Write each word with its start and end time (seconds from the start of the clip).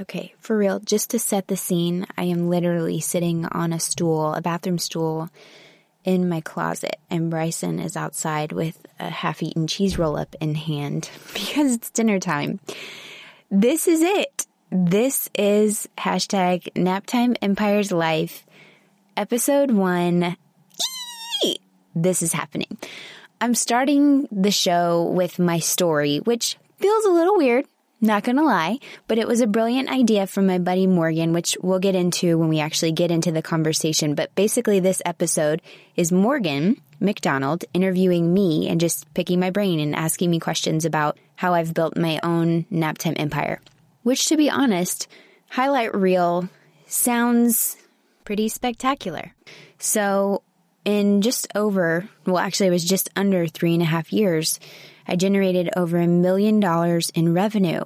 Okay, 0.00 0.34
for 0.40 0.56
real, 0.56 0.78
just 0.80 1.10
to 1.10 1.18
set 1.18 1.48
the 1.48 1.56
scene, 1.56 2.06
I 2.18 2.24
am 2.24 2.50
literally 2.50 3.00
sitting 3.00 3.46
on 3.46 3.72
a 3.72 3.80
stool, 3.80 4.34
a 4.34 4.42
bathroom 4.42 4.78
stool 4.78 5.30
in 6.04 6.28
my 6.28 6.42
closet, 6.42 6.96
and 7.10 7.30
Bryson 7.30 7.78
is 7.78 7.96
outside 7.96 8.52
with 8.52 8.86
a 9.00 9.08
half 9.08 9.42
eaten 9.42 9.66
cheese 9.66 9.98
roll 9.98 10.16
up 10.16 10.34
in 10.40 10.54
hand 10.54 11.10
because 11.32 11.74
it's 11.74 11.90
dinner 11.90 12.20
time. 12.20 12.60
This 13.50 13.88
is 13.88 14.02
it. 14.02 14.46
This 14.70 15.30
is 15.34 15.88
hashtag 15.96 16.72
naptime 16.74 17.36
empires 17.40 17.90
life, 17.90 18.44
episode 19.16 19.70
one. 19.70 20.36
Eee! 21.42 21.58
This 21.94 22.20
is 22.20 22.34
happening. 22.34 22.76
I'm 23.40 23.54
starting 23.54 24.28
the 24.30 24.50
show 24.50 25.04
with 25.04 25.38
my 25.38 25.58
story, 25.58 26.18
which 26.18 26.58
feels 26.78 27.04
a 27.04 27.10
little 27.10 27.36
weird 27.36 27.66
not 28.06 28.24
gonna 28.24 28.44
lie, 28.44 28.78
but 29.08 29.18
it 29.18 29.28
was 29.28 29.40
a 29.40 29.46
brilliant 29.46 29.90
idea 29.90 30.26
from 30.26 30.46
my 30.46 30.58
buddy 30.58 30.86
Morgan, 30.86 31.32
which 31.32 31.56
we'll 31.62 31.78
get 31.78 31.94
into 31.94 32.38
when 32.38 32.48
we 32.48 32.60
actually 32.60 32.92
get 32.92 33.10
into 33.10 33.32
the 33.32 33.42
conversation. 33.42 34.14
But 34.14 34.34
basically, 34.34 34.80
this 34.80 35.02
episode 35.04 35.60
is 35.96 36.12
Morgan 36.12 36.80
McDonald 37.00 37.64
interviewing 37.74 38.32
me 38.32 38.68
and 38.68 38.80
just 38.80 39.12
picking 39.14 39.40
my 39.40 39.50
brain 39.50 39.80
and 39.80 39.94
asking 39.94 40.30
me 40.30 40.38
questions 40.38 40.84
about 40.84 41.18
how 41.34 41.54
I've 41.54 41.74
built 41.74 41.96
my 41.96 42.18
own 42.22 42.64
naptime 42.72 43.18
empire. 43.18 43.60
Which, 44.02 44.26
to 44.28 44.36
be 44.36 44.48
honest, 44.48 45.08
highlight 45.50 45.94
reel 45.94 46.48
sounds 46.86 47.76
pretty 48.24 48.48
spectacular. 48.48 49.34
So, 49.78 50.42
in 50.84 51.20
just 51.20 51.48
over, 51.54 52.08
well, 52.24 52.38
actually, 52.38 52.68
it 52.68 52.70
was 52.70 52.84
just 52.84 53.10
under 53.16 53.46
three 53.46 53.74
and 53.74 53.82
a 53.82 53.86
half 53.86 54.12
years, 54.12 54.60
I 55.08 55.16
generated 55.16 55.70
over 55.76 55.98
a 55.98 56.06
million 56.06 56.60
dollars 56.60 57.10
in 57.10 57.34
revenue. 57.34 57.84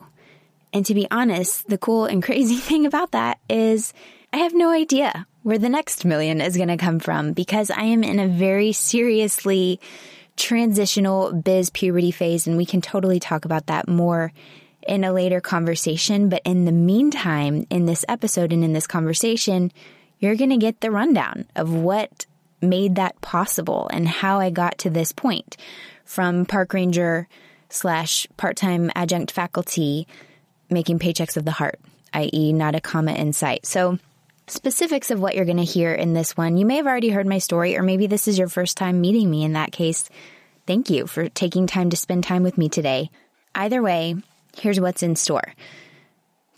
And 0.72 0.86
to 0.86 0.94
be 0.94 1.06
honest, 1.10 1.68
the 1.68 1.78
cool 1.78 2.04
and 2.04 2.22
crazy 2.22 2.56
thing 2.68 2.86
about 2.86 3.12
that 3.12 3.38
is 3.48 3.92
I 4.32 4.38
have 4.38 4.54
no 4.54 4.70
idea 4.70 5.26
where 5.42 5.58
the 5.58 5.68
next 5.68 6.04
million 6.04 6.40
is 6.40 6.56
going 6.56 6.68
to 6.68 6.76
come 6.76 6.98
from 6.98 7.32
because 7.32 7.70
I 7.70 7.82
am 7.82 8.04
in 8.04 8.18
a 8.18 8.28
very 8.28 8.72
seriously 8.72 9.80
transitional 10.36 11.32
biz 11.32 11.70
puberty 11.70 12.10
phase. 12.10 12.46
And 12.46 12.56
we 12.56 12.66
can 12.66 12.80
totally 12.80 13.20
talk 13.20 13.44
about 13.44 13.66
that 13.66 13.88
more 13.88 14.32
in 14.86 15.04
a 15.04 15.12
later 15.12 15.40
conversation. 15.40 16.28
But 16.28 16.42
in 16.44 16.64
the 16.64 16.72
meantime, 16.72 17.66
in 17.70 17.86
this 17.86 18.04
episode 18.08 18.52
and 18.52 18.64
in 18.64 18.72
this 18.72 18.86
conversation, 18.86 19.72
you're 20.18 20.36
going 20.36 20.50
to 20.50 20.56
get 20.56 20.80
the 20.80 20.90
rundown 20.90 21.46
of 21.56 21.72
what 21.72 22.26
made 22.62 22.96
that 22.96 23.20
possible 23.20 23.88
and 23.92 24.06
how 24.06 24.38
I 24.38 24.50
got 24.50 24.78
to 24.78 24.90
this 24.90 25.12
point 25.12 25.56
from 26.04 26.44
park 26.44 26.74
ranger 26.74 27.26
slash 27.70 28.26
part 28.36 28.56
time 28.56 28.90
adjunct 28.94 29.30
faculty 29.30 30.06
making 30.70 30.98
paychecks 30.98 31.36
of 31.36 31.44
the 31.44 31.50
heart, 31.50 31.80
i.e., 32.12 32.52
not 32.52 32.74
a 32.74 32.80
comma 32.80 33.12
in 33.12 33.32
sight. 33.32 33.66
So, 33.66 33.98
specifics 34.46 35.10
of 35.10 35.20
what 35.20 35.34
you're 35.34 35.44
going 35.44 35.56
to 35.56 35.64
hear 35.64 35.92
in 35.92 36.12
this 36.12 36.36
one, 36.36 36.56
you 36.56 36.66
may 36.66 36.76
have 36.76 36.86
already 36.86 37.10
heard 37.10 37.26
my 37.26 37.38
story, 37.38 37.76
or 37.76 37.82
maybe 37.82 38.06
this 38.06 38.28
is 38.28 38.38
your 38.38 38.48
first 38.48 38.76
time 38.76 39.00
meeting 39.00 39.30
me. 39.30 39.44
In 39.44 39.52
that 39.52 39.72
case, 39.72 40.08
thank 40.66 40.90
you 40.90 41.06
for 41.06 41.28
taking 41.28 41.66
time 41.66 41.90
to 41.90 41.96
spend 41.96 42.24
time 42.24 42.42
with 42.42 42.58
me 42.58 42.68
today. 42.68 43.10
Either 43.54 43.82
way, 43.82 44.16
here's 44.56 44.80
what's 44.80 45.02
in 45.02 45.16
store. 45.16 45.54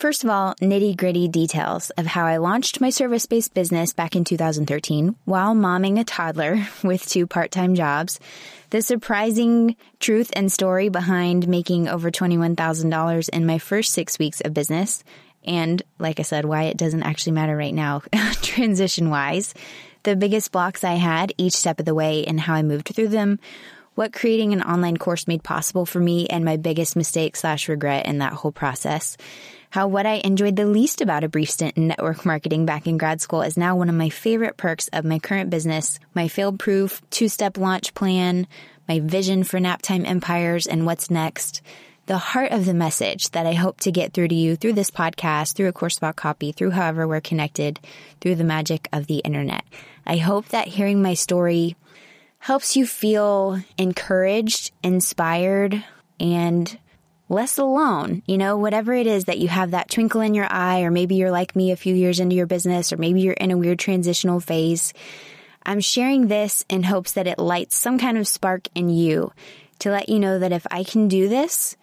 First 0.02 0.24
of 0.24 0.30
all, 0.30 0.56
nitty 0.56 0.96
gritty 0.96 1.28
details 1.28 1.90
of 1.90 2.06
how 2.06 2.26
I 2.26 2.38
launched 2.38 2.80
my 2.80 2.90
service 2.90 3.24
based 3.26 3.54
business 3.54 3.92
back 3.92 4.16
in 4.16 4.24
2013 4.24 5.14
while 5.26 5.54
momming 5.54 6.00
a 6.00 6.02
toddler 6.02 6.66
with 6.82 7.06
two 7.06 7.28
part 7.28 7.52
time 7.52 7.76
jobs. 7.76 8.18
The 8.70 8.82
surprising 8.82 9.76
truth 10.00 10.32
and 10.34 10.50
story 10.50 10.88
behind 10.88 11.46
making 11.46 11.86
over 11.86 12.10
$21,000 12.10 13.28
in 13.28 13.46
my 13.46 13.58
first 13.58 13.92
six 13.92 14.18
weeks 14.18 14.40
of 14.40 14.52
business. 14.52 15.04
And 15.44 15.80
like 16.00 16.18
I 16.18 16.24
said, 16.24 16.46
why 16.46 16.64
it 16.64 16.76
doesn't 16.76 17.04
actually 17.04 17.34
matter 17.34 17.56
right 17.56 17.72
now, 17.72 18.02
transition 18.42 19.08
wise. 19.08 19.54
The 20.02 20.16
biggest 20.16 20.50
blocks 20.50 20.82
I 20.82 20.94
had 20.94 21.32
each 21.38 21.54
step 21.54 21.78
of 21.78 21.86
the 21.86 21.94
way 21.94 22.24
and 22.24 22.40
how 22.40 22.54
I 22.54 22.64
moved 22.64 22.88
through 22.88 23.10
them 23.10 23.38
what 23.94 24.12
creating 24.12 24.54
an 24.54 24.62
online 24.62 24.96
course 24.96 25.28
made 25.28 25.42
possible 25.42 25.84
for 25.84 26.00
me 26.00 26.26
and 26.26 26.46
my 26.46 26.56
biggest 26.56 26.96
mistake 26.96 27.36
slash 27.36 27.68
regret 27.68 28.06
in 28.06 28.18
that 28.18 28.32
whole 28.32 28.50
process 28.50 29.18
how 29.72 29.86
what 29.86 30.04
I 30.04 30.20
enjoyed 30.22 30.56
the 30.56 30.66
least 30.66 31.00
about 31.00 31.24
a 31.24 31.30
brief 31.30 31.48
stint 31.48 31.78
in 31.78 31.88
network 31.88 32.26
marketing 32.26 32.66
back 32.66 32.86
in 32.86 32.98
grad 32.98 33.22
school 33.22 33.40
is 33.40 33.56
now 33.56 33.74
one 33.74 33.88
of 33.88 33.94
my 33.94 34.10
favorite 34.10 34.58
perks 34.58 34.88
of 34.88 35.02
my 35.02 35.18
current 35.18 35.48
business, 35.48 35.98
my 36.12 36.28
fail 36.28 36.52
proof 36.52 37.00
two 37.08 37.26
step 37.26 37.56
launch 37.56 37.94
plan, 37.94 38.46
my 38.86 39.00
vision 39.00 39.44
for 39.44 39.58
naptime 39.58 40.06
empires 40.06 40.66
and 40.66 40.84
what's 40.84 41.10
next. 41.10 41.62
The 42.04 42.18
heart 42.18 42.52
of 42.52 42.66
the 42.66 42.74
message 42.74 43.30
that 43.30 43.46
I 43.46 43.54
hope 43.54 43.80
to 43.80 43.90
get 43.90 44.12
through 44.12 44.28
to 44.28 44.34
you 44.34 44.56
through 44.56 44.74
this 44.74 44.90
podcast, 44.90 45.54
through 45.54 45.68
a 45.68 45.72
course 45.72 45.96
about 45.96 46.16
copy, 46.16 46.52
through 46.52 46.72
however 46.72 47.08
we're 47.08 47.22
connected, 47.22 47.80
through 48.20 48.34
the 48.34 48.44
magic 48.44 48.90
of 48.92 49.06
the 49.06 49.20
internet. 49.20 49.64
I 50.06 50.18
hope 50.18 50.48
that 50.48 50.68
hearing 50.68 51.00
my 51.00 51.14
story 51.14 51.76
helps 52.40 52.76
you 52.76 52.86
feel 52.86 53.62
encouraged, 53.78 54.70
inspired, 54.82 55.82
and 56.20 56.78
less 57.32 57.58
alone. 57.58 58.22
You 58.26 58.38
know, 58.38 58.56
whatever 58.56 58.92
it 58.92 59.06
is 59.06 59.24
that 59.24 59.38
you 59.38 59.48
have 59.48 59.72
that 59.72 59.90
twinkle 59.90 60.20
in 60.20 60.34
your 60.34 60.46
eye, 60.50 60.82
or 60.82 60.90
maybe 60.90 61.16
you're 61.16 61.30
like 61.30 61.56
me 61.56 61.72
a 61.72 61.76
few 61.76 61.94
years 61.94 62.20
into 62.20 62.36
your 62.36 62.46
business, 62.46 62.92
or 62.92 62.96
maybe 62.96 63.22
you're 63.22 63.32
in 63.32 63.50
a 63.50 63.56
weird 63.56 63.78
transitional 63.78 64.38
phase. 64.38 64.92
I'm 65.64 65.80
sharing 65.80 66.28
this 66.28 66.64
in 66.68 66.82
hopes 66.82 67.12
that 67.12 67.26
it 67.26 67.38
lights 67.38 67.74
some 67.74 67.98
kind 67.98 68.18
of 68.18 68.28
spark 68.28 68.68
in 68.74 68.88
you 68.88 69.32
to 69.80 69.90
let 69.90 70.08
you 70.08 70.18
know 70.18 70.38
that 70.38 70.52
if 70.52 70.66
I 70.70 70.84
can 70.84 71.08
do 71.08 71.28
this, 71.28 71.76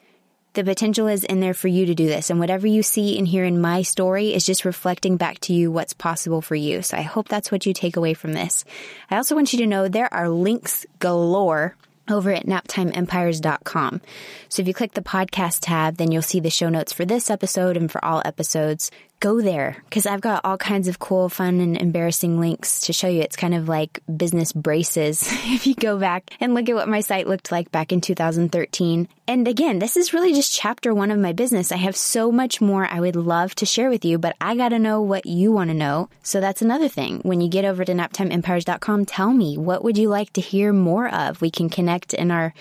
the 0.54 0.64
potential 0.64 1.08
is 1.08 1.24
in 1.24 1.40
there 1.40 1.54
for 1.54 1.68
you 1.68 1.86
to 1.86 1.96
do 1.96 2.08
this. 2.08 2.30
And 2.30 2.40
whatever 2.40 2.68
you 2.68 2.84
see 2.84 3.18
and 3.18 3.28
hear 3.28 3.46
in 3.46 3.62
my 3.62 3.82
story 3.82 4.34
is 4.34 4.46
just 4.46 4.66
reflecting 4.66 5.16
back 5.18 5.40
to 5.42 5.54
you 5.54 5.72
what's 5.72 5.94
possible 5.94 6.42
for 6.42 6.56
you. 6.56 6.82
So 6.82 6.98
I 6.98 7.02
hope 7.02 7.28
that's 7.28 7.52
what 7.52 7.66
you 7.66 7.74
take 7.74 7.98
away 7.98 8.14
from 8.14 8.34
this. 8.34 8.66
I 9.10 9.18
also 9.18 9.36
want 9.36 9.54
you 9.54 9.60
to 9.60 9.68
know 9.68 9.88
there 9.88 10.14
are 10.14 10.28
links 10.28 10.86
galore 11.00 11.76
over 12.12 12.32
at 12.32 12.46
naptimeempires.com. 12.46 14.02
So 14.50 14.62
if 14.62 14.68
you 14.68 14.74
click 14.74 14.94
the 14.94 15.02
podcast 15.02 15.60
tab, 15.62 15.98
then 15.98 16.12
you'll 16.12 16.22
see 16.22 16.40
the 16.40 16.50
show 16.50 16.70
notes 16.70 16.94
for 16.94 17.06
this 17.06 17.30
episode 17.30 17.78
and 17.78 17.92
for 17.92 18.04
all 18.04 18.22
episodes 18.26 18.92
go 19.20 19.42
there 19.42 19.78
because 19.86 20.06
I've 20.06 20.22
got 20.22 20.46
all 20.46 20.58
kinds 20.58 20.88
of 20.88 21.00
cool, 21.00 21.30
fun, 21.30 21.60
and 21.60 21.78
embarrassing 21.78 22.40
links 22.40 22.82
to 22.82 22.94
show 22.94 23.08
you. 23.08 23.22
It's 23.22 23.36
kind 23.36 23.54
of 23.54 23.68
like 23.68 24.00
business 24.16 24.54
braces 24.54 25.24
if 25.46 25.68
you 25.68 25.76
go 25.76 25.98
back 25.98 26.32
and 26.40 26.54
look 26.54 26.70
at 26.70 26.76
what 26.76 26.88
my 26.88 27.02
site 27.02 27.28
looked 27.28 27.52
like 27.52 27.72
back 27.72 27.92
in 27.92 28.02
2013. 28.02 29.08
And 29.28 29.48
again, 29.48 29.80
this 29.80 29.98
is 29.98 30.14
really 30.14 30.34
just 30.34 30.54
chapter 30.54 30.94
one 30.94 31.12
of 31.12 31.20
my 31.20 31.34
business. 31.34 31.72
I 31.72 31.78
have 31.78 31.96
so 31.96 32.32
much 32.32 32.62
more 32.62 32.86
I 32.86 33.00
would 33.00 33.16
love 33.16 33.54
to 33.56 33.66
share 33.66 33.90
with 33.90 34.06
you, 34.06 34.18
but 34.18 34.36
I 34.42 34.56
got 34.56 34.70
to 34.70 34.80
know 34.80 35.02
what 35.02 35.26
you 35.26 35.52
want 35.52 35.70
to 35.70 35.76
know. 35.76 36.10
So 36.24 36.40
that's 36.40 36.62
another 36.62 36.88
thing. 36.88 37.20
When 37.24 37.42
you 37.42 37.50
get 37.50 37.66
over 37.66 37.86
to 37.86 37.94
naptimeempires.com, 37.94 39.06
tell 39.06 39.32
me 39.32 39.58
what 39.58 39.84
would 39.84 39.98
you 39.98 40.10
like 40.10 40.34
to 40.34 40.42
hear 40.42 40.74
more 40.74 41.14
of? 41.14 41.42
We 41.42 41.52
can 41.52 41.70
connect 41.70 42.14
in 42.14 42.32
our 42.32 42.54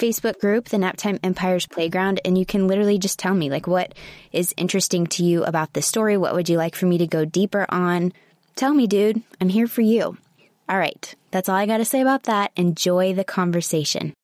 Facebook 0.00 0.40
group, 0.40 0.70
the 0.70 0.78
Naptime 0.78 1.20
Empires 1.22 1.66
Playground, 1.66 2.22
and 2.24 2.38
you 2.38 2.46
can 2.46 2.66
literally 2.66 2.98
just 2.98 3.18
tell 3.18 3.34
me 3.34 3.50
like 3.50 3.66
what 3.66 3.94
is 4.32 4.54
interesting 4.56 5.06
to 5.08 5.22
you 5.22 5.44
about 5.44 5.74
this 5.74 5.86
story. 5.86 6.16
What 6.16 6.34
would 6.34 6.48
you 6.48 6.56
like 6.56 6.74
for 6.74 6.86
me 6.86 6.96
to 6.96 7.06
go 7.06 7.26
deeper 7.26 7.66
on? 7.68 8.14
Tell 8.56 8.72
me, 8.72 8.86
dude. 8.86 9.22
I'm 9.42 9.50
here 9.50 9.66
for 9.66 9.82
you. 9.82 10.16
All 10.70 10.78
right. 10.78 11.14
That's 11.32 11.50
all 11.50 11.56
I 11.56 11.66
got 11.66 11.78
to 11.78 11.84
say 11.84 12.00
about 12.00 12.22
that. 12.22 12.50
Enjoy 12.56 13.12
the 13.12 13.24
conversation. 13.24 14.14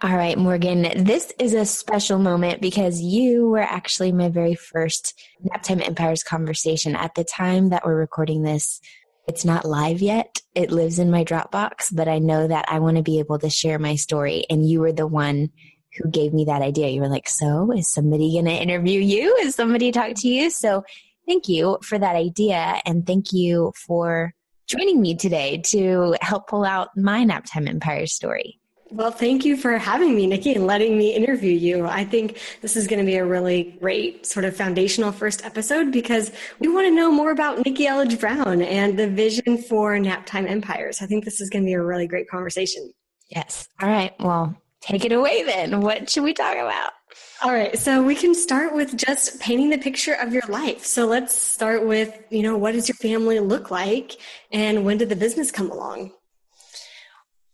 All 0.00 0.14
right, 0.14 0.38
Morgan, 0.38 0.82
this 1.04 1.32
is 1.40 1.54
a 1.54 1.64
special 1.64 2.18
moment 2.18 2.60
because 2.60 3.00
you 3.00 3.48
were 3.48 3.58
actually 3.58 4.12
my 4.12 4.28
very 4.28 4.54
first 4.54 5.18
Naptime 5.44 5.84
Empires 5.84 6.22
conversation. 6.22 6.94
At 6.94 7.14
the 7.16 7.24
time 7.24 7.70
that 7.70 7.84
we're 7.84 7.96
recording 7.96 8.42
this, 8.42 8.80
it's 9.28 9.44
not 9.44 9.64
live 9.64 10.00
yet. 10.00 10.40
It 10.54 10.72
lives 10.72 10.98
in 10.98 11.10
my 11.10 11.22
Dropbox, 11.22 11.94
but 11.94 12.08
I 12.08 12.18
know 12.18 12.48
that 12.48 12.64
I 12.68 12.78
want 12.78 12.96
to 12.96 13.02
be 13.02 13.18
able 13.18 13.38
to 13.38 13.50
share 13.50 13.78
my 13.78 13.94
story. 13.94 14.44
And 14.48 14.68
you 14.68 14.80
were 14.80 14.92
the 14.92 15.06
one 15.06 15.50
who 15.96 16.10
gave 16.10 16.32
me 16.32 16.46
that 16.46 16.62
idea. 16.62 16.88
You 16.88 17.02
were 17.02 17.08
like, 17.08 17.28
So, 17.28 17.70
is 17.72 17.92
somebody 17.92 18.32
going 18.32 18.46
to 18.46 18.50
interview 18.50 19.00
you? 19.00 19.36
Is 19.36 19.54
somebody 19.54 19.92
talk 19.92 20.14
to 20.16 20.28
you? 20.28 20.50
So, 20.50 20.82
thank 21.26 21.48
you 21.48 21.78
for 21.82 21.98
that 21.98 22.16
idea. 22.16 22.80
And 22.86 23.06
thank 23.06 23.32
you 23.32 23.72
for 23.86 24.32
joining 24.66 25.00
me 25.00 25.14
today 25.14 25.58
to 25.66 26.16
help 26.22 26.48
pull 26.48 26.64
out 26.64 26.88
my 26.96 27.24
Naptime 27.24 27.68
Empire 27.68 28.06
story. 28.06 28.58
Well, 28.90 29.10
thank 29.10 29.44
you 29.44 29.56
for 29.56 29.76
having 29.76 30.16
me, 30.16 30.26
Nikki, 30.26 30.54
and 30.54 30.66
letting 30.66 30.96
me 30.96 31.14
interview 31.14 31.52
you. 31.52 31.86
I 31.86 32.04
think 32.04 32.38
this 32.62 32.74
is 32.74 32.86
going 32.86 33.00
to 33.00 33.04
be 33.04 33.16
a 33.16 33.24
really 33.24 33.76
great 33.80 34.24
sort 34.24 34.46
of 34.46 34.56
foundational 34.56 35.12
first 35.12 35.44
episode 35.44 35.92
because 35.92 36.32
we 36.58 36.68
want 36.68 36.86
to 36.86 36.90
know 36.90 37.12
more 37.12 37.30
about 37.30 37.64
Nikki 37.64 37.84
Elledge 37.84 38.18
Brown 38.18 38.62
and 38.62 38.98
the 38.98 39.06
vision 39.06 39.58
for 39.58 39.98
Naptime 39.98 40.48
Empires. 40.48 41.02
I 41.02 41.06
think 41.06 41.24
this 41.24 41.40
is 41.40 41.50
going 41.50 41.64
to 41.64 41.66
be 41.66 41.74
a 41.74 41.82
really 41.82 42.06
great 42.06 42.28
conversation. 42.30 42.92
Yes. 43.28 43.68
All 43.82 43.90
right. 43.90 44.14
Well, 44.20 44.56
take 44.80 45.04
it 45.04 45.12
away 45.12 45.42
then. 45.42 45.82
What 45.82 46.08
should 46.08 46.24
we 46.24 46.32
talk 46.32 46.56
about? 46.56 46.92
All 47.42 47.52
right, 47.52 47.78
so 47.78 48.02
we 48.02 48.16
can 48.16 48.34
start 48.34 48.74
with 48.74 48.96
just 48.96 49.40
painting 49.40 49.70
the 49.70 49.78
picture 49.78 50.14
of 50.14 50.32
your 50.32 50.42
life. 50.48 50.84
So 50.84 51.06
let's 51.06 51.36
start 51.36 51.86
with, 51.86 52.12
you 52.30 52.42
know, 52.42 52.56
what 52.56 52.72
does 52.72 52.88
your 52.88 52.96
family 52.96 53.38
look 53.38 53.70
like 53.70 54.16
and 54.50 54.84
when 54.84 54.98
did 54.98 55.08
the 55.08 55.16
business 55.16 55.52
come 55.52 55.70
along? 55.70 56.12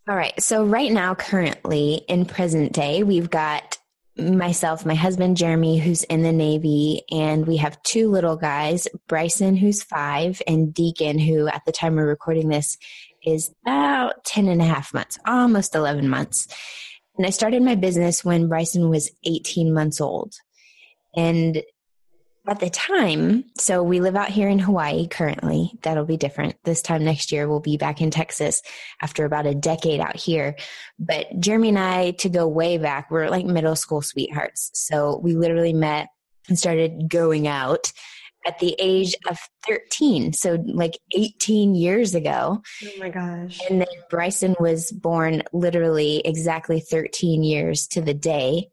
All 0.06 0.16
right. 0.16 0.38
So 0.42 0.64
right 0.64 0.92
now, 0.92 1.14
currently 1.14 2.02
in 2.08 2.26
present 2.26 2.72
day, 2.72 3.02
we've 3.02 3.30
got 3.30 3.78
myself, 4.18 4.84
my 4.84 4.94
husband 4.94 5.38
Jeremy, 5.38 5.78
who's 5.78 6.02
in 6.04 6.22
the 6.22 6.30
Navy, 6.30 7.02
and 7.10 7.46
we 7.46 7.56
have 7.56 7.82
two 7.84 8.10
little 8.10 8.36
guys, 8.36 8.86
Bryson, 9.08 9.56
who's 9.56 9.82
five, 9.82 10.42
and 10.46 10.74
Deacon, 10.74 11.18
who 11.18 11.48
at 11.48 11.62
the 11.64 11.72
time 11.72 11.96
we're 11.96 12.06
recording 12.06 12.48
this 12.48 12.76
is 13.24 13.50
about 13.64 14.22
10 14.24 14.48
and 14.48 14.60
a 14.60 14.66
half 14.66 14.92
months, 14.92 15.18
almost 15.26 15.74
11 15.74 16.06
months. 16.06 16.48
And 17.16 17.26
I 17.26 17.30
started 17.30 17.62
my 17.62 17.74
business 17.74 18.22
when 18.22 18.48
Bryson 18.48 18.90
was 18.90 19.10
18 19.24 19.72
months 19.72 20.02
old. 20.02 20.34
And 21.16 21.62
at 22.46 22.60
the 22.60 22.68
time, 22.68 23.44
so 23.56 23.82
we 23.82 24.00
live 24.00 24.16
out 24.16 24.28
here 24.28 24.48
in 24.48 24.58
Hawaii 24.58 25.06
currently. 25.06 25.72
That'll 25.82 26.04
be 26.04 26.18
different. 26.18 26.56
This 26.64 26.82
time 26.82 27.04
next 27.04 27.32
year, 27.32 27.48
we'll 27.48 27.60
be 27.60 27.78
back 27.78 28.02
in 28.02 28.10
Texas 28.10 28.60
after 29.00 29.24
about 29.24 29.46
a 29.46 29.54
decade 29.54 30.00
out 30.00 30.16
here. 30.16 30.56
But 30.98 31.26
Jeremy 31.40 31.70
and 31.70 31.78
I, 31.78 32.10
to 32.12 32.28
go 32.28 32.46
way 32.46 32.76
back, 32.76 33.10
we're 33.10 33.28
like 33.28 33.46
middle 33.46 33.76
school 33.76 34.02
sweethearts. 34.02 34.70
So 34.74 35.18
we 35.22 35.34
literally 35.34 35.72
met 35.72 36.08
and 36.48 36.58
started 36.58 37.08
going 37.08 37.48
out 37.48 37.92
at 38.46 38.58
the 38.58 38.76
age 38.78 39.14
of 39.28 39.38
13. 39.66 40.34
So 40.34 40.62
like 40.66 40.98
18 41.16 41.74
years 41.74 42.14
ago. 42.14 42.62
Oh 42.84 42.88
my 42.98 43.08
gosh. 43.08 43.58
And 43.70 43.80
then 43.80 43.88
Bryson 44.10 44.54
was 44.60 44.92
born 44.92 45.42
literally 45.52 46.20
exactly 46.24 46.80
13 46.80 47.42
years 47.42 47.86
to 47.88 48.02
the 48.02 48.14
day 48.14 48.68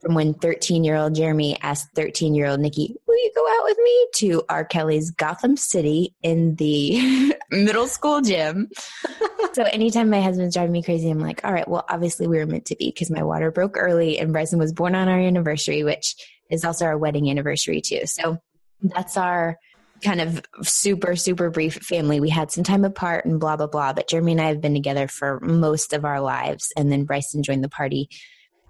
from 0.00 0.14
when 0.14 0.34
13 0.34 0.84
year 0.84 0.96
old 0.96 1.14
Jeremy 1.14 1.58
asked 1.62 1.88
13 1.94 2.34
year 2.34 2.46
old 2.46 2.60
Nikki, 2.60 2.94
Will 3.06 3.16
you 3.16 3.32
go 3.34 3.46
out 3.46 3.64
with 3.64 3.78
me 3.78 4.06
to 4.16 4.42
R. 4.48 4.64
Kelly's 4.64 5.10
Gotham 5.10 5.56
City 5.56 6.14
in 6.22 6.54
the 6.56 7.34
middle 7.50 7.86
school 7.86 8.20
gym? 8.20 8.68
so 9.52 9.64
anytime 9.64 10.10
my 10.10 10.20
husband's 10.20 10.54
driving 10.54 10.72
me 10.72 10.82
crazy, 10.82 11.10
I'm 11.10 11.20
like, 11.20 11.44
All 11.44 11.52
right, 11.52 11.68
well, 11.68 11.84
obviously 11.88 12.26
we 12.26 12.38
were 12.38 12.46
meant 12.46 12.66
to 12.66 12.76
be 12.76 12.90
because 12.90 13.10
my 13.10 13.22
water 13.22 13.50
broke 13.50 13.76
early 13.76 14.18
and 14.18 14.32
Bryson 14.32 14.58
was 14.58 14.72
born 14.72 14.94
on 14.94 15.08
our 15.08 15.18
anniversary, 15.18 15.84
which 15.84 16.14
is 16.50 16.64
also 16.64 16.84
our 16.84 16.98
wedding 16.98 17.30
anniversary 17.30 17.80
too. 17.80 18.02
So 18.04 18.38
that's 18.82 19.16
our 19.16 19.58
kind 20.02 20.20
of 20.20 20.42
super, 20.62 21.16
super 21.16 21.50
brief 21.50 21.74
family. 21.74 22.20
We 22.20 22.28
had 22.28 22.50
some 22.50 22.64
time 22.64 22.84
apart 22.84 23.24
and 23.24 23.40
blah, 23.40 23.56
blah, 23.56 23.66
blah. 23.66 23.92
But 23.92 24.08
Jeremy 24.08 24.32
and 24.32 24.40
I 24.40 24.48
have 24.48 24.60
been 24.60 24.74
together 24.74 25.08
for 25.08 25.40
most 25.40 25.92
of 25.92 26.04
our 26.04 26.20
lives. 26.20 26.72
And 26.76 26.92
then 26.92 27.04
Bryson 27.04 27.42
joined 27.42 27.64
the 27.64 27.68
party 27.68 28.08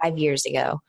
five 0.00 0.18
years 0.18 0.46
ago. 0.46 0.80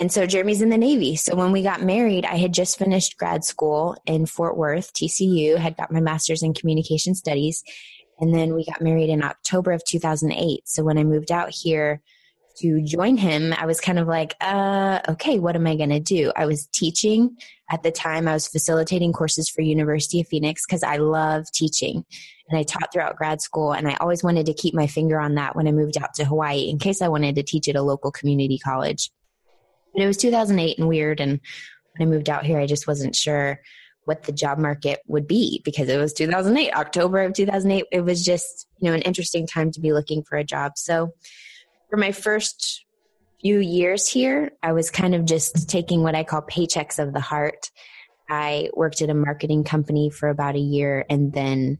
And 0.00 0.10
so 0.10 0.24
Jeremy's 0.24 0.62
in 0.62 0.70
the 0.70 0.78
Navy. 0.78 1.14
So 1.14 1.36
when 1.36 1.52
we 1.52 1.62
got 1.62 1.82
married, 1.82 2.24
I 2.24 2.36
had 2.36 2.54
just 2.54 2.78
finished 2.78 3.18
grad 3.18 3.44
school 3.44 3.96
in 4.06 4.24
Fort 4.24 4.56
Worth, 4.56 4.94
TCU, 4.94 5.58
had 5.58 5.76
got 5.76 5.92
my 5.92 6.00
master's 6.00 6.42
in 6.42 6.54
communication 6.54 7.14
studies. 7.14 7.62
And 8.18 8.34
then 8.34 8.54
we 8.54 8.64
got 8.64 8.80
married 8.80 9.10
in 9.10 9.22
October 9.22 9.72
of 9.72 9.84
2008. 9.84 10.66
So 10.66 10.84
when 10.84 10.96
I 10.96 11.04
moved 11.04 11.30
out 11.30 11.50
here 11.50 12.00
to 12.60 12.80
join 12.80 13.18
him, 13.18 13.52
I 13.52 13.66
was 13.66 13.78
kind 13.78 13.98
of 13.98 14.08
like, 14.08 14.36
uh, 14.40 15.00
okay, 15.06 15.38
what 15.38 15.54
am 15.54 15.66
I 15.66 15.76
going 15.76 15.90
to 15.90 16.00
do? 16.00 16.32
I 16.34 16.46
was 16.46 16.66
teaching 16.68 17.36
at 17.70 17.82
the 17.82 17.90
time. 17.90 18.26
I 18.26 18.32
was 18.32 18.48
facilitating 18.48 19.12
courses 19.12 19.50
for 19.50 19.60
University 19.60 20.22
of 20.22 20.28
Phoenix 20.28 20.64
because 20.64 20.82
I 20.82 20.96
love 20.96 21.44
teaching. 21.52 22.06
And 22.48 22.58
I 22.58 22.62
taught 22.62 22.90
throughout 22.90 23.16
grad 23.16 23.42
school. 23.42 23.72
And 23.72 23.86
I 23.86 23.96
always 24.00 24.24
wanted 24.24 24.46
to 24.46 24.54
keep 24.54 24.72
my 24.72 24.86
finger 24.86 25.20
on 25.20 25.34
that 25.34 25.56
when 25.56 25.68
I 25.68 25.72
moved 25.72 25.98
out 25.98 26.14
to 26.14 26.24
Hawaii 26.24 26.70
in 26.70 26.78
case 26.78 27.02
I 27.02 27.08
wanted 27.08 27.34
to 27.34 27.42
teach 27.42 27.68
at 27.68 27.76
a 27.76 27.82
local 27.82 28.10
community 28.10 28.58
college. 28.58 29.10
It 29.94 30.06
was 30.06 30.16
2008 30.16 30.78
and 30.78 30.88
weird. 30.88 31.20
And 31.20 31.40
when 31.96 32.08
I 32.08 32.10
moved 32.10 32.28
out 32.28 32.46
here, 32.46 32.58
I 32.58 32.66
just 32.66 32.86
wasn't 32.86 33.16
sure 33.16 33.60
what 34.04 34.22
the 34.24 34.32
job 34.32 34.58
market 34.58 35.00
would 35.06 35.26
be 35.26 35.60
because 35.64 35.88
it 35.88 35.98
was 35.98 36.12
2008, 36.12 36.72
October 36.72 37.22
of 37.22 37.34
2008. 37.34 37.84
It 37.92 38.00
was 38.00 38.24
just, 38.24 38.66
you 38.80 38.88
know, 38.88 38.94
an 38.94 39.02
interesting 39.02 39.46
time 39.46 39.70
to 39.72 39.80
be 39.80 39.92
looking 39.92 40.22
for 40.22 40.36
a 40.36 40.44
job. 40.44 40.72
So 40.76 41.14
for 41.90 41.96
my 41.96 42.12
first 42.12 42.84
few 43.40 43.58
years 43.58 44.08
here, 44.08 44.52
I 44.62 44.72
was 44.72 44.90
kind 44.90 45.14
of 45.14 45.24
just 45.24 45.68
taking 45.68 46.02
what 46.02 46.14
I 46.14 46.24
call 46.24 46.42
paychecks 46.42 46.98
of 46.98 47.12
the 47.12 47.20
heart. 47.20 47.70
I 48.28 48.70
worked 48.74 49.02
at 49.02 49.10
a 49.10 49.14
marketing 49.14 49.64
company 49.64 50.10
for 50.10 50.28
about 50.28 50.56
a 50.56 50.60
year 50.60 51.04
and 51.08 51.32
then 51.32 51.78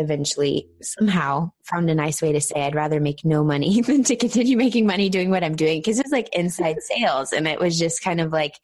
eventually 0.00 0.66
somehow 0.80 1.52
found 1.64 1.90
a 1.90 1.94
nice 1.94 2.22
way 2.22 2.32
to 2.32 2.40
say 2.40 2.62
I'd 2.62 2.74
rather 2.74 3.00
make 3.00 3.24
no 3.24 3.44
money 3.44 3.80
than 3.86 4.02
to 4.04 4.16
continue 4.16 4.56
making 4.56 4.86
money 4.86 5.08
doing 5.08 5.30
what 5.30 5.44
I'm 5.44 5.56
doing. 5.56 5.80
Because 5.80 5.98
it 5.98 6.06
was 6.06 6.12
like 6.12 6.34
inside 6.34 6.76
sales 6.82 7.32
and 7.32 7.46
it 7.46 7.60
was 7.60 7.78
just 7.78 8.02
kind 8.02 8.20
of 8.20 8.32
like 8.32 8.54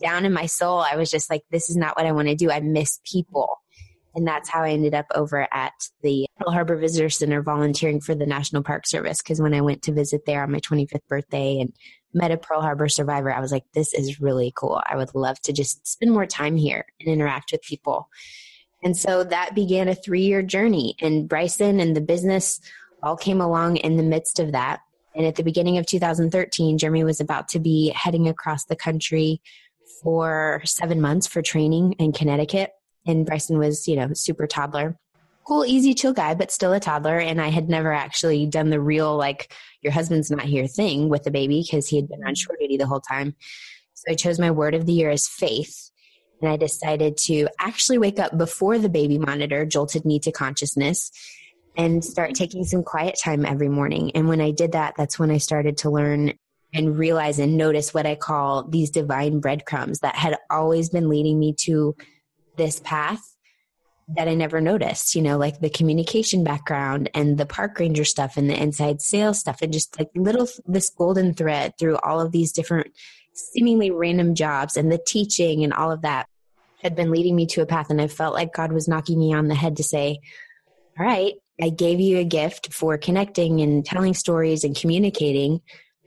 down 0.00 0.24
in 0.24 0.32
my 0.32 0.46
soul 0.46 0.78
I 0.78 0.96
was 0.96 1.10
just 1.10 1.30
like 1.30 1.42
this 1.50 1.68
is 1.68 1.76
not 1.76 1.96
what 1.96 2.06
I 2.06 2.12
want 2.12 2.28
to 2.28 2.34
do. 2.34 2.50
I 2.50 2.60
miss 2.60 3.00
people. 3.04 3.58
And 4.14 4.26
that's 4.26 4.48
how 4.48 4.62
I 4.62 4.70
ended 4.70 4.94
up 4.94 5.06
over 5.14 5.46
at 5.52 5.72
the 6.02 6.26
Pearl 6.38 6.52
Harbor 6.52 6.76
Visitor 6.76 7.10
Center 7.10 7.42
volunteering 7.42 8.00
for 8.00 8.14
the 8.14 8.26
National 8.26 8.62
Park 8.62 8.86
Service 8.86 9.18
because 9.18 9.40
when 9.40 9.54
I 9.54 9.60
went 9.60 9.82
to 9.82 9.92
visit 9.92 10.22
there 10.26 10.42
on 10.42 10.50
my 10.50 10.60
25th 10.60 11.06
birthday 11.08 11.60
and 11.60 11.72
met 12.14 12.30
a 12.30 12.38
Pearl 12.38 12.62
Harbor 12.62 12.88
survivor 12.88 13.32
I 13.32 13.40
was 13.40 13.52
like 13.52 13.64
this 13.74 13.92
is 13.94 14.20
really 14.20 14.52
cool. 14.56 14.80
I 14.88 14.96
would 14.96 15.14
love 15.14 15.40
to 15.42 15.52
just 15.52 15.86
spend 15.86 16.12
more 16.12 16.26
time 16.26 16.56
here 16.56 16.86
and 17.00 17.08
interact 17.08 17.52
with 17.52 17.62
people 17.62 18.08
and 18.82 18.96
so 18.96 19.24
that 19.24 19.54
began 19.54 19.88
a 19.88 19.94
three 19.94 20.22
year 20.22 20.42
journey. 20.42 20.96
And 21.00 21.28
Bryson 21.28 21.80
and 21.80 21.96
the 21.96 22.00
business 22.00 22.60
all 23.02 23.16
came 23.16 23.40
along 23.40 23.76
in 23.78 23.96
the 23.96 24.02
midst 24.02 24.38
of 24.38 24.52
that. 24.52 24.80
And 25.14 25.26
at 25.26 25.34
the 25.34 25.42
beginning 25.42 25.78
of 25.78 25.86
2013, 25.86 26.78
Jeremy 26.78 27.04
was 27.04 27.20
about 27.20 27.48
to 27.48 27.58
be 27.58 27.92
heading 27.94 28.28
across 28.28 28.64
the 28.64 28.76
country 28.76 29.40
for 30.02 30.62
seven 30.64 31.00
months 31.00 31.26
for 31.26 31.42
training 31.42 31.94
in 31.94 32.12
Connecticut. 32.12 32.70
And 33.06 33.26
Bryson 33.26 33.58
was, 33.58 33.88
you 33.88 33.96
know, 33.96 34.10
super 34.12 34.46
toddler. 34.46 34.96
Cool, 35.44 35.64
easy, 35.64 35.94
chill 35.94 36.12
guy, 36.12 36.34
but 36.34 36.52
still 36.52 36.72
a 36.72 36.78
toddler. 36.78 37.18
And 37.18 37.40
I 37.40 37.48
had 37.48 37.68
never 37.68 37.92
actually 37.92 38.46
done 38.46 38.70
the 38.70 38.80
real, 38.80 39.16
like, 39.16 39.52
your 39.80 39.92
husband's 39.92 40.30
not 40.30 40.42
here 40.42 40.66
thing 40.66 41.08
with 41.08 41.24
the 41.24 41.30
baby 41.30 41.62
because 41.62 41.88
he 41.88 41.96
had 41.96 42.08
been 42.08 42.22
on 42.24 42.34
shore 42.34 42.56
duty 42.60 42.76
the 42.76 42.86
whole 42.86 43.00
time. 43.00 43.34
So 43.94 44.12
I 44.12 44.14
chose 44.14 44.38
my 44.38 44.50
word 44.50 44.74
of 44.74 44.86
the 44.86 44.92
year 44.92 45.10
as 45.10 45.26
faith 45.26 45.90
and 46.40 46.50
I 46.50 46.56
decided 46.56 47.16
to 47.26 47.48
actually 47.58 47.98
wake 47.98 48.18
up 48.18 48.36
before 48.36 48.78
the 48.78 48.88
baby 48.88 49.18
monitor 49.18 49.64
jolted 49.66 50.04
me 50.04 50.18
to 50.20 50.32
consciousness 50.32 51.10
and 51.76 52.04
start 52.04 52.34
taking 52.34 52.64
some 52.64 52.82
quiet 52.82 53.18
time 53.22 53.46
every 53.46 53.68
morning. 53.68 54.10
And 54.14 54.28
when 54.28 54.40
I 54.40 54.50
did 54.50 54.72
that, 54.72 54.94
that's 54.96 55.18
when 55.18 55.30
I 55.30 55.38
started 55.38 55.78
to 55.78 55.90
learn 55.90 56.34
and 56.74 56.98
realize 56.98 57.38
and 57.38 57.56
notice 57.56 57.94
what 57.94 58.06
I 58.06 58.14
call 58.14 58.64
these 58.64 58.90
divine 58.90 59.40
breadcrumbs 59.40 60.00
that 60.00 60.16
had 60.16 60.36
always 60.50 60.90
been 60.90 61.08
leading 61.08 61.38
me 61.38 61.54
to 61.60 61.96
this 62.56 62.80
path 62.80 63.22
that 64.16 64.28
I 64.28 64.34
never 64.34 64.60
noticed, 64.60 65.14
you 65.14 65.22
know, 65.22 65.36
like 65.38 65.60
the 65.60 65.70
communication 65.70 66.42
background 66.42 67.10
and 67.14 67.36
the 67.36 67.46
park 67.46 67.78
ranger 67.78 68.04
stuff 68.04 68.36
and 68.36 68.48
the 68.48 68.60
inside 68.60 69.02
sales 69.02 69.38
stuff 69.38 69.60
and 69.62 69.72
just 69.72 69.98
like 69.98 70.08
little 70.14 70.48
this 70.66 70.90
golden 70.90 71.34
thread 71.34 71.74
through 71.78 71.98
all 71.98 72.20
of 72.20 72.32
these 72.32 72.52
different 72.52 72.88
seemingly 73.38 73.90
random 73.90 74.34
jobs 74.34 74.76
and 74.76 74.90
the 74.90 75.00
teaching 75.06 75.64
and 75.64 75.72
all 75.72 75.90
of 75.90 76.02
that 76.02 76.26
had 76.82 76.94
been 76.94 77.10
leading 77.10 77.34
me 77.34 77.46
to 77.46 77.62
a 77.62 77.66
path. 77.66 77.90
And 77.90 78.00
I 78.00 78.06
felt 78.06 78.34
like 78.34 78.52
God 78.52 78.72
was 78.72 78.88
knocking 78.88 79.18
me 79.18 79.32
on 79.34 79.48
the 79.48 79.54
head 79.54 79.76
to 79.76 79.82
say, 79.82 80.20
All 80.98 81.06
right, 81.06 81.34
I 81.60 81.70
gave 81.70 82.00
you 82.00 82.18
a 82.18 82.24
gift 82.24 82.72
for 82.72 82.96
connecting 82.98 83.60
and 83.60 83.84
telling 83.84 84.14
stories 84.14 84.64
and 84.64 84.76
communicating. 84.76 85.60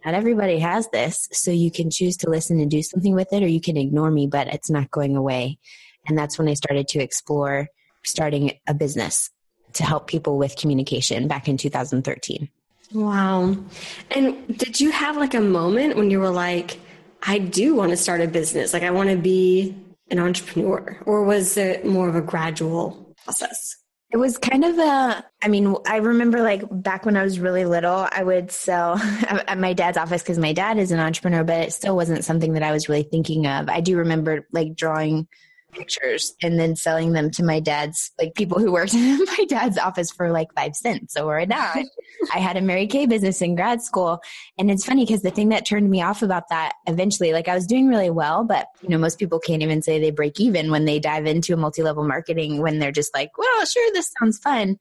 Not 0.05 0.13
everybody 0.13 0.59
has 0.59 0.89
this. 0.89 1.27
So 1.31 1.51
you 1.51 1.71
can 1.71 1.91
choose 1.91 2.17
to 2.17 2.29
listen 2.29 2.59
and 2.59 2.71
do 2.71 2.81
something 2.81 3.13
with 3.13 3.31
it, 3.33 3.43
or 3.43 3.47
you 3.47 3.61
can 3.61 3.77
ignore 3.77 4.09
me, 4.09 4.27
but 4.27 4.47
it's 4.47 4.69
not 4.69 4.89
going 4.89 5.15
away. 5.15 5.59
And 6.07 6.17
that's 6.17 6.39
when 6.39 6.47
I 6.47 6.55
started 6.55 6.87
to 6.89 6.99
explore 6.99 7.67
starting 8.03 8.53
a 8.67 8.73
business 8.73 9.29
to 9.73 9.83
help 9.83 10.07
people 10.07 10.37
with 10.37 10.55
communication 10.55 11.27
back 11.27 11.47
in 11.47 11.57
2013. 11.57 12.49
Wow. 12.93 13.55
And 14.09 14.57
did 14.57 14.79
you 14.79 14.91
have 14.91 15.15
like 15.15 15.33
a 15.33 15.41
moment 15.41 15.95
when 15.95 16.09
you 16.11 16.19
were 16.19 16.29
like, 16.29 16.77
I 17.23 17.37
do 17.37 17.75
want 17.75 17.91
to 17.91 17.97
start 17.97 18.21
a 18.21 18.27
business. 18.27 18.73
Like 18.73 18.83
I 18.83 18.91
want 18.91 19.09
to 19.09 19.17
be 19.17 19.75
an 20.09 20.19
entrepreneur, 20.19 20.97
or 21.05 21.23
was 21.23 21.57
it 21.57 21.85
more 21.85 22.09
of 22.09 22.15
a 22.15 22.21
gradual 22.21 23.15
process? 23.23 23.77
It 24.11 24.17
was 24.17 24.37
kind 24.37 24.65
of 24.65 24.77
a, 24.77 25.23
I 25.41 25.47
mean, 25.47 25.73
I 25.87 25.97
remember 25.97 26.41
like 26.41 26.63
back 26.69 27.05
when 27.05 27.15
I 27.15 27.23
was 27.23 27.39
really 27.39 27.63
little, 27.63 28.07
I 28.11 28.23
would 28.23 28.51
sell 28.51 28.97
at 29.27 29.57
my 29.57 29.71
dad's 29.71 29.97
office 29.97 30.21
because 30.21 30.37
my 30.37 30.51
dad 30.51 30.77
is 30.77 30.91
an 30.91 30.99
entrepreneur, 30.99 31.45
but 31.45 31.61
it 31.61 31.73
still 31.73 31.95
wasn't 31.95 32.25
something 32.25 32.53
that 32.53 32.63
I 32.63 32.73
was 32.73 32.89
really 32.89 33.03
thinking 33.03 33.47
of. 33.47 33.69
I 33.69 33.79
do 33.79 33.97
remember 33.97 34.45
like 34.51 34.75
drawing 34.75 35.29
pictures 35.71 36.33
and 36.41 36.59
then 36.59 36.75
selling 36.75 37.13
them 37.13 37.31
to 37.31 37.43
my 37.43 37.59
dad's 37.59 38.11
like 38.19 38.33
people 38.35 38.59
who 38.59 38.71
worked 38.71 38.93
in 38.95 39.17
my 39.17 39.45
dad's 39.47 39.77
office 39.77 40.11
for 40.11 40.31
like 40.31 40.53
five 40.55 40.75
cents. 40.75 41.13
So 41.13 41.27
right 41.27 41.47
now 41.47 41.73
I 42.33 42.39
had 42.39 42.57
a 42.57 42.61
Mary 42.61 42.87
Kay 42.87 43.05
business 43.05 43.41
in 43.41 43.55
grad 43.55 43.81
school. 43.81 44.21
And 44.57 44.69
it's 44.69 44.85
funny 44.85 45.05
because 45.05 45.21
the 45.21 45.31
thing 45.31 45.49
that 45.49 45.65
turned 45.65 45.89
me 45.89 46.01
off 46.01 46.21
about 46.21 46.49
that 46.49 46.73
eventually, 46.87 47.33
like 47.33 47.47
I 47.47 47.55
was 47.55 47.67
doing 47.67 47.87
really 47.87 48.09
well, 48.09 48.43
but 48.43 48.67
you 48.81 48.89
know, 48.89 48.97
most 48.97 49.19
people 49.19 49.39
can't 49.39 49.63
even 49.63 49.81
say 49.81 49.99
they 49.99 50.11
break 50.11 50.39
even 50.39 50.71
when 50.71 50.85
they 50.85 50.99
dive 50.99 51.25
into 51.25 51.53
a 51.53 51.57
multi-level 51.57 52.03
marketing 52.03 52.61
when 52.61 52.79
they're 52.79 52.91
just 52.91 53.13
like, 53.13 53.37
well, 53.37 53.65
sure, 53.65 53.93
this 53.93 54.11
sounds 54.19 54.37
fun. 54.39 54.77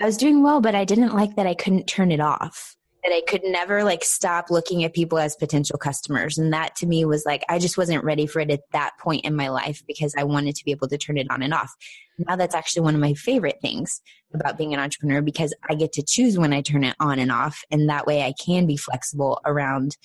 I 0.00 0.06
was 0.06 0.16
doing 0.16 0.42
well, 0.42 0.60
but 0.60 0.74
I 0.74 0.84
didn't 0.84 1.14
like 1.14 1.36
that 1.36 1.46
I 1.46 1.54
couldn't 1.54 1.86
turn 1.86 2.10
it 2.10 2.20
off 2.20 2.76
that 3.04 3.12
I 3.12 3.22
could 3.28 3.42
never 3.44 3.84
like 3.84 4.02
stop 4.02 4.50
looking 4.50 4.82
at 4.82 4.94
people 4.94 5.18
as 5.18 5.36
potential 5.36 5.78
customers. 5.78 6.38
And 6.38 6.52
that 6.54 6.74
to 6.76 6.86
me 6.86 7.04
was 7.04 7.26
like, 7.26 7.44
I 7.50 7.58
just 7.58 7.76
wasn't 7.76 8.02
ready 8.02 8.26
for 8.26 8.40
it 8.40 8.50
at 8.50 8.62
that 8.72 8.92
point 8.98 9.26
in 9.26 9.36
my 9.36 9.48
life 9.48 9.82
because 9.86 10.14
I 10.16 10.24
wanted 10.24 10.56
to 10.56 10.64
be 10.64 10.70
able 10.70 10.88
to 10.88 10.96
turn 10.96 11.18
it 11.18 11.30
on 11.30 11.42
and 11.42 11.52
off. 11.52 11.74
Now 12.18 12.36
that's 12.36 12.54
actually 12.54 12.82
one 12.82 12.94
of 12.94 13.02
my 13.02 13.12
favorite 13.12 13.58
things 13.60 14.00
about 14.32 14.56
being 14.56 14.72
an 14.72 14.80
entrepreneur 14.80 15.20
because 15.20 15.52
I 15.68 15.74
get 15.74 15.92
to 15.92 16.02
choose 16.02 16.38
when 16.38 16.54
I 16.54 16.62
turn 16.62 16.82
it 16.82 16.96
on 16.98 17.18
and 17.18 17.30
off. 17.30 17.62
And 17.70 17.90
that 17.90 18.06
way 18.06 18.22
I 18.22 18.32
can 18.32 18.66
be 18.66 18.78
flexible 18.78 19.40
around, 19.44 19.98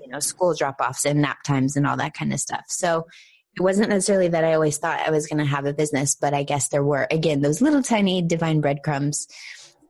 you 0.00 0.08
know, 0.08 0.20
school 0.20 0.54
drop 0.54 0.76
offs 0.80 1.04
and 1.04 1.20
nap 1.20 1.42
times 1.42 1.76
and 1.76 1.86
all 1.86 1.98
that 1.98 2.14
kind 2.14 2.32
of 2.32 2.40
stuff. 2.40 2.64
So 2.68 3.06
it 3.58 3.62
wasn't 3.62 3.90
necessarily 3.90 4.28
that 4.28 4.44
I 4.44 4.54
always 4.54 4.78
thought 4.78 5.06
I 5.06 5.10
was 5.10 5.26
going 5.26 5.40
to 5.40 5.44
have 5.44 5.66
a 5.66 5.74
business, 5.74 6.14
but 6.14 6.32
I 6.32 6.44
guess 6.44 6.68
there 6.68 6.84
were, 6.84 7.06
again, 7.10 7.42
those 7.42 7.60
little 7.60 7.82
tiny 7.82 8.22
divine 8.22 8.60
breadcrumbs 8.60 9.26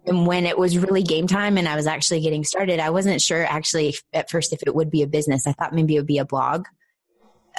and 0.06 0.26
when 0.26 0.46
it 0.46 0.58
was 0.58 0.78
really 0.78 1.02
game 1.02 1.26
time 1.26 1.58
and 1.58 1.68
I 1.68 1.76
was 1.76 1.86
actually 1.86 2.20
getting 2.20 2.44
started, 2.44 2.80
I 2.80 2.90
wasn't 2.90 3.20
sure 3.20 3.44
actually 3.44 3.94
at 4.12 4.30
first 4.30 4.52
if 4.52 4.62
it 4.66 4.74
would 4.74 4.90
be 4.90 5.02
a 5.02 5.06
business. 5.06 5.46
I 5.46 5.52
thought 5.52 5.74
maybe 5.74 5.96
it 5.96 5.98
would 5.98 6.06
be 6.06 6.18
a 6.18 6.24
blog, 6.24 6.66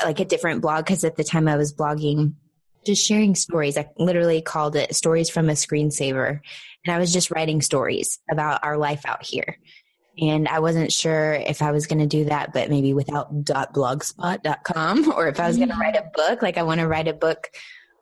like 0.04 0.20
a 0.20 0.26
different 0.26 0.62
blog, 0.62 0.86
because 0.86 1.04
at 1.04 1.16
the 1.16 1.24
time 1.24 1.48
I 1.48 1.58
was 1.58 1.74
blogging, 1.74 2.34
just 2.86 3.06
sharing 3.06 3.36
stories. 3.36 3.78
I 3.78 3.90
literally 3.98 4.42
called 4.42 4.76
it 4.76 4.96
Stories 4.96 5.30
from 5.30 5.50
a 5.50 5.54
Screensaver. 5.54 6.40
And 6.86 6.96
I 6.96 6.98
was 6.98 7.14
just 7.14 7.30
writing 7.30 7.62
stories 7.62 8.20
about 8.30 8.64
our 8.64 8.78
life 8.78 9.06
out 9.06 9.24
here. 9.24 9.58
And 10.20 10.48
I 10.48 10.60
wasn't 10.60 10.92
sure 10.92 11.34
if 11.34 11.62
I 11.62 11.72
was 11.72 11.88
going 11.88 12.00
to 12.00 12.08
do 12.08 12.26
that, 12.26 12.54
but 12.54 12.70
maybe 12.70 12.94
without 12.94 13.46
.blogspot.com 13.46 15.14
or 15.14 15.28
if 15.28 15.40
I 15.40 15.48
was 15.48 15.58
going 15.58 15.70
to 15.70 15.78
write 15.78 15.96
a 15.96 16.00
mm-hmm. 16.00 16.10
book. 16.16 16.42
Like 16.42 16.58
I 16.58 16.64
want 16.64 16.82
to 16.82 16.88
write 16.88 17.08
a 17.08 17.14
book 17.14 17.50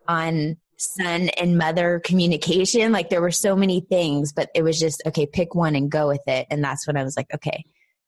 on 0.08 0.58
son 0.80 1.30
and 1.30 1.58
mother 1.58 2.02
communication. 2.04 2.92
Like 2.92 3.10
there 3.10 3.22
were 3.22 3.32
so 3.32 3.56
many 3.56 3.82
things, 3.82 4.32
but 4.34 4.50
it 4.56 4.64
was 4.64 4.80
just, 4.80 5.02
okay, 5.06 5.26
pick 5.26 5.56
one 5.56 5.76
and 5.76 5.92
go 5.92 6.08
with 6.08 6.26
it. 6.28 6.48
And 6.50 6.64
that's 6.64 6.88
when 6.88 6.98
I 6.98 7.04
was 7.04 7.16
like, 7.18 7.34
okay, 7.34 7.64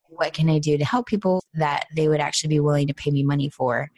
what 0.08 0.34
can 0.34 0.50
I 0.50 0.60
do 0.60 0.78
to 0.78 0.86
help 0.86 1.08
people 1.08 1.44
that 1.54 1.86
they 1.96 2.08
would 2.08 2.20
actually 2.20 2.50
be 2.50 2.60
willing 2.60 2.88
to 2.88 2.94
pay 2.94 3.12
me 3.12 3.24
money 3.24 3.50
for? 3.50 3.90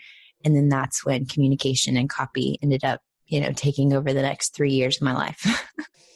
And 0.43 0.55
then 0.55 0.69
that's 0.69 1.05
when 1.05 1.25
communication 1.25 1.97
and 1.97 2.09
copy 2.09 2.59
ended 2.61 2.83
up, 2.83 3.01
you 3.27 3.39
know, 3.39 3.51
taking 3.53 3.93
over 3.93 4.13
the 4.13 4.21
next 4.21 4.55
three 4.55 4.73
years 4.73 4.97
of 4.97 5.03
my 5.03 5.13
life. 5.13 5.45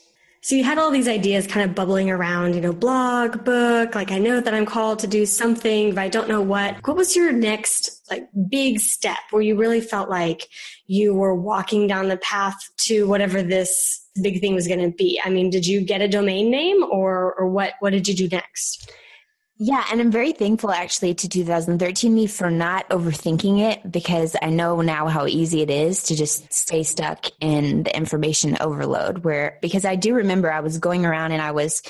So 0.48 0.56
you 0.56 0.64
had 0.64 0.78
all 0.78 0.92
these 0.92 1.10
ideas 1.10 1.46
kind 1.46 1.70
of 1.70 1.76
bubbling 1.76 2.10
around, 2.10 2.56
you 2.56 2.62
know, 2.62 2.72
blog, 2.72 3.44
book, 3.44 3.96
like 3.96 4.12
I 4.12 4.18
know 4.18 4.40
that 4.40 4.54
I'm 4.54 4.66
called 4.66 5.00
to 5.00 5.08
do 5.08 5.26
something, 5.26 5.94
but 5.94 6.00
I 6.00 6.08
don't 6.08 6.30
know 6.30 6.40
what. 6.42 6.78
What 6.88 6.96
was 6.96 7.18
your 7.18 7.34
next 7.34 8.02
like 8.10 8.30
big 8.48 8.80
step 8.80 9.18
where 9.32 9.42
you 9.42 9.58
really 9.58 9.82
felt 9.82 10.10
like 10.10 10.48
you 10.86 11.14
were 11.14 11.36
walking 11.36 11.86
down 11.86 12.08
the 12.08 12.16
path 12.16 12.56
to 12.86 13.06
whatever 13.10 13.44
this 13.44 14.08
big 14.24 14.40
thing 14.40 14.56
was 14.56 14.70
going 14.70 14.90
to 14.90 14.96
be? 14.96 15.20
I 15.22 15.30
mean, 15.30 15.50
did 15.50 15.68
you 15.68 15.82
get 15.82 16.02
a 16.02 16.08
domain 16.08 16.50
name 16.50 16.82
or 16.82 17.34
or 17.34 17.50
what 17.50 17.74
what 17.82 17.90
did 17.90 18.08
you 18.08 18.16
do 18.16 18.30
next? 18.30 18.90
Yeah, 19.60 19.84
and 19.92 20.00
I'm 20.00 20.12
very 20.12 20.34
thankful 20.34 20.72
actually 20.72 21.16
to 21.16 21.28
2013 21.28 22.14
me 22.14 22.28
for 22.28 22.52
not 22.52 22.88
overthinking 22.90 23.60
it 23.60 23.92
because 23.92 24.36
I 24.40 24.52
know 24.52 24.82
now 24.82 25.08
how 25.08 25.26
easy 25.26 25.62
it 25.62 25.72
is 25.72 26.04
to 26.04 26.16
just 26.16 26.54
stay 26.54 26.84
stuck 26.84 27.26
in 27.42 27.82
the 27.82 27.96
information 27.96 28.58
overload 28.60 29.24
where 29.24 29.58
because 29.64 29.84
I 29.84 29.96
do 29.96 30.14
remember 30.14 30.52
I 30.52 30.60
was 30.60 30.78
going 30.78 31.08
around 31.08 31.32
and 31.32 31.42
I 31.42 31.52
was 31.52 31.82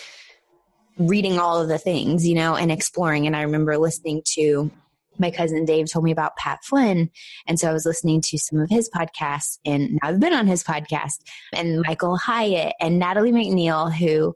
reading 0.98 1.40
all 1.40 1.62
of 1.62 1.68
the 1.68 1.78
things, 1.78 2.26
you 2.26 2.36
know, 2.36 2.56
and 2.56 2.72
exploring 2.72 3.28
and 3.28 3.36
I 3.36 3.42
remember 3.42 3.78
listening 3.78 4.22
to 4.36 4.72
my 5.20 5.30
cousin 5.30 5.66
Dave 5.66 5.92
told 5.92 6.06
me 6.06 6.12
about 6.12 6.38
Pat 6.38 6.60
Flynn. 6.64 7.10
And 7.48 7.60
so 7.60 7.70
I 7.70 7.74
was 7.74 7.86
listening 7.86 8.22
to 8.28 8.38
some 8.38 8.60
of 8.60 8.70
his 8.70 8.90
podcasts 8.90 9.58
and 9.66 10.00
I've 10.02 10.22
been 10.22 10.34
on 10.34 10.48
his 10.48 10.64
podcast 10.64 11.20
and 11.54 11.82
Michael 11.82 12.16
Hyatt 12.16 12.76
and 12.80 12.98
Natalie 12.98 13.34
MacNeil 13.34 13.94
who 13.94 14.36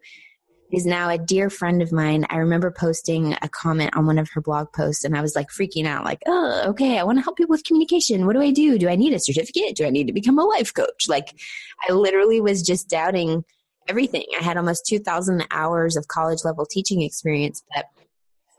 is 0.71 0.85
now 0.85 1.09
a 1.09 1.17
dear 1.17 1.49
friend 1.49 1.81
of 1.81 1.91
mine. 1.91 2.25
I 2.29 2.37
remember 2.37 2.71
posting 2.71 3.35
a 3.41 3.49
comment 3.49 3.95
on 3.95 4.05
one 4.05 4.17
of 4.17 4.29
her 4.31 4.41
blog 4.41 4.71
posts 4.71 5.03
and 5.03 5.17
I 5.17 5.21
was 5.21 5.35
like 5.35 5.49
freaking 5.49 5.85
out, 5.85 6.05
like, 6.05 6.21
oh, 6.25 6.63
okay, 6.67 6.97
I 6.97 7.03
want 7.03 7.17
to 7.17 7.23
help 7.23 7.37
people 7.37 7.53
with 7.53 7.63
communication. 7.63 8.25
What 8.25 8.33
do 8.33 8.41
I 8.41 8.51
do? 8.51 8.77
Do 8.77 8.87
I 8.87 8.95
need 8.95 9.13
a 9.13 9.19
certificate? 9.19 9.75
Do 9.75 9.85
I 9.85 9.89
need 9.89 10.07
to 10.07 10.13
become 10.13 10.39
a 10.39 10.45
life 10.45 10.73
coach? 10.73 11.07
Like, 11.07 11.33
I 11.87 11.93
literally 11.93 12.39
was 12.39 12.61
just 12.61 12.89
doubting 12.89 13.43
everything. 13.87 14.25
I 14.39 14.43
had 14.43 14.57
almost 14.57 14.85
2,000 14.85 15.45
hours 15.51 15.97
of 15.97 16.07
college 16.07 16.39
level 16.45 16.65
teaching 16.65 17.01
experience, 17.01 17.63
but 17.75 17.85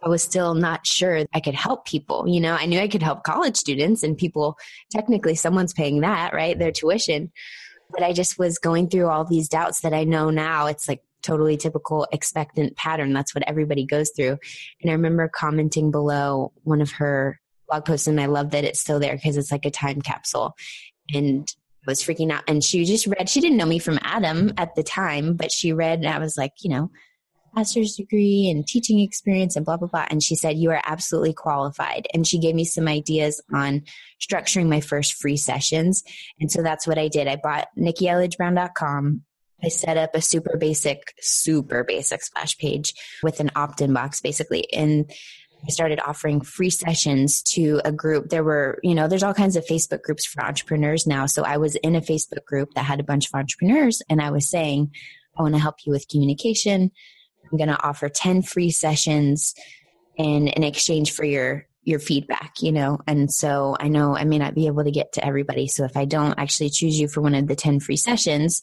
I 0.04 0.08
was 0.08 0.22
still 0.22 0.54
not 0.54 0.86
sure 0.86 1.24
I 1.32 1.40
could 1.40 1.54
help 1.54 1.86
people. 1.86 2.26
You 2.26 2.40
know, 2.40 2.54
I 2.54 2.66
knew 2.66 2.80
I 2.80 2.88
could 2.88 3.02
help 3.02 3.22
college 3.22 3.56
students 3.56 4.02
and 4.02 4.18
people, 4.18 4.58
technically, 4.90 5.36
someone's 5.36 5.72
paying 5.72 6.00
that, 6.00 6.34
right? 6.34 6.58
Their 6.58 6.72
tuition. 6.72 7.32
But 7.90 8.02
I 8.02 8.12
just 8.12 8.38
was 8.38 8.58
going 8.58 8.88
through 8.88 9.08
all 9.08 9.24
these 9.24 9.48
doubts 9.48 9.80
that 9.80 9.94
I 9.94 10.04
know 10.04 10.30
now. 10.30 10.66
It's 10.66 10.88
like 10.88 11.02
totally 11.22 11.56
typical 11.56 12.06
expectant 12.12 12.76
pattern. 12.76 13.12
That's 13.12 13.34
what 13.34 13.44
everybody 13.46 13.84
goes 13.84 14.10
through. 14.14 14.38
And 14.80 14.90
I 14.90 14.92
remember 14.92 15.30
commenting 15.32 15.90
below 15.90 16.52
one 16.62 16.80
of 16.80 16.92
her 16.92 17.40
blog 17.68 17.84
posts, 17.84 18.06
and 18.06 18.20
I 18.20 18.26
love 18.26 18.50
that 18.50 18.64
it's 18.64 18.80
still 18.80 19.00
there 19.00 19.14
because 19.14 19.36
it's 19.36 19.52
like 19.52 19.64
a 19.64 19.70
time 19.70 20.00
capsule. 20.02 20.54
And 21.12 21.48
I 21.86 21.90
was 21.90 22.02
freaking 22.02 22.30
out. 22.30 22.44
And 22.46 22.62
she 22.62 22.84
just 22.84 23.06
read, 23.06 23.28
she 23.28 23.40
didn't 23.40 23.56
know 23.56 23.66
me 23.66 23.78
from 23.78 23.98
Adam 24.02 24.52
at 24.56 24.74
the 24.74 24.82
time, 24.82 25.34
but 25.34 25.50
she 25.52 25.72
read, 25.72 26.00
and 26.00 26.08
I 26.08 26.18
was 26.18 26.36
like, 26.36 26.52
you 26.62 26.70
know, 26.70 26.90
master's 27.54 27.94
degree 27.94 28.48
and 28.50 28.66
teaching 28.66 29.00
experience 29.00 29.56
and 29.56 29.64
blah 29.64 29.76
blah 29.76 29.88
blah 29.88 30.06
and 30.10 30.22
she 30.22 30.34
said 30.34 30.56
you 30.56 30.70
are 30.70 30.80
absolutely 30.86 31.32
qualified 31.32 32.06
and 32.14 32.26
she 32.26 32.38
gave 32.38 32.54
me 32.54 32.64
some 32.64 32.88
ideas 32.88 33.42
on 33.52 33.82
structuring 34.20 34.68
my 34.68 34.80
first 34.80 35.14
free 35.14 35.36
sessions 35.36 36.02
and 36.40 36.50
so 36.50 36.62
that's 36.62 36.86
what 36.86 36.98
i 36.98 37.08
did 37.08 37.28
i 37.28 37.36
bought 37.36 37.68
nikkielledgebrown.com 37.78 39.22
I 39.62 39.68
set 39.68 39.96
up 39.96 40.14
a 40.14 40.22
super 40.22 40.56
basic, 40.56 41.14
super 41.20 41.84
basic 41.84 42.22
splash 42.22 42.58
page 42.58 42.94
with 43.22 43.40
an 43.40 43.50
opt 43.54 43.80
in 43.80 43.92
box 43.92 44.20
basically. 44.20 44.72
And 44.72 45.10
I 45.64 45.70
started 45.70 46.00
offering 46.04 46.40
free 46.40 46.70
sessions 46.70 47.42
to 47.54 47.80
a 47.84 47.92
group. 47.92 48.30
There 48.30 48.42
were, 48.42 48.80
you 48.82 48.94
know, 48.94 49.06
there's 49.06 49.22
all 49.22 49.34
kinds 49.34 49.54
of 49.54 49.64
Facebook 49.64 50.02
groups 50.02 50.26
for 50.26 50.44
entrepreneurs 50.44 51.06
now. 51.06 51.26
So 51.26 51.44
I 51.44 51.58
was 51.58 51.76
in 51.76 51.94
a 51.94 52.00
Facebook 52.00 52.44
group 52.44 52.74
that 52.74 52.84
had 52.84 52.98
a 52.98 53.04
bunch 53.04 53.28
of 53.28 53.34
entrepreneurs 53.34 54.02
and 54.10 54.20
I 54.20 54.30
was 54.30 54.50
saying, 54.50 54.90
I 55.38 55.42
want 55.42 55.54
to 55.54 55.60
help 55.60 55.76
you 55.86 55.92
with 55.92 56.08
communication. 56.08 56.90
I'm 57.50 57.58
going 57.58 57.68
to 57.68 57.82
offer 57.82 58.08
10 58.08 58.42
free 58.42 58.70
sessions 58.70 59.54
in, 60.16 60.48
in 60.48 60.64
exchange 60.64 61.12
for 61.12 61.24
your 61.24 61.66
your 61.84 61.98
feedback, 61.98 62.54
you 62.60 62.70
know. 62.70 63.00
And 63.08 63.32
so 63.32 63.76
I 63.78 63.88
know 63.88 64.16
I 64.16 64.24
may 64.24 64.38
not 64.38 64.54
be 64.54 64.68
able 64.68 64.84
to 64.84 64.90
get 64.90 65.14
to 65.14 65.26
everybody. 65.26 65.66
So 65.66 65.84
if 65.84 65.96
I 65.96 66.04
don't 66.04 66.38
actually 66.38 66.70
choose 66.70 66.98
you 66.98 67.08
for 67.08 67.20
one 67.20 67.34
of 67.34 67.48
the 67.48 67.56
10 67.56 67.80
free 67.80 67.96
sessions, 67.96 68.62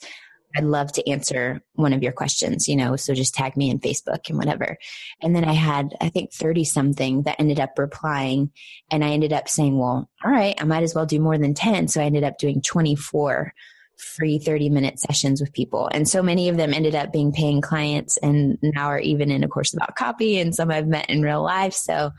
I'd 0.55 0.63
love 0.63 0.91
to 0.93 1.09
answer 1.09 1.61
one 1.73 1.93
of 1.93 2.01
your 2.01 2.11
questions, 2.11 2.67
you 2.67 2.75
know, 2.75 2.95
so 2.95 3.13
just 3.13 3.35
tag 3.35 3.55
me 3.55 3.69
in 3.69 3.79
Facebook 3.79 4.29
and 4.29 4.37
whatever. 4.37 4.77
And 5.21 5.35
then 5.35 5.45
I 5.45 5.53
had, 5.53 5.95
I 6.01 6.09
think 6.09 6.33
30 6.33 6.63
something 6.63 7.23
that 7.23 7.39
ended 7.39 7.59
up 7.59 7.77
replying 7.77 8.51
and 8.89 9.03
I 9.03 9.09
ended 9.09 9.31
up 9.31 9.47
saying, 9.47 9.77
well, 9.77 10.09
all 10.23 10.31
right, 10.31 10.59
I 10.59 10.63
might 10.65 10.83
as 10.83 10.95
well 10.95 11.05
do 11.05 11.19
more 11.19 11.37
than 11.37 11.53
10. 11.53 11.87
So 11.87 12.01
I 12.01 12.05
ended 12.05 12.23
up 12.23 12.39
doing 12.39 12.61
24 12.61 13.53
free 13.99 14.39
30 14.39 14.69
minute 14.69 14.99
sessions 14.99 15.41
with 15.41 15.53
people. 15.53 15.89
And 15.91 16.07
so 16.07 16.23
many 16.23 16.49
of 16.49 16.57
them 16.57 16.73
ended 16.73 16.95
up 16.95 17.11
being 17.11 17.31
paying 17.31 17.61
clients 17.61 18.17
and 18.17 18.57
now 18.61 18.87
are 18.87 18.99
even 18.99 19.29
in 19.29 19.43
a 19.43 19.47
course 19.47 19.73
about 19.73 19.95
copy 19.95 20.39
and 20.39 20.55
some 20.55 20.71
I've 20.71 20.87
met 20.87 21.09
in 21.09 21.21
real 21.21 21.43
life. 21.43 21.73
So 21.73 22.11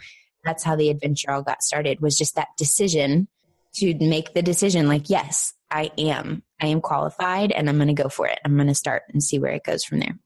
that's 0.45 0.63
how 0.63 0.77
the 0.77 0.91
adventure 0.91 1.31
all 1.31 1.43
got 1.43 1.63
started 1.63 2.01
was 2.01 2.17
just 2.17 2.37
that 2.37 2.49
decision 2.57 3.29
to 3.75 3.95
make 3.99 4.35
the 4.35 4.43
decision 4.43 4.89
like, 4.89 5.11
yes, 5.11 5.53
I 5.71 5.91
am. 5.99 6.43
I 6.61 6.67
am 6.67 6.81
qualified 6.81 7.53
and 7.53 7.69
I'm 7.69 7.77
going 7.77 7.95
to 7.95 8.03
go 8.03 8.09
for 8.09 8.27
it. 8.27 8.39
I'm 8.45 8.57
going 8.57 8.69
to 8.69 8.75
start 8.75 9.03
and 9.13 9.23
see 9.23 9.39
where 9.39 9.53
it 9.53 9.65
goes 9.65 9.85
from 9.85 10.01
there. 10.01 10.19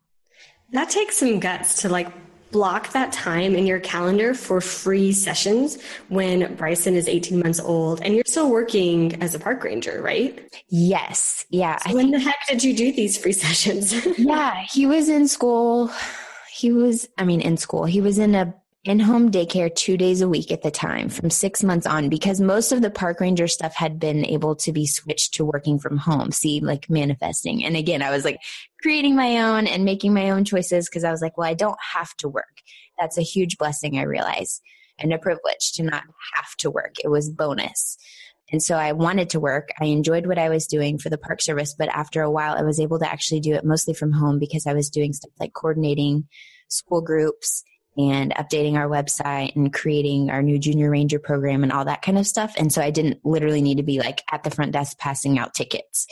That 0.72 0.90
takes 0.90 1.18
some 1.18 1.40
guts 1.40 1.82
to 1.82 1.88
like 1.88 2.08
block 2.50 2.92
that 2.92 3.12
time 3.12 3.56
in 3.56 3.66
your 3.66 3.80
calendar 3.80 4.32
for 4.32 4.60
free 4.60 5.12
sessions 5.12 5.76
when 6.08 6.54
Bryson 6.54 6.94
is 6.94 7.08
18 7.08 7.40
months 7.40 7.58
old 7.58 8.00
and 8.00 8.14
you're 8.14 8.22
still 8.26 8.48
working 8.48 9.20
as 9.20 9.34
a 9.34 9.40
park 9.40 9.64
ranger, 9.64 10.00
right? 10.00 10.54
Yes. 10.68 11.44
Yeah. 11.50 11.78
So 11.78 11.94
when 11.96 12.12
the 12.12 12.20
heck 12.20 12.36
did 12.48 12.62
you 12.62 12.74
do 12.74 12.92
these 12.92 13.18
free 13.18 13.32
sessions? 13.46 13.92
yeah. 14.18 14.64
He 14.70 14.86
was 14.86 15.08
in 15.08 15.26
school. 15.26 15.90
He 16.52 16.72
was, 16.72 17.08
I 17.18 17.24
mean, 17.24 17.40
in 17.40 17.56
school. 17.56 17.84
He 17.84 18.00
was 18.00 18.18
in 18.20 18.36
a 18.36 18.54
in 18.84 19.00
home 19.00 19.30
daycare 19.30 19.74
two 19.74 19.96
days 19.96 20.20
a 20.20 20.28
week 20.28 20.52
at 20.52 20.60
the 20.60 20.70
time 20.70 21.08
from 21.08 21.30
six 21.30 21.64
months 21.64 21.86
on 21.86 22.10
because 22.10 22.38
most 22.38 22.70
of 22.70 22.82
the 22.82 22.90
park 22.90 23.18
ranger 23.18 23.48
stuff 23.48 23.74
had 23.74 23.98
been 23.98 24.26
able 24.26 24.54
to 24.54 24.72
be 24.72 24.86
switched 24.86 25.32
to 25.34 25.44
working 25.44 25.78
from 25.78 25.96
home. 25.96 26.30
See, 26.30 26.60
like 26.60 26.90
manifesting. 26.90 27.64
And 27.64 27.76
again, 27.76 28.02
I 28.02 28.10
was 28.10 28.26
like 28.26 28.38
creating 28.82 29.16
my 29.16 29.38
own 29.38 29.66
and 29.66 29.86
making 29.86 30.12
my 30.12 30.30
own 30.30 30.44
choices 30.44 30.86
because 30.86 31.02
I 31.02 31.10
was 31.10 31.22
like, 31.22 31.38
well, 31.38 31.48
I 31.48 31.54
don't 31.54 31.78
have 31.94 32.14
to 32.18 32.28
work. 32.28 32.60
That's 33.00 33.16
a 33.16 33.22
huge 33.22 33.56
blessing, 33.56 33.98
I 33.98 34.02
realize, 34.02 34.60
and 34.98 35.14
a 35.14 35.18
privilege 35.18 35.72
to 35.76 35.82
not 35.82 36.04
have 36.34 36.54
to 36.58 36.70
work. 36.70 36.96
It 37.02 37.08
was 37.08 37.30
bonus. 37.30 37.96
And 38.52 38.62
so 38.62 38.76
I 38.76 38.92
wanted 38.92 39.30
to 39.30 39.40
work. 39.40 39.70
I 39.80 39.86
enjoyed 39.86 40.26
what 40.26 40.38
I 40.38 40.50
was 40.50 40.66
doing 40.66 40.98
for 40.98 41.08
the 41.08 41.16
Park 41.16 41.40
Service, 41.40 41.74
but 41.76 41.88
after 41.88 42.20
a 42.20 42.30
while, 42.30 42.54
I 42.54 42.62
was 42.62 42.78
able 42.78 42.98
to 42.98 43.10
actually 43.10 43.40
do 43.40 43.54
it 43.54 43.64
mostly 43.64 43.94
from 43.94 44.12
home 44.12 44.38
because 44.38 44.66
I 44.66 44.74
was 44.74 44.90
doing 44.90 45.14
stuff 45.14 45.32
like 45.40 45.54
coordinating 45.54 46.28
school 46.68 47.00
groups 47.00 47.64
and 47.96 48.34
updating 48.34 48.74
our 48.74 48.88
website 48.88 49.54
and 49.54 49.72
creating 49.72 50.30
our 50.30 50.42
new 50.42 50.58
junior 50.58 50.90
ranger 50.90 51.18
program 51.18 51.62
and 51.62 51.72
all 51.72 51.84
that 51.84 52.02
kind 52.02 52.18
of 52.18 52.26
stuff. 52.26 52.54
And 52.56 52.72
so 52.72 52.82
I 52.82 52.90
didn't 52.90 53.24
literally 53.24 53.62
need 53.62 53.76
to 53.76 53.82
be 53.82 54.00
like 54.00 54.22
at 54.32 54.42
the 54.42 54.50
front 54.50 54.72
desk 54.72 54.98
passing 54.98 55.38
out 55.38 55.54
tickets, 55.54 56.06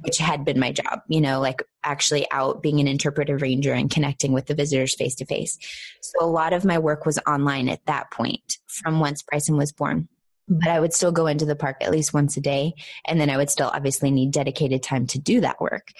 which 0.00 0.18
had 0.18 0.44
been 0.44 0.58
my 0.58 0.72
job, 0.72 1.00
you 1.08 1.20
know, 1.20 1.40
like 1.40 1.62
actually 1.84 2.26
out 2.32 2.62
being 2.62 2.80
an 2.80 2.88
interpretive 2.88 3.40
ranger 3.40 3.72
and 3.72 3.90
connecting 3.90 4.32
with 4.32 4.46
the 4.46 4.54
visitors 4.54 4.96
face 4.96 5.14
to 5.16 5.26
face. 5.26 5.58
So 6.00 6.24
a 6.24 6.26
lot 6.26 6.52
of 6.52 6.64
my 6.64 6.78
work 6.78 7.06
was 7.06 7.20
online 7.26 7.68
at 7.68 7.86
that 7.86 8.10
point 8.10 8.58
from 8.66 8.98
once 8.98 9.22
Bryson 9.22 9.56
was 9.56 9.72
born 9.72 10.08
mm-hmm. 10.50 10.58
but 10.58 10.70
I 10.70 10.80
would 10.80 10.92
still 10.92 11.12
go 11.12 11.28
into 11.28 11.44
the 11.44 11.56
park 11.56 11.76
at 11.82 11.92
least 11.92 12.12
once 12.12 12.36
a 12.36 12.40
day. 12.40 12.74
And 13.06 13.20
then 13.20 13.30
I 13.30 13.36
would 13.36 13.50
still 13.50 13.70
obviously 13.72 14.10
need 14.10 14.32
dedicated 14.32 14.82
time 14.82 15.06
to 15.08 15.20
do 15.20 15.40
that 15.42 15.60
work. 15.60 15.92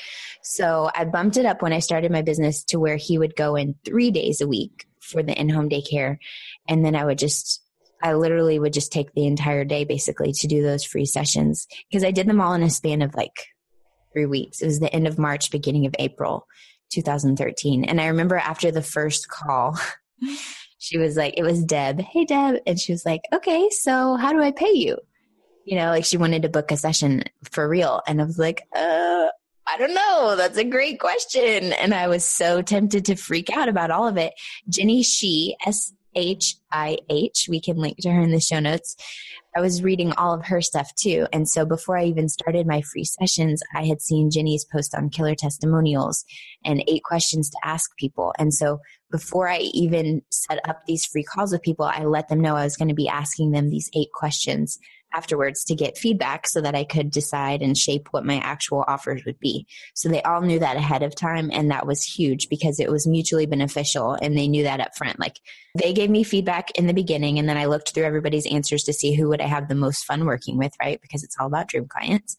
So 0.42 0.90
I 0.96 1.04
bumped 1.04 1.36
it 1.36 1.46
up 1.46 1.62
when 1.62 1.72
I 1.72 1.78
started 1.78 2.10
my 2.10 2.22
business 2.22 2.64
to 2.64 2.80
where 2.80 2.96
he 2.96 3.18
would 3.18 3.36
go 3.36 3.54
in 3.54 3.76
three 3.84 4.10
days 4.10 4.40
a 4.40 4.48
week 4.48 4.87
for 5.08 5.22
the 5.22 5.38
in 5.38 5.48
home 5.48 5.68
daycare. 5.68 6.18
And 6.68 6.84
then 6.84 6.94
I 6.94 7.04
would 7.04 7.18
just, 7.18 7.62
I 8.02 8.14
literally 8.14 8.58
would 8.58 8.72
just 8.72 8.92
take 8.92 9.12
the 9.12 9.26
entire 9.26 9.64
day 9.64 9.84
basically 9.84 10.32
to 10.32 10.46
do 10.46 10.62
those 10.62 10.84
free 10.84 11.06
sessions 11.06 11.66
because 11.90 12.04
I 12.04 12.10
did 12.10 12.28
them 12.28 12.40
all 12.40 12.54
in 12.54 12.62
a 12.62 12.70
span 12.70 13.02
of 13.02 13.14
like 13.14 13.34
three 14.12 14.26
weeks. 14.26 14.60
It 14.60 14.66
was 14.66 14.80
the 14.80 14.92
end 14.92 15.06
of 15.06 15.18
March, 15.18 15.50
beginning 15.50 15.86
of 15.86 15.94
April 15.98 16.46
2013. 16.90 17.84
And 17.84 18.00
I 18.00 18.06
remember 18.06 18.36
after 18.36 18.70
the 18.70 18.82
first 18.82 19.28
call, 19.28 19.78
she 20.78 20.98
was 20.98 21.16
like, 21.16 21.34
it 21.36 21.42
was 21.42 21.64
Deb. 21.64 22.00
Hey, 22.00 22.24
Deb. 22.24 22.60
And 22.66 22.78
she 22.78 22.92
was 22.92 23.04
like, 23.04 23.22
okay, 23.32 23.68
so 23.70 24.16
how 24.16 24.32
do 24.32 24.42
I 24.42 24.52
pay 24.52 24.72
you? 24.72 24.98
You 25.64 25.76
know, 25.76 25.90
like 25.90 26.04
she 26.04 26.16
wanted 26.16 26.42
to 26.42 26.48
book 26.48 26.70
a 26.70 26.76
session 26.76 27.24
for 27.50 27.68
real. 27.68 28.00
And 28.06 28.20
I 28.20 28.24
was 28.24 28.38
like, 28.38 28.62
uh, 28.74 29.26
I 29.70 29.76
don't 29.76 29.94
know. 29.94 30.34
That's 30.36 30.56
a 30.56 30.64
great 30.64 30.98
question. 30.98 31.72
And 31.74 31.92
I 31.92 32.08
was 32.08 32.24
so 32.24 32.62
tempted 32.62 33.04
to 33.06 33.16
freak 33.16 33.50
out 33.50 33.68
about 33.68 33.90
all 33.90 34.08
of 34.08 34.16
it. 34.16 34.32
Jenny 34.68 35.02
Shih, 35.02 35.54
S 35.66 35.92
H 36.14 36.56
I 36.72 36.98
H, 37.10 37.46
we 37.50 37.60
can 37.60 37.76
link 37.76 37.98
to 37.98 38.10
her 38.10 38.20
in 38.22 38.30
the 38.30 38.40
show 38.40 38.60
notes. 38.60 38.96
I 39.54 39.60
was 39.60 39.82
reading 39.82 40.12
all 40.12 40.34
of 40.34 40.46
her 40.46 40.60
stuff 40.62 40.94
too. 40.94 41.26
And 41.32 41.48
so 41.48 41.66
before 41.66 41.98
I 41.98 42.04
even 42.04 42.28
started 42.28 42.66
my 42.66 42.80
free 42.80 43.04
sessions, 43.04 43.62
I 43.74 43.84
had 43.84 44.00
seen 44.00 44.30
Jenny's 44.30 44.64
post 44.64 44.94
on 44.94 45.10
killer 45.10 45.34
testimonials 45.34 46.24
and 46.64 46.82
eight 46.88 47.02
questions 47.04 47.50
to 47.50 47.58
ask 47.64 47.94
people. 47.96 48.32
And 48.38 48.54
so 48.54 48.80
before 49.10 49.48
I 49.48 49.58
even 49.58 50.22
set 50.30 50.66
up 50.68 50.82
these 50.86 51.04
free 51.04 51.24
calls 51.24 51.52
with 51.52 51.62
people, 51.62 51.86
I 51.86 52.04
let 52.04 52.28
them 52.28 52.40
know 52.40 52.56
I 52.56 52.64
was 52.64 52.76
going 52.76 52.88
to 52.88 52.94
be 52.94 53.08
asking 53.08 53.50
them 53.50 53.68
these 53.68 53.90
eight 53.94 54.12
questions 54.14 54.78
afterwards 55.12 55.64
to 55.64 55.74
get 55.74 55.98
feedback 55.98 56.46
so 56.46 56.60
that 56.60 56.74
I 56.74 56.84
could 56.84 57.10
decide 57.10 57.62
and 57.62 57.76
shape 57.76 58.08
what 58.10 58.24
my 58.24 58.38
actual 58.38 58.84
offers 58.86 59.24
would 59.24 59.38
be. 59.38 59.66
So 59.94 60.08
they 60.08 60.22
all 60.22 60.42
knew 60.42 60.58
that 60.58 60.76
ahead 60.76 61.02
of 61.02 61.14
time 61.14 61.50
and 61.52 61.70
that 61.70 61.86
was 61.86 62.02
huge 62.02 62.48
because 62.48 62.78
it 62.78 62.90
was 62.90 63.06
mutually 63.06 63.46
beneficial 63.46 64.14
and 64.20 64.36
they 64.36 64.48
knew 64.48 64.64
that 64.64 64.80
up 64.80 64.96
front. 64.96 65.18
Like 65.18 65.40
they 65.74 65.92
gave 65.92 66.10
me 66.10 66.24
feedback 66.24 66.70
in 66.72 66.86
the 66.86 66.94
beginning 66.94 67.38
and 67.38 67.48
then 67.48 67.56
I 67.56 67.66
looked 67.66 67.94
through 67.94 68.04
everybody's 68.04 68.46
answers 68.46 68.84
to 68.84 68.92
see 68.92 69.14
who 69.14 69.28
would 69.28 69.40
I 69.40 69.46
have 69.46 69.68
the 69.68 69.74
most 69.74 70.04
fun 70.04 70.24
working 70.26 70.58
with, 70.58 70.72
right? 70.80 71.00
Because 71.00 71.24
it's 71.24 71.36
all 71.38 71.46
about 71.46 71.68
dream 71.68 71.86
clients. 71.86 72.36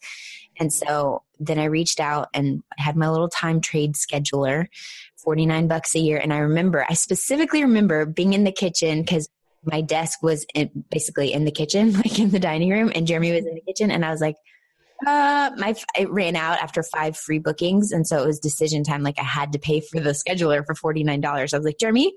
And 0.58 0.72
so 0.72 1.22
then 1.38 1.58
I 1.58 1.64
reached 1.64 2.00
out 2.00 2.28
and 2.34 2.62
had 2.76 2.96
my 2.96 3.08
little 3.08 3.28
time 3.28 3.60
trade 3.60 3.94
scheduler 3.94 4.66
49 5.24 5.68
bucks 5.68 5.94
a 5.94 5.98
year. 5.98 6.18
And 6.18 6.32
I 6.32 6.38
remember, 6.38 6.84
I 6.88 6.94
specifically 6.94 7.62
remember 7.62 8.04
being 8.06 8.34
in 8.34 8.44
the 8.44 8.52
kitchen 8.52 9.00
because 9.00 9.28
my 9.64 9.80
desk 9.80 10.22
was 10.22 10.46
in, 10.54 10.70
basically 10.90 11.32
in 11.32 11.44
the 11.44 11.50
kitchen, 11.50 11.92
like 11.96 12.18
in 12.18 12.30
the 12.30 12.40
dining 12.40 12.70
room, 12.70 12.92
and 12.94 13.06
Jeremy 13.06 13.32
was 13.32 13.46
in 13.46 13.54
the 13.54 13.60
kitchen. 13.60 13.90
And 13.90 14.04
I 14.04 14.10
was 14.10 14.20
like, 14.20 14.36
uh, 15.06 15.50
my 15.56 15.74
it 15.98 16.10
ran 16.10 16.36
out 16.36 16.58
after 16.58 16.82
five 16.82 17.16
free 17.16 17.38
bookings, 17.38 17.90
and 17.90 18.06
so 18.06 18.22
it 18.22 18.26
was 18.26 18.38
decision 18.38 18.84
time. 18.84 19.02
Like 19.02 19.18
I 19.18 19.24
had 19.24 19.52
to 19.52 19.58
pay 19.58 19.80
for 19.80 19.98
the 19.98 20.10
scheduler 20.10 20.64
for 20.64 20.74
forty 20.74 21.04
nine 21.04 21.20
dollars. 21.20 21.54
I 21.54 21.56
was 21.56 21.64
like, 21.64 21.78
Jeremy, 21.78 22.12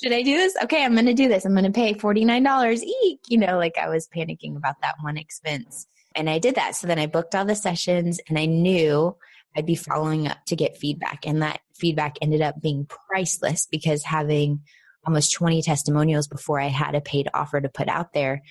should 0.00 0.12
I 0.12 0.22
do 0.22 0.36
this? 0.36 0.54
Okay, 0.64 0.84
I'm 0.84 0.92
going 0.92 1.06
to 1.06 1.14
do 1.14 1.28
this. 1.28 1.44
I'm 1.44 1.52
going 1.52 1.64
to 1.64 1.70
pay 1.70 1.94
forty 1.94 2.24
nine 2.24 2.42
dollars 2.42 2.82
eek. 2.82 3.20
You 3.28 3.38
know, 3.38 3.56
like 3.56 3.78
I 3.78 3.88
was 3.88 4.08
panicking 4.14 4.56
about 4.56 4.80
that 4.82 4.96
one 5.00 5.16
expense, 5.16 5.86
and 6.14 6.28
I 6.28 6.38
did 6.38 6.56
that. 6.56 6.76
So 6.76 6.86
then 6.86 6.98
I 6.98 7.06
booked 7.06 7.34
all 7.34 7.46
the 7.46 7.54
sessions, 7.54 8.20
and 8.28 8.38
I 8.38 8.44
knew 8.44 9.16
I'd 9.56 9.66
be 9.66 9.74
following 9.74 10.28
up 10.28 10.44
to 10.46 10.56
get 10.56 10.76
feedback, 10.76 11.26
and 11.26 11.42
that 11.42 11.60
feedback 11.74 12.16
ended 12.20 12.42
up 12.42 12.60
being 12.60 12.86
priceless 13.08 13.66
because 13.70 14.04
having 14.04 14.60
almost 15.06 15.32
20 15.32 15.62
testimonials 15.62 16.28
before 16.28 16.60
I 16.60 16.68
had 16.68 16.94
a 16.94 17.00
paid 17.00 17.28
offer 17.34 17.60
to 17.60 17.68
put 17.68 17.88
out 17.88 18.12
there 18.12 18.42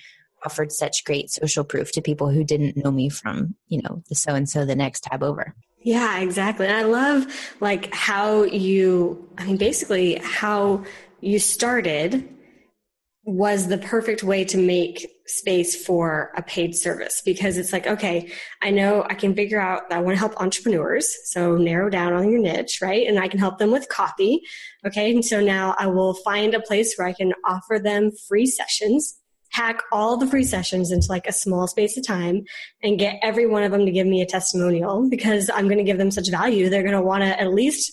offered 0.44 0.72
such 0.72 1.04
great 1.04 1.30
social 1.30 1.64
proof 1.64 1.92
to 1.92 2.02
people 2.02 2.28
who 2.28 2.44
didn't 2.44 2.76
know 2.76 2.90
me 2.90 3.08
from, 3.08 3.54
you 3.68 3.80
know, 3.82 4.02
the 4.08 4.14
so 4.14 4.34
and 4.34 4.48
so 4.48 4.64
the 4.64 4.74
next 4.74 5.04
tab 5.04 5.22
over. 5.22 5.54
Yeah, 5.82 6.20
exactly. 6.20 6.66
And 6.66 6.76
I 6.76 6.82
love 6.82 7.26
like 7.60 7.92
how 7.94 8.44
you 8.44 9.28
I 9.38 9.44
mean 9.44 9.56
basically 9.56 10.16
how 10.22 10.84
you 11.20 11.38
started 11.38 12.28
was 13.24 13.68
the 13.68 13.78
perfect 13.78 14.22
way 14.22 14.44
to 14.44 14.58
make 14.58 15.11
space 15.26 15.84
for 15.84 16.32
a 16.36 16.42
paid 16.42 16.74
service 16.74 17.22
because 17.24 17.56
it's 17.56 17.72
like, 17.72 17.86
okay, 17.86 18.30
I 18.60 18.70
know 18.70 19.04
I 19.08 19.14
can 19.14 19.34
figure 19.34 19.60
out 19.60 19.88
that 19.88 19.98
I 19.98 20.00
want 20.00 20.14
to 20.14 20.18
help 20.18 20.40
entrepreneurs. 20.40 21.08
So 21.24 21.56
narrow 21.56 21.88
down 21.88 22.12
on 22.12 22.30
your 22.30 22.40
niche, 22.40 22.80
right? 22.82 23.06
And 23.06 23.18
I 23.18 23.28
can 23.28 23.38
help 23.38 23.58
them 23.58 23.70
with 23.70 23.88
copy. 23.88 24.42
Okay. 24.86 25.12
And 25.12 25.24
so 25.24 25.40
now 25.40 25.74
I 25.78 25.86
will 25.86 26.14
find 26.14 26.54
a 26.54 26.60
place 26.60 26.94
where 26.96 27.06
I 27.06 27.12
can 27.12 27.32
offer 27.44 27.78
them 27.78 28.10
free 28.28 28.46
sessions, 28.46 29.18
hack 29.50 29.82
all 29.92 30.16
the 30.16 30.26
free 30.26 30.44
sessions 30.44 30.90
into 30.90 31.06
like 31.08 31.26
a 31.26 31.32
small 31.32 31.66
space 31.66 31.96
of 31.96 32.06
time 32.06 32.42
and 32.82 32.98
get 32.98 33.18
every 33.22 33.46
one 33.46 33.62
of 33.62 33.72
them 33.72 33.86
to 33.86 33.92
give 33.92 34.06
me 34.06 34.22
a 34.22 34.26
testimonial 34.26 35.08
because 35.08 35.50
I'm 35.54 35.66
going 35.66 35.78
to 35.78 35.84
give 35.84 35.98
them 35.98 36.10
such 36.10 36.30
value. 36.30 36.68
They're 36.68 36.82
going 36.82 36.94
to 36.94 37.02
want 37.02 37.22
to 37.22 37.40
at 37.40 37.52
least 37.52 37.92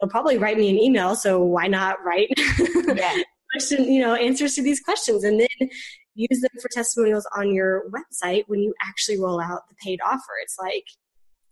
they'll 0.00 0.10
probably 0.10 0.38
write 0.38 0.56
me 0.56 0.70
an 0.70 0.78
email. 0.78 1.14
So 1.14 1.42
why 1.42 1.66
not 1.66 1.96
write 2.04 2.30
yeah. 2.38 3.22
question, 3.52 3.84
you 3.84 4.00
know, 4.00 4.14
answers 4.14 4.54
to 4.54 4.62
these 4.62 4.80
questions 4.80 5.24
and 5.24 5.40
then 5.40 5.68
use 6.14 6.40
them 6.40 6.50
for 6.60 6.68
testimonials 6.68 7.26
on 7.36 7.52
your 7.52 7.84
website 7.90 8.44
when 8.46 8.60
you 8.60 8.74
actually 8.82 9.18
roll 9.18 9.40
out 9.40 9.68
the 9.68 9.74
paid 9.82 10.00
offer. 10.04 10.32
It's 10.42 10.56
like 10.60 10.84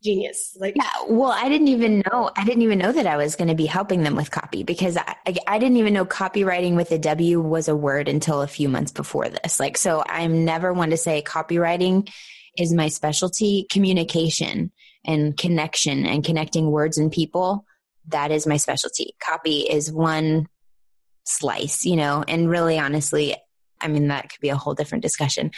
genius. 0.02 0.56
Like 0.60 0.76
yeah, 0.76 0.90
well, 1.08 1.32
I 1.32 1.48
didn't 1.48 1.68
even 1.68 2.02
know. 2.10 2.30
I 2.36 2.44
didn't 2.44 2.62
even 2.62 2.78
know 2.78 2.92
that 2.92 3.06
I 3.06 3.16
was 3.16 3.36
going 3.36 3.48
to 3.48 3.54
be 3.54 3.66
helping 3.66 4.02
them 4.02 4.16
with 4.16 4.30
copy 4.30 4.62
because 4.62 4.96
I, 4.96 5.16
I, 5.26 5.36
I 5.46 5.58
didn't 5.58 5.76
even 5.76 5.94
know 5.94 6.04
copywriting 6.04 6.76
with 6.76 6.90
a 6.92 6.98
W 6.98 7.40
was 7.40 7.68
a 7.68 7.76
word 7.76 8.08
until 8.08 8.42
a 8.42 8.46
few 8.46 8.68
months 8.68 8.92
before 8.92 9.28
this. 9.28 9.58
Like, 9.58 9.76
so 9.76 10.02
I'm 10.06 10.44
never 10.44 10.72
one 10.72 10.90
to 10.90 10.96
say 10.96 11.22
copywriting 11.22 12.10
is 12.56 12.72
my 12.72 12.88
specialty. 12.88 13.66
Communication 13.70 14.72
and 15.04 15.36
connection 15.36 16.06
and 16.06 16.24
connecting 16.24 16.70
words 16.70 16.98
and 16.98 17.10
people. 17.10 17.64
That 18.08 18.30
is 18.30 18.46
my 18.46 18.56
specialty. 18.56 19.14
Copy 19.20 19.60
is 19.60 19.92
one 19.92 20.48
slice, 21.24 21.84
you 21.84 21.96
know, 21.96 22.24
and 22.26 22.48
really 22.48 22.78
honestly, 22.78 23.36
I 23.80 23.88
mean, 23.88 24.08
that 24.08 24.30
could 24.30 24.40
be 24.40 24.48
a 24.48 24.56
whole 24.56 24.74
different 24.74 25.02
discussion. 25.02 25.50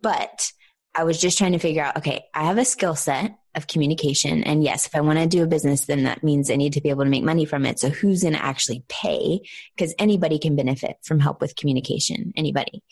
But 0.00 0.50
I 0.96 1.04
was 1.04 1.20
just 1.20 1.38
trying 1.38 1.52
to 1.52 1.58
figure 1.58 1.82
out 1.82 1.98
okay, 1.98 2.24
I 2.34 2.44
have 2.44 2.58
a 2.58 2.64
skill 2.64 2.96
set 2.96 3.36
of 3.54 3.66
communication. 3.66 4.44
And 4.44 4.62
yes, 4.62 4.86
if 4.86 4.94
I 4.94 5.00
want 5.00 5.18
to 5.18 5.26
do 5.26 5.42
a 5.42 5.46
business, 5.46 5.86
then 5.86 6.04
that 6.04 6.22
means 6.22 6.50
I 6.50 6.56
need 6.56 6.74
to 6.74 6.80
be 6.80 6.90
able 6.90 7.04
to 7.04 7.10
make 7.10 7.24
money 7.24 7.44
from 7.44 7.66
it. 7.66 7.80
So 7.80 7.88
who's 7.88 8.22
going 8.22 8.34
to 8.34 8.44
actually 8.44 8.84
pay? 8.88 9.40
Because 9.76 9.94
anybody 9.98 10.38
can 10.38 10.54
benefit 10.54 10.96
from 11.02 11.18
help 11.18 11.40
with 11.40 11.56
communication, 11.56 12.32
anybody 12.36 12.82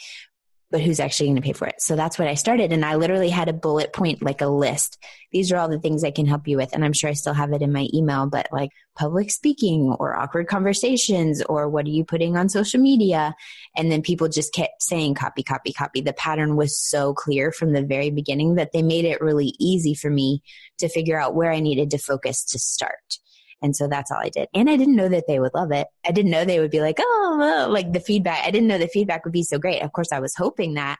but 0.70 0.81
who's 0.83 1.00
actually 1.00 1.28
going 1.28 1.37
to 1.37 1.42
pay 1.42 1.52
for 1.52 1.66
it? 1.66 1.81
So 1.81 1.96
that's 1.96 2.18
what 2.18 2.28
I 2.28 2.35
started. 2.35 2.72
And 2.72 2.85
I 2.85 2.96
literally 2.96 3.31
had 3.31 3.48
a 3.48 3.54
bullet 3.54 3.92
point, 3.92 4.22
like 4.22 4.40
a 4.40 4.48
list. 4.48 5.02
These 5.33 5.50
are 5.50 5.57
all 5.57 5.68
the 5.68 5.78
things 5.78 6.04
I 6.04 6.11
can 6.11 6.26
help 6.26 6.46
you 6.46 6.57
with. 6.57 6.74
And 6.74 6.85
I'm 6.85 6.92
sure 6.92 7.09
I 7.09 7.14
still 7.14 7.33
have 7.33 7.52
it 7.52 7.62
in 7.62 7.72
my 7.72 7.88
email, 7.94 8.26
but 8.26 8.48
like 8.52 8.70
public 8.94 9.31
speaking 9.31 9.94
or 9.98 10.16
awkward 10.16 10.46
conversations 10.46 11.42
or 11.42 11.68
what 11.68 11.87
are 11.87 11.90
you 11.90 12.04
putting 12.04 12.37
on 12.37 12.48
social 12.48 12.81
media? 12.81 13.35
And 13.76 13.90
then 13.90 14.02
people 14.02 14.28
just 14.28 14.52
kept 14.52 14.83
saying 14.83 15.14
copy, 15.14 15.42
copy, 15.42 15.72
copy. 15.72 16.00
The 16.00 16.12
pattern 16.12 16.57
was 16.57 16.78
so 16.78 17.14
clear 17.14 17.50
from 17.50 17.72
the 17.72 17.83
very 17.83 18.11
beginning 18.11 18.57
that 18.57 18.72
they 18.72 18.83
made 18.83 19.04
it 19.04 19.20
really 19.20 19.54
easy 19.59 19.94
for 19.94 20.11
me 20.11 20.42
to 20.78 20.88
figure 20.88 21.18
out 21.18 21.35
where 21.35 21.52
I 21.52 21.61
needed 21.61 21.90
to 21.92 21.98
focus 21.98 22.44
to 22.46 22.59
start. 22.59 23.18
And 23.61 23.75
so 23.75 23.88
that's 23.88 24.11
all 24.11 24.21
I 24.21 24.29
did. 24.29 24.49
And 24.55 24.71
I 24.71 24.77
didn't 24.77 24.97
know 24.97 25.09
that 25.09 25.25
they 25.27 25.40
would 25.40 25.55
love 25.55 25.73
it. 25.73 25.88
I 26.07 26.12
didn't 26.12 26.31
know 26.31 26.44
they 26.44 26.61
would 26.61 26.71
be 26.71 26.81
like, 26.81 26.99
oh, 27.01 27.66
like 27.71 27.92
the 27.92 28.01
feedback. 28.01 28.47
I 28.47 28.51
didn't 28.51 28.68
know 28.68 28.79
the 28.79 28.88
feedback 28.88 29.25
would 29.25 29.33
be 29.33 29.42
so 29.42 29.59
great. 29.59 29.83
Of 29.83 29.92
course, 29.92 30.12
I 30.12 30.21
was 30.21 30.35
hoping 30.37 30.75
that, 30.75 30.99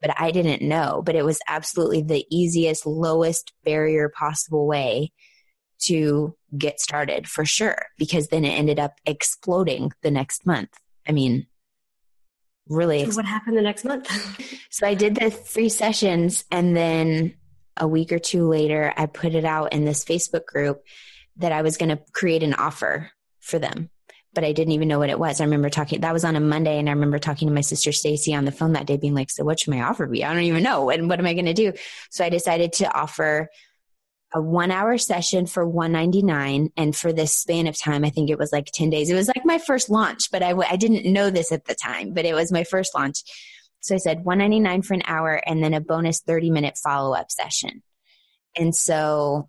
but 0.00 0.14
I 0.18 0.30
didn't 0.30 0.62
know. 0.62 1.02
But 1.04 1.16
it 1.16 1.24
was 1.24 1.40
absolutely 1.48 2.02
the 2.02 2.24
easiest, 2.30 2.86
lowest 2.86 3.52
barrier 3.64 4.08
possible 4.08 4.66
way 4.66 5.12
to 5.80 6.36
get 6.56 6.80
started 6.80 7.28
for 7.28 7.44
sure, 7.44 7.86
because 7.98 8.28
then 8.28 8.44
it 8.44 8.50
ended 8.50 8.78
up 8.78 8.94
exploding 9.04 9.92
the 10.02 10.10
next 10.10 10.46
month. 10.46 10.70
I 11.06 11.12
mean, 11.12 11.46
really. 12.68 13.10
So 13.10 13.16
what 13.16 13.26
happened 13.26 13.56
the 13.56 13.62
next 13.62 13.84
month? 13.84 14.08
so 14.70 14.86
I 14.86 14.94
did 14.94 15.16
the 15.16 15.30
three 15.30 15.68
sessions 15.68 16.44
and 16.50 16.76
then 16.76 17.34
a 17.76 17.86
week 17.86 18.12
or 18.12 18.18
two 18.18 18.48
later, 18.48 18.92
I 18.96 19.06
put 19.06 19.34
it 19.34 19.44
out 19.44 19.72
in 19.72 19.84
this 19.84 20.04
Facebook 20.04 20.46
group 20.46 20.82
that 21.38 21.52
I 21.52 21.62
was 21.62 21.76
going 21.76 21.90
to 21.90 22.02
create 22.12 22.42
an 22.42 22.54
offer 22.54 23.10
for 23.40 23.58
them. 23.58 23.90
but 24.34 24.44
I 24.44 24.52
didn't 24.52 24.72
even 24.74 24.88
know 24.88 24.98
what 24.98 25.10
it 25.10 25.18
was. 25.18 25.40
I 25.40 25.44
remember 25.44 25.70
talking, 25.70 26.02
that 26.02 26.12
was 26.12 26.24
on 26.24 26.36
a 26.36 26.40
Monday, 26.40 26.78
and 26.78 26.88
I 26.88 26.92
remember 26.92 27.18
talking 27.18 27.48
to 27.48 27.54
my 27.54 27.62
sister 27.62 27.92
Stacy 27.92 28.34
on 28.34 28.44
the 28.44 28.52
phone 28.52 28.74
that 28.74 28.86
day, 28.86 28.96
being 28.96 29.14
like, 29.14 29.30
So, 29.30 29.42
what 29.44 29.58
should 29.58 29.72
my 29.72 29.82
offer 29.82 30.06
be? 30.06 30.24
I 30.24 30.32
don't 30.32 30.42
even 30.42 30.62
know. 30.62 30.90
And 30.90 31.08
what 31.08 31.18
am 31.18 31.26
I 31.26 31.34
going 31.34 31.46
to 31.46 31.54
do? 31.54 31.72
So, 32.10 32.24
I 32.24 32.28
decided 32.28 32.72
to 32.74 32.94
offer 32.94 33.48
a 34.34 34.42
one 34.42 34.70
hour 34.70 34.98
session 34.98 35.46
for 35.46 35.66
199 35.66 36.70
and 36.76 36.94
for 36.94 37.12
this 37.14 37.34
span 37.34 37.66
of 37.66 37.78
time 37.78 38.04
i 38.04 38.10
think 38.10 38.28
it 38.28 38.38
was 38.38 38.52
like 38.52 38.66
10 38.74 38.90
days 38.90 39.08
it 39.08 39.14
was 39.14 39.28
like 39.28 39.44
my 39.46 39.56
first 39.56 39.88
launch 39.88 40.30
but 40.30 40.42
I 40.42 40.50
w- 40.50 40.68
I 40.70 40.76
didn't 40.76 41.10
know 41.10 41.30
this 41.30 41.50
at 41.50 41.64
the 41.64 41.74
time 41.74 42.12
but 42.12 42.26
it 42.26 42.34
was 42.34 42.52
my 42.52 42.64
first 42.64 42.94
launch 42.94 43.22
so 43.80 43.94
i 43.94 43.98
said 43.98 44.26
199 44.26 44.82
for 44.82 44.92
an 44.92 45.02
hour 45.06 45.40
and 45.46 45.64
then 45.64 45.72
a 45.72 45.80
bonus 45.80 46.20
30 46.20 46.50
minute 46.50 46.76
follow-up 46.76 47.30
session 47.30 47.82
and 48.54 48.74
so 48.74 49.48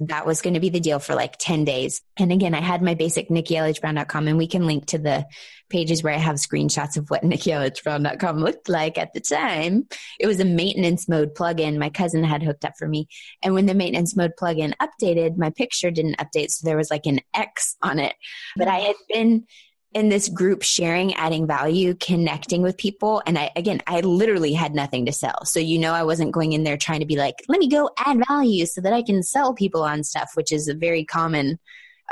that 0.00 0.26
was 0.26 0.42
going 0.42 0.54
to 0.54 0.60
be 0.60 0.70
the 0.70 0.80
deal 0.80 0.98
for 0.98 1.14
like 1.14 1.36
10 1.38 1.64
days. 1.64 2.02
And 2.16 2.32
again, 2.32 2.54
I 2.54 2.60
had 2.60 2.82
my 2.82 2.94
basic 2.94 3.28
nikkilhbrown.com 3.28 4.28
and 4.28 4.38
we 4.38 4.48
can 4.48 4.66
link 4.66 4.86
to 4.86 4.98
the 4.98 5.26
pages 5.70 6.02
where 6.02 6.12
I 6.12 6.18
have 6.18 6.36
screenshots 6.36 6.96
of 6.96 7.10
what 7.10 7.22
nikkilhbrown.com 7.24 8.38
looked 8.38 8.68
like 8.68 8.98
at 8.98 9.12
the 9.14 9.20
time. 9.20 9.86
It 10.18 10.26
was 10.26 10.40
a 10.40 10.44
maintenance 10.44 11.08
mode 11.08 11.34
plugin 11.34 11.78
my 11.78 11.90
cousin 11.90 12.24
had 12.24 12.42
hooked 12.42 12.64
up 12.64 12.74
for 12.78 12.88
me. 12.88 13.08
And 13.42 13.54
when 13.54 13.66
the 13.66 13.74
maintenance 13.74 14.16
mode 14.16 14.32
plugin 14.38 14.74
updated, 14.82 15.36
my 15.36 15.50
picture 15.50 15.90
didn't 15.90 16.18
update. 16.18 16.50
So 16.50 16.66
there 16.66 16.76
was 16.76 16.90
like 16.90 17.06
an 17.06 17.20
X 17.32 17.76
on 17.82 17.98
it. 17.98 18.14
But 18.56 18.68
I 18.68 18.78
had 18.78 18.96
been 19.08 19.46
in 19.94 20.08
this 20.08 20.28
group 20.28 20.62
sharing, 20.62 21.14
adding 21.14 21.46
value, 21.46 21.94
connecting 21.94 22.62
with 22.62 22.76
people. 22.76 23.22
And 23.26 23.38
I, 23.38 23.50
again, 23.54 23.80
I 23.86 24.00
literally 24.00 24.52
had 24.52 24.74
nothing 24.74 25.06
to 25.06 25.12
sell. 25.12 25.44
So, 25.44 25.60
you 25.60 25.78
know, 25.78 25.92
I 25.92 26.02
wasn't 26.02 26.32
going 26.32 26.52
in 26.52 26.64
there 26.64 26.76
trying 26.76 27.00
to 27.00 27.06
be 27.06 27.16
like, 27.16 27.36
let 27.48 27.60
me 27.60 27.68
go 27.68 27.90
add 27.96 28.20
value 28.28 28.66
so 28.66 28.80
that 28.80 28.92
I 28.92 29.02
can 29.02 29.22
sell 29.22 29.54
people 29.54 29.84
on 29.84 30.02
stuff, 30.02 30.32
which 30.34 30.52
is 30.52 30.68
a 30.68 30.74
very 30.74 31.04
common 31.04 31.58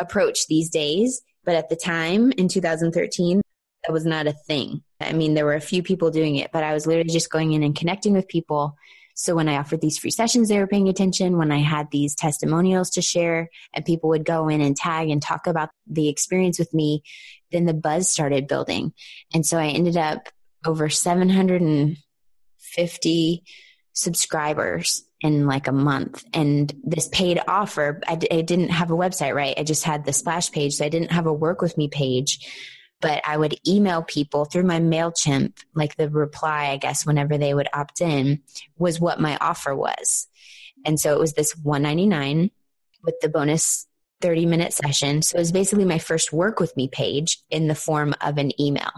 approach 0.01 0.47
these 0.47 0.71
days. 0.71 1.23
But 1.45 1.57
at 1.57 1.69
the 1.69 1.77
time 1.77 2.31
in 2.33 2.47
2013, 2.47 3.43
that 3.85 3.93
was 3.93 4.07
not 4.07 4.29
a 4.29 4.33
thing. 4.33 4.83
I 5.01 5.13
mean, 5.13 5.35
there 5.35 5.45
were 5.45 5.55
a 5.55 5.61
few 5.61 5.83
people 5.83 6.13
doing 6.13 6.37
it, 6.37 6.53
but 6.53 6.63
I 6.63 6.73
was 6.73 6.87
literally 6.87 7.11
just 7.11 7.31
going 7.31 7.53
in 7.53 7.65
and 7.65 7.77
connecting 7.77 8.13
with 8.13 8.29
people. 8.29 8.77
So 9.15 9.35
when 9.35 9.49
I 9.49 9.57
offered 9.57 9.81
these 9.81 9.99
free 9.99 10.11
sessions, 10.11 10.49
they 10.49 10.59
were 10.59 10.69
paying 10.69 10.89
attention. 10.89 11.37
When 11.37 11.53
I 11.53 11.59
had 11.59 11.91
these 11.91 12.15
testimonials 12.15 12.91
to 12.91 13.03
share 13.03 13.51
and 13.75 13.85
people 13.85 14.09
would 14.11 14.25
go 14.25 14.49
in 14.49 14.61
and 14.61 14.77
tag 14.77 15.11
and 15.11 15.21
talk 15.21 15.47
about 15.47 15.71
the 15.87 16.09
experience 16.09 16.59
with 16.59 16.73
me, 16.73 17.03
then 17.53 17.67
the 17.67 17.75
buzz 17.75 18.11
started 18.11 18.49
building. 18.49 18.93
And 19.35 19.47
so 19.47 19.59
I 19.59 19.69
ended 19.69 19.97
up 19.97 20.29
over 20.65 20.89
750 20.89 23.45
subscribers 23.93 25.05
in 25.21 25.47
like 25.47 25.69
a 25.69 25.73
month. 25.73 26.25
And 26.33 26.75
this 26.83 27.09
paid 27.09 27.41
offer, 27.47 28.01
I 28.07 28.15
d- 28.17 28.29
I 28.31 28.41
didn't 28.43 28.71
have 28.71 28.91
a 28.91 28.97
website, 28.97 29.35
right? 29.35 29.55
I 29.57 29.63
just 29.63 29.85
had 29.85 30.05
the 30.05 30.13
splash 30.13 30.51
page. 30.51 30.75
So 30.75 30.85
I 30.85 30.89
didn't 30.89 31.13
have 31.13 31.27
a 31.27 31.33
work 31.33 31.63
with 31.63 31.79
me 31.79 31.89
page, 31.89 32.41
but 33.01 33.23
I 33.27 33.37
would 33.37 33.57
email 33.67 34.03
people 34.03 34.45
through 34.45 34.65
my 34.65 34.81
MailChimp, 34.81 35.59
like 35.75 35.97
the 35.97 36.11
reply, 36.11 36.71
I 36.71 36.77
guess, 36.77 37.07
whenever 37.07 37.39
they 37.39 37.55
would 37.55 37.69
opt 37.73 38.01
in 38.01 38.43
was 38.77 39.01
what 39.01 39.21
my 39.21 39.37
offer 39.37 39.75
was. 39.75 40.27
And 40.85 40.99
so 40.99 41.13
it 41.13 41.21
was 41.21 41.35
this 41.35 41.57
199 41.57 42.51
with 43.05 43.15
the 43.21 43.29
bonus 43.29 43.87
30 44.23 44.47
minute 44.47 44.73
session. 44.73 45.23
So 45.23 45.37
it 45.37 45.41
was 45.41 45.53
basically 45.53 45.85
my 45.85 45.99
first 45.99 46.33
work 46.33 46.61
with 46.61 46.77
me 46.77 46.89
page 46.89 47.39
in 47.51 47.69
the 47.69 47.75
form 47.75 48.15
of 48.21 48.39
an 48.39 48.59
email. 48.61 48.91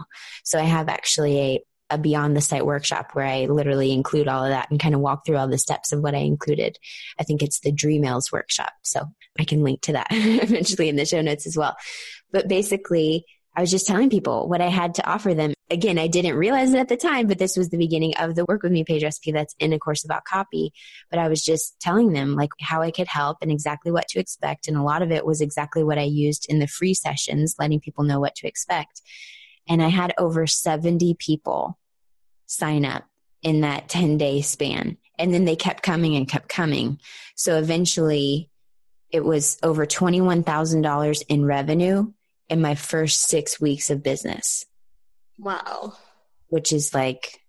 So 0.43 0.59
I 0.59 0.63
have 0.63 0.87
actually 0.87 1.39
a, 1.39 1.63
a 1.91 1.97
beyond 1.97 2.35
the 2.35 2.41
site 2.41 2.65
workshop 2.65 3.09
where 3.13 3.25
I 3.25 3.45
literally 3.45 3.91
include 3.91 4.27
all 4.27 4.43
of 4.43 4.49
that 4.49 4.71
and 4.71 4.79
kind 4.79 4.95
of 4.95 5.01
walk 5.01 5.25
through 5.25 5.37
all 5.37 5.47
the 5.47 5.57
steps 5.57 5.91
of 5.91 6.01
what 6.01 6.15
I 6.15 6.19
included. 6.19 6.77
I 7.19 7.23
think 7.23 7.43
it's 7.43 7.59
the 7.59 7.71
Dreamails 7.71 8.31
workshop. 8.31 8.71
So 8.83 9.03
I 9.37 9.43
can 9.43 9.63
link 9.63 9.81
to 9.81 9.93
that 9.93 10.07
eventually 10.11 10.89
in 10.89 10.95
the 10.95 11.05
show 11.05 11.21
notes 11.21 11.45
as 11.45 11.57
well. 11.57 11.75
But 12.31 12.47
basically, 12.47 13.25
I 13.55 13.61
was 13.61 13.71
just 13.71 13.87
telling 13.87 14.09
people 14.09 14.49
what 14.49 14.61
I 14.61 14.67
had 14.67 14.95
to 14.95 15.09
offer 15.09 15.33
them. 15.33 15.53
Again, 15.69 15.97
I 15.97 16.07
didn't 16.07 16.35
realize 16.35 16.73
it 16.73 16.79
at 16.79 16.89
the 16.89 16.97
time, 16.97 17.27
but 17.27 17.39
this 17.39 17.55
was 17.55 17.69
the 17.69 17.77
beginning 17.77 18.15
of 18.17 18.35
the 18.35 18.45
work 18.45 18.63
with 18.63 18.71
me 18.71 18.83
page 18.83 19.03
recipe 19.03 19.31
that's 19.31 19.55
in 19.59 19.71
a 19.71 19.79
course 19.79 20.03
about 20.03 20.25
copy. 20.25 20.73
But 21.09 21.19
I 21.19 21.29
was 21.29 21.41
just 21.41 21.79
telling 21.79 22.11
them 22.11 22.35
like 22.35 22.51
how 22.59 22.81
I 22.81 22.91
could 22.91 23.07
help 23.07 23.37
and 23.41 23.51
exactly 23.51 23.91
what 23.91 24.07
to 24.09 24.19
expect. 24.19 24.67
And 24.67 24.75
a 24.75 24.83
lot 24.83 25.01
of 25.01 25.11
it 25.11 25.25
was 25.25 25.41
exactly 25.41 25.83
what 25.83 25.97
I 25.97 26.03
used 26.03 26.45
in 26.49 26.59
the 26.59 26.67
free 26.67 26.93
sessions, 26.93 27.55
letting 27.57 27.79
people 27.79 28.03
know 28.03 28.19
what 28.19 28.35
to 28.35 28.47
expect. 28.47 29.01
And 29.67 29.81
I 29.81 29.87
had 29.87 30.13
over 30.17 30.45
70 30.45 31.15
people 31.15 31.79
sign 32.45 32.85
up 32.85 33.05
in 33.41 33.61
that 33.61 33.87
10 33.87 34.17
day 34.17 34.41
span. 34.41 34.97
And 35.17 35.33
then 35.33 35.45
they 35.45 35.55
kept 35.55 35.81
coming 35.81 36.15
and 36.15 36.27
kept 36.27 36.49
coming. 36.49 36.99
So 37.35 37.57
eventually 37.57 38.49
it 39.09 39.23
was 39.23 39.57
over 39.63 39.85
$21,000 39.85 41.23
in 41.29 41.45
revenue 41.45 42.11
in 42.49 42.61
my 42.61 42.75
first 42.75 43.23
six 43.23 43.59
weeks 43.59 43.89
of 43.89 44.03
business. 44.03 44.65
Wow. 45.37 45.93
Which 46.49 46.71
is 46.71 46.93
like, 46.93 47.39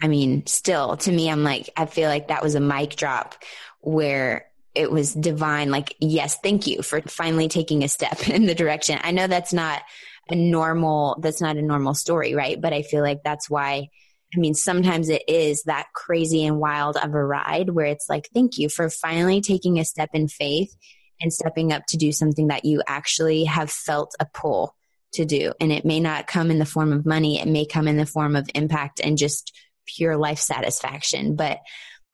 I 0.00 0.08
mean, 0.08 0.46
still 0.46 0.96
to 0.98 1.12
me, 1.12 1.30
I'm 1.30 1.42
like, 1.42 1.70
I 1.76 1.86
feel 1.86 2.08
like 2.08 2.28
that 2.28 2.42
was 2.42 2.54
a 2.54 2.60
mic 2.60 2.96
drop 2.96 3.34
where 3.80 4.46
it 4.74 4.90
was 4.90 5.12
divine. 5.12 5.70
Like, 5.70 5.96
yes, 5.98 6.38
thank 6.42 6.66
you 6.66 6.82
for 6.82 7.00
finally 7.02 7.48
taking 7.48 7.82
a 7.82 7.88
step 7.88 8.28
in 8.28 8.46
the 8.46 8.54
direction. 8.54 8.98
I 9.02 9.10
know 9.10 9.26
that's 9.26 9.52
not 9.52 9.82
a 10.30 10.36
normal, 10.36 11.18
that's 11.20 11.40
not 11.40 11.56
a 11.56 11.62
normal 11.62 11.94
story, 11.94 12.34
right? 12.34 12.60
But 12.60 12.72
I 12.72 12.82
feel 12.82 13.02
like 13.02 13.22
that's 13.24 13.48
why, 13.48 13.88
I 14.34 14.38
mean, 14.38 14.54
sometimes 14.54 15.08
it 15.08 15.22
is 15.26 15.62
that 15.64 15.86
crazy 15.94 16.44
and 16.44 16.60
wild 16.60 16.96
of 16.98 17.14
a 17.14 17.24
ride 17.24 17.70
where 17.70 17.86
it's 17.86 18.08
like, 18.10 18.28
thank 18.34 18.58
you 18.58 18.68
for 18.68 18.90
finally 18.90 19.40
taking 19.40 19.78
a 19.78 19.84
step 19.86 20.10
in 20.12 20.28
faith 20.28 20.76
and 21.20 21.32
stepping 21.32 21.72
up 21.72 21.82
to 21.88 21.96
do 21.96 22.12
something 22.12 22.48
that 22.48 22.64
you 22.64 22.82
actually 22.86 23.44
have 23.44 23.70
felt 23.70 24.14
a 24.20 24.26
pull 24.26 24.74
to 25.12 25.24
do. 25.24 25.52
And 25.60 25.72
it 25.72 25.84
may 25.84 26.00
not 26.00 26.26
come 26.26 26.50
in 26.50 26.58
the 26.58 26.64
form 26.64 26.92
of 26.92 27.06
money, 27.06 27.40
it 27.40 27.48
may 27.48 27.66
come 27.66 27.88
in 27.88 27.96
the 27.96 28.06
form 28.06 28.36
of 28.36 28.48
impact 28.54 29.00
and 29.02 29.18
just 29.18 29.56
pure 29.86 30.16
life 30.16 30.38
satisfaction. 30.38 31.34
But 31.36 31.60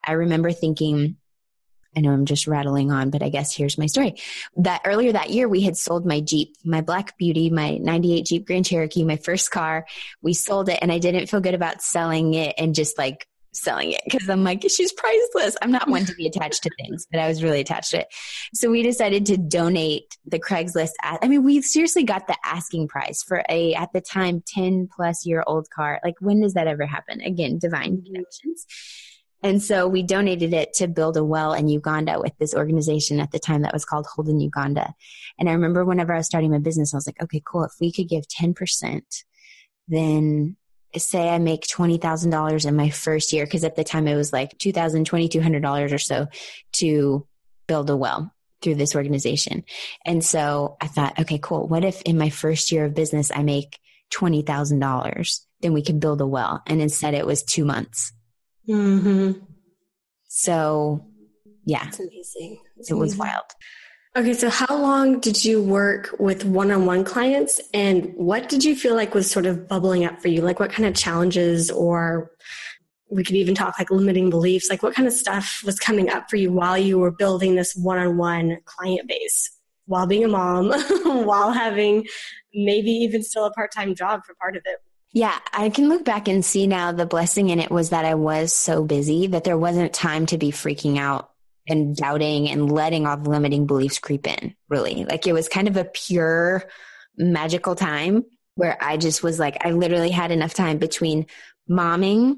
I 0.05 0.13
remember 0.13 0.51
thinking, 0.51 1.17
I 1.95 2.01
know 2.01 2.11
I'm 2.11 2.25
just 2.25 2.47
rattling 2.47 2.91
on, 2.91 3.09
but 3.09 3.23
I 3.23 3.29
guess 3.29 3.55
here's 3.55 3.77
my 3.77 3.85
story. 3.85 4.15
That 4.57 4.81
earlier 4.85 5.13
that 5.13 5.29
year, 5.29 5.47
we 5.47 5.61
had 5.61 5.77
sold 5.77 6.05
my 6.05 6.19
Jeep, 6.19 6.55
my 6.63 6.81
Black 6.81 7.17
Beauty, 7.17 7.49
my 7.49 7.77
98 7.77 8.25
Jeep 8.25 8.45
Grand 8.45 8.65
Cherokee, 8.65 9.05
my 9.05 9.15
first 9.15 9.49
car. 9.49 9.85
We 10.21 10.33
sold 10.33 10.67
it 10.69 10.79
and 10.81 10.91
I 10.91 10.99
didn't 10.99 11.27
feel 11.27 11.39
good 11.39 11.53
about 11.53 11.81
selling 11.81 12.33
it 12.33 12.55
and 12.57 12.75
just 12.75 12.97
like 12.97 13.27
selling 13.55 13.91
it 13.91 14.01
because 14.05 14.29
I'm 14.29 14.43
like, 14.43 14.63
she's 14.69 14.93
priceless. 14.93 15.55
I'm 15.61 15.71
not 15.71 15.89
one 15.89 16.05
to 16.05 16.13
be 16.15 16.27
attached 16.27 16.63
to 16.63 16.69
things, 16.79 17.05
but 17.11 17.19
I 17.19 17.27
was 17.27 17.43
really 17.43 17.59
attached 17.59 17.91
to 17.91 18.01
it. 18.01 18.07
So 18.53 18.69
we 18.69 18.83
decided 18.83 19.25
to 19.27 19.37
donate 19.37 20.17
the 20.25 20.39
Craigslist. 20.39 20.91
I 21.03 21.27
mean, 21.27 21.43
we 21.43 21.61
seriously 21.61 22.03
got 22.03 22.27
the 22.27 22.37
asking 22.43 22.87
price 22.87 23.23
for 23.23 23.43
a, 23.49 23.73
at 23.73 23.93
the 23.93 24.01
time, 24.01 24.43
10 24.47 24.89
plus 24.95 25.25
year 25.25 25.43
old 25.47 25.69
car. 25.69 25.99
Like, 26.03 26.15
when 26.19 26.41
does 26.41 26.53
that 26.53 26.67
ever 26.67 26.85
happen? 26.85 27.21
Again, 27.21 27.59
divine 27.59 27.97
mm-hmm. 27.97 28.05
connections. 28.05 28.65
And 29.43 29.61
so 29.61 29.87
we 29.87 30.01
donated 30.01 30.53
it 30.53 30.73
to 30.75 30.87
build 30.87 31.17
a 31.17 31.23
well 31.23 31.53
in 31.53 31.67
Uganda 31.67 32.19
with 32.19 32.35
this 32.39 32.55
organization 32.55 33.19
at 33.19 33.29
the 33.29 33.37
time 33.37 33.61
that 33.61 33.73
was 33.73 33.85
called 33.85 34.07
Holden 34.07 34.39
Uganda. 34.39 34.95
And 35.37 35.47
I 35.47 35.51
remember 35.51 35.85
whenever 35.85 36.13
I 36.13 36.17
was 36.17 36.25
starting 36.25 36.49
my 36.49 36.57
business, 36.57 36.93
I 36.93 36.97
was 36.97 37.05
like, 37.05 37.21
okay, 37.21 37.43
cool. 37.45 37.63
If 37.63 37.73
we 37.79 37.91
could 37.91 38.09
give 38.09 38.23
10%, 38.27 39.03
then 39.87 40.57
say 40.97 41.29
I 41.29 41.39
make 41.39 41.61
$20,000 41.61 42.65
in 42.65 42.75
my 42.75 42.89
first 42.89 43.33
year, 43.33 43.45
because 43.45 43.63
at 43.63 43.75
the 43.75 43.83
time 43.83 44.07
it 44.07 44.15
was 44.15 44.33
like 44.33 44.57
$2,000, 44.57 45.05
$2,200 45.05 45.93
or 45.93 45.97
so 45.97 46.27
to 46.73 47.27
build 47.67 47.89
a 47.89 47.95
well 47.95 48.31
through 48.61 48.75
this 48.75 48.95
organization. 48.95 49.63
And 50.05 50.23
so 50.23 50.77
I 50.81 50.87
thought, 50.87 51.19
okay, 51.19 51.39
cool. 51.39 51.67
What 51.67 51.83
if 51.83 52.01
in 52.01 52.17
my 52.17 52.29
first 52.29 52.71
year 52.71 52.85
of 52.85 52.93
business 52.93 53.31
I 53.33 53.43
make 53.43 53.79
$20,000? 54.13 55.45
Then 55.61 55.73
we 55.73 55.81
can 55.81 55.99
build 55.99 56.21
a 56.21 56.27
well. 56.27 56.61
And 56.67 56.81
instead 56.81 57.13
it 57.13 57.25
was 57.25 57.43
two 57.43 57.65
months. 57.65 58.13
Mm-hmm. 58.67 59.39
So 60.27 61.05
yeah. 61.65 61.85
That's 61.85 61.99
amazing. 61.99 62.59
That's 62.75 62.89
it 62.89 62.93
amazing. 62.93 62.99
was 62.99 63.17
wild. 63.17 63.43
Okay, 64.17 64.33
so 64.33 64.49
how 64.49 64.77
long 64.77 65.19
did 65.19 65.43
you 65.43 65.61
work 65.61 66.15
with 66.19 66.45
one 66.45 66.71
on 66.71 66.85
one 66.85 67.03
clients 67.03 67.59
and 67.73 68.13
what 68.15 68.47
did 68.47 68.63
you 68.63 68.73
feel 68.73 68.95
like 68.95 69.13
was 69.13 69.29
sort 69.29 69.45
of 69.45 69.67
bubbling 69.67 70.05
up 70.05 70.21
for 70.21 70.29
you? 70.29 70.39
Like 70.39 70.57
what 70.57 70.71
kind 70.71 70.87
of 70.87 70.95
challenges 70.95 71.69
or 71.69 72.31
we 73.09 73.25
could 73.25 73.35
even 73.35 73.55
talk 73.55 73.77
like 73.77 73.91
limiting 73.91 74.29
beliefs, 74.29 74.69
like 74.69 74.81
what 74.81 74.95
kind 74.95 75.05
of 75.05 75.13
stuff 75.13 75.59
was 75.65 75.77
coming 75.77 76.09
up 76.09 76.29
for 76.29 76.37
you 76.37 76.49
while 76.49 76.77
you 76.77 76.97
were 76.97 77.11
building 77.11 77.55
this 77.55 77.75
one 77.75 77.97
on 77.97 78.15
one 78.15 78.57
client 78.63 79.05
base? 79.09 79.51
While 79.85 80.07
being 80.07 80.23
a 80.23 80.29
mom, 80.29 80.71
while 81.25 81.51
having 81.51 82.05
maybe 82.53 82.91
even 82.91 83.21
still 83.21 83.43
a 83.43 83.51
part 83.51 83.73
time 83.73 83.95
job 83.95 84.21
for 84.25 84.33
part 84.35 84.55
of 84.55 84.63
it. 84.65 84.79
Yeah, 85.11 85.37
I 85.51 85.69
can 85.69 85.89
look 85.89 86.05
back 86.05 86.29
and 86.29 86.43
see 86.43 86.67
now 86.67 86.93
the 86.93 87.05
blessing 87.05 87.49
in 87.49 87.59
it 87.59 87.69
was 87.69 87.89
that 87.89 88.05
I 88.05 88.15
was 88.15 88.53
so 88.53 88.85
busy 88.85 89.27
that 89.27 89.43
there 89.43 89.57
wasn't 89.57 89.93
time 89.93 90.25
to 90.27 90.37
be 90.37 90.51
freaking 90.51 90.97
out 90.97 91.31
and 91.67 91.95
doubting 91.95 92.49
and 92.49 92.71
letting 92.71 93.05
all 93.07 93.17
the 93.17 93.29
limiting 93.29 93.65
beliefs 93.65 93.99
creep 93.99 94.27
in, 94.27 94.55
really. 94.69 95.05
Like 95.05 95.27
it 95.27 95.33
was 95.33 95.49
kind 95.49 95.67
of 95.67 95.77
a 95.77 95.85
pure 95.85 96.63
magical 97.17 97.75
time 97.75 98.25
where 98.55 98.77
I 98.81 98.97
just 98.97 99.23
was 99.23 99.39
like, 99.39 99.65
I 99.65 99.71
literally 99.71 100.11
had 100.11 100.31
enough 100.31 100.53
time 100.53 100.77
between 100.77 101.25
momming 101.69 102.37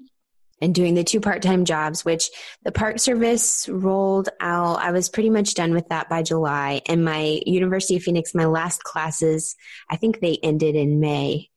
and 0.62 0.74
doing 0.74 0.96
the 0.96 1.04
two 1.04 1.20
part-time 1.20 1.66
jobs 1.66 2.04
which 2.04 2.30
the 2.64 2.72
park 2.72 3.00
service 3.00 3.70
rolled 3.70 4.30
out. 4.40 4.80
I 4.80 4.92
was 4.92 5.10
pretty 5.10 5.30
much 5.30 5.54
done 5.54 5.74
with 5.74 5.90
that 5.90 6.10
by 6.10 6.24
july. 6.24 6.82
And 6.88 7.06
my 7.06 7.42
university 7.46 7.98
of 7.98 8.04
phoenix 8.04 8.34
my 8.34 8.46
last 8.46 8.84
classes 8.84 9.56
i 9.90 9.96
think 9.98 10.20
they 10.20 10.40
ended 10.42 10.76
in 10.76 11.00
may. 11.00 11.50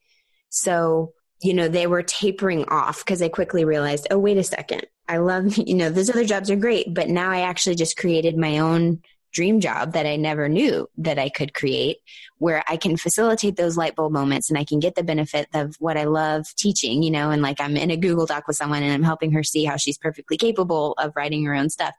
So 0.51 1.13
you 1.43 1.55
know 1.55 1.69
they 1.69 1.87
were 1.87 2.03
tapering 2.03 2.67
off 2.69 3.05
because 3.05 3.23
i 3.23 3.29
quickly 3.29 3.65
realized 3.65 4.07
oh 4.11 4.19
wait 4.19 4.37
a 4.37 4.45
second 4.45 4.87
i 5.11 5.19
love 5.19 5.57
you 5.57 5.75
know 5.75 5.91
those 5.91 6.11
other 6.11 6.25
jobs 6.25 6.51
are 6.51 6.57
great 6.57 6.93
but 6.95 7.09
now 7.09 7.31
i 7.31 7.41
actually 7.41 7.75
just 7.75 7.97
created 7.97 8.37
my 8.37 8.59
own 8.59 9.01
dream 9.33 9.61
job 9.61 9.93
that 9.93 10.07
I 10.07 10.17
never 10.17 10.49
knew 10.49 10.89
that 10.99 11.19
I 11.19 11.29
could 11.29 11.55
create, 11.55 11.99
where 12.39 12.65
I 12.69 12.77
can 12.77 12.97
facilitate 12.97 13.57
those 13.57 13.77
light 13.77 13.95
bulb 13.95 14.13
moments 14.13 14.51
and 14.51 14.59
I 14.59 14.65
can 14.65 14.81
get 14.81 14.95
the 14.95 15.05
benefit 15.05 15.49
of 15.55 15.77
what 15.79 15.97
I 15.97 16.05
love 16.05 16.47
teaching, 16.57 17.03
you 17.03 17.11
know, 17.11 17.31
and 17.31 17.43
like 17.43 17.61
I'm 17.61 17.77
in 17.77 17.91
a 17.91 17.97
Google 17.97 18.27
Doc 18.27 18.47
with 18.47 18.57
someone 18.57 18.83
and 18.83 18.93
I'm 18.93 19.03
helping 19.03 19.33
her 19.33 19.43
see 19.43 19.65
how 19.65 19.77
she's 19.77 19.99
perfectly 19.99 20.37
capable 20.37 20.95
of 20.99 21.13
writing 21.15 21.45
her 21.45 21.55
own 21.55 21.71
stuff 21.71 21.95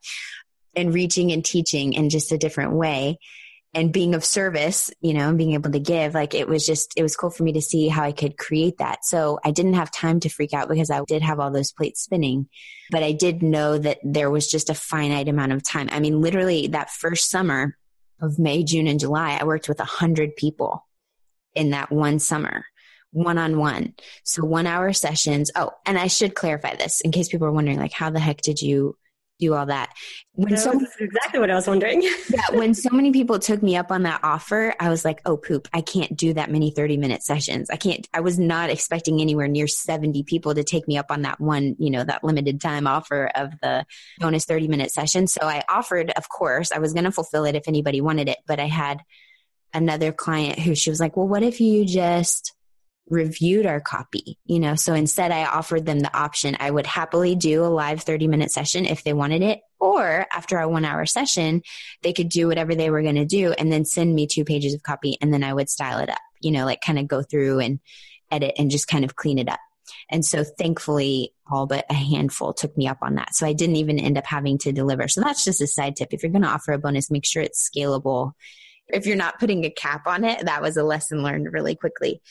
and 0.75 0.93
reaching 0.93 1.31
and 1.31 1.43
teaching 1.43 1.93
in 1.93 2.09
just 2.09 2.31
a 2.31 2.37
different 2.37 2.73
way 2.73 3.17
and 3.73 3.93
being 3.93 4.15
of 4.15 4.25
service, 4.25 4.91
you 4.99 5.13
know, 5.13 5.29
and 5.29 5.37
being 5.37 5.53
able 5.53 5.71
to 5.71 5.79
give, 5.79 6.13
like 6.13 6.33
it 6.33 6.47
was 6.47 6.65
just, 6.65 6.93
it 6.97 7.03
was 7.03 7.15
cool 7.15 7.29
for 7.29 7.43
me 7.43 7.53
to 7.53 7.61
see 7.61 7.87
how 7.87 8.03
I 8.03 8.11
could 8.11 8.37
create 8.37 8.79
that. 8.79 9.05
So 9.05 9.39
I 9.45 9.51
didn't 9.51 9.75
have 9.75 9.91
time 9.91 10.19
to 10.21 10.29
freak 10.29 10.53
out 10.53 10.67
because 10.67 10.89
I 10.91 11.01
did 11.05 11.21
have 11.21 11.39
all 11.39 11.51
those 11.51 11.71
plates 11.71 12.01
spinning, 12.01 12.49
but 12.89 13.03
I 13.03 13.13
did 13.13 13.41
know 13.41 13.77
that 13.77 13.99
there 14.03 14.29
was 14.29 14.51
just 14.51 14.69
a 14.69 14.75
finite 14.75 15.29
amount 15.29 15.53
of 15.53 15.63
time. 15.63 15.87
I 15.91 15.99
mean, 15.99 16.21
literally 16.21 16.67
that 16.67 16.89
first 16.89 17.29
summer 17.29 17.77
of 18.19 18.37
May, 18.37 18.63
June, 18.63 18.87
and 18.87 18.99
July, 18.99 19.37
I 19.39 19.45
worked 19.45 19.69
with 19.69 19.79
a 19.79 19.85
hundred 19.85 20.35
people 20.35 20.85
in 21.55 21.71
that 21.71 21.91
one 21.91 22.19
summer 22.19 22.65
one 23.11 23.37
on 23.37 23.57
one. 23.57 23.93
So 24.23 24.45
one 24.45 24.67
hour 24.67 24.93
sessions. 24.93 25.51
Oh, 25.55 25.71
and 25.85 25.99
I 25.99 26.07
should 26.07 26.33
clarify 26.33 26.75
this 26.75 27.01
in 27.01 27.11
case 27.11 27.27
people 27.29 27.47
are 27.47 27.51
wondering, 27.51 27.77
like, 27.77 27.91
how 27.91 28.09
the 28.09 28.19
heck 28.19 28.41
did 28.41 28.61
you 28.61 28.97
do 29.41 29.53
all 29.55 29.65
that. 29.65 29.93
When 30.35 30.55
so 30.55 30.71
exactly 30.99 31.39
what 31.39 31.51
I 31.51 31.55
was 31.55 31.67
wondering. 31.67 32.01
yeah, 32.29 32.51
when 32.51 32.73
so 32.73 32.89
many 32.91 33.11
people 33.11 33.39
took 33.39 33.61
me 33.61 33.75
up 33.75 33.91
on 33.91 34.03
that 34.03 34.21
offer, 34.23 34.73
I 34.79 34.89
was 34.89 35.03
like, 35.03 35.21
"Oh 35.25 35.35
poop, 35.35 35.67
I 35.73 35.81
can't 35.81 36.15
do 36.15 36.33
that 36.33 36.49
many 36.49 36.71
30-minute 36.71 37.23
sessions. 37.23 37.69
I 37.69 37.75
can't 37.75 38.07
I 38.13 38.21
was 38.21 38.39
not 38.39 38.69
expecting 38.69 39.19
anywhere 39.19 39.49
near 39.49 39.67
70 39.67 40.23
people 40.23 40.55
to 40.55 40.63
take 40.63 40.87
me 40.87 40.97
up 40.97 41.11
on 41.11 41.23
that 41.23 41.41
one, 41.41 41.75
you 41.79 41.89
know, 41.89 42.03
that 42.03 42.23
limited 42.23 42.61
time 42.61 42.87
offer 42.87 43.29
of 43.35 43.51
the 43.61 43.85
bonus 44.19 44.45
30-minute 44.45 44.91
session. 44.91 45.27
So 45.27 45.41
I 45.43 45.63
offered, 45.67 46.11
of 46.11 46.29
course, 46.29 46.71
I 46.71 46.79
was 46.79 46.93
going 46.93 47.05
to 47.05 47.11
fulfill 47.11 47.45
it 47.45 47.55
if 47.55 47.67
anybody 47.67 47.99
wanted 47.99 48.29
it, 48.29 48.37
but 48.47 48.59
I 48.59 48.67
had 48.67 49.01
another 49.73 50.11
client 50.11 50.59
who 50.59 50.75
she 50.75 50.89
was 50.89 50.99
like, 50.99 51.17
"Well, 51.17 51.27
what 51.27 51.43
if 51.43 51.59
you 51.59 51.83
just 51.83 52.53
reviewed 53.09 53.65
our 53.65 53.81
copy, 53.81 54.37
you 54.45 54.59
know. 54.59 54.75
So 54.75 54.93
instead, 54.93 55.31
I 55.31 55.45
offered 55.45 55.85
them 55.85 55.99
the 55.99 56.15
option. 56.17 56.55
I 56.59 56.71
would 56.71 56.87
happily 56.87 57.35
do 57.35 57.63
a 57.63 57.67
live 57.67 58.01
30 58.01 58.27
minute 58.27 58.51
session 58.51 58.85
if 58.85 59.03
they 59.03 59.13
wanted 59.13 59.41
it, 59.41 59.59
or 59.79 60.27
after 60.31 60.57
a 60.59 60.69
one 60.69 60.85
hour 60.85 61.05
session, 61.05 61.61
they 62.03 62.13
could 62.13 62.29
do 62.29 62.47
whatever 62.47 62.75
they 62.75 62.89
were 62.89 63.01
going 63.01 63.15
to 63.15 63.25
do 63.25 63.51
and 63.53 63.71
then 63.71 63.85
send 63.85 64.13
me 64.15 64.27
two 64.27 64.45
pages 64.45 64.73
of 64.73 64.83
copy 64.83 65.17
and 65.21 65.33
then 65.33 65.43
I 65.43 65.53
would 65.53 65.69
style 65.69 65.99
it 65.99 66.09
up, 66.09 66.21
you 66.41 66.51
know, 66.51 66.65
like 66.65 66.81
kind 66.81 66.99
of 66.99 67.07
go 67.07 67.21
through 67.21 67.59
and 67.59 67.79
edit 68.31 68.53
and 68.57 68.71
just 68.71 68.87
kind 68.87 69.03
of 69.03 69.15
clean 69.15 69.37
it 69.37 69.49
up. 69.49 69.59
And 70.09 70.25
so 70.25 70.43
thankfully, 70.43 71.33
all 71.51 71.67
but 71.67 71.85
a 71.89 71.93
handful 71.93 72.53
took 72.53 72.77
me 72.77 72.87
up 72.87 72.99
on 73.01 73.15
that. 73.15 73.35
So 73.35 73.45
I 73.45 73.53
didn't 73.53 73.75
even 73.77 73.99
end 73.99 74.17
up 74.17 74.25
having 74.25 74.57
to 74.59 74.71
deliver. 74.71 75.07
So 75.07 75.21
that's 75.21 75.43
just 75.43 75.61
a 75.61 75.67
side 75.67 75.95
tip. 75.95 76.13
If 76.13 76.23
you're 76.23 76.31
going 76.31 76.43
to 76.43 76.47
offer 76.47 76.71
a 76.71 76.79
bonus, 76.79 77.11
make 77.11 77.25
sure 77.25 77.41
it's 77.41 77.69
scalable. 77.69 78.33
If 78.93 79.05
you're 79.05 79.15
not 79.15 79.39
putting 79.39 79.65
a 79.65 79.69
cap 79.69 80.07
on 80.07 80.23
it, 80.23 80.45
that 80.45 80.61
was 80.61 80.77
a 80.77 80.83
lesson 80.83 81.23
learned 81.23 81.51
really 81.51 81.75
quickly. 81.75 82.21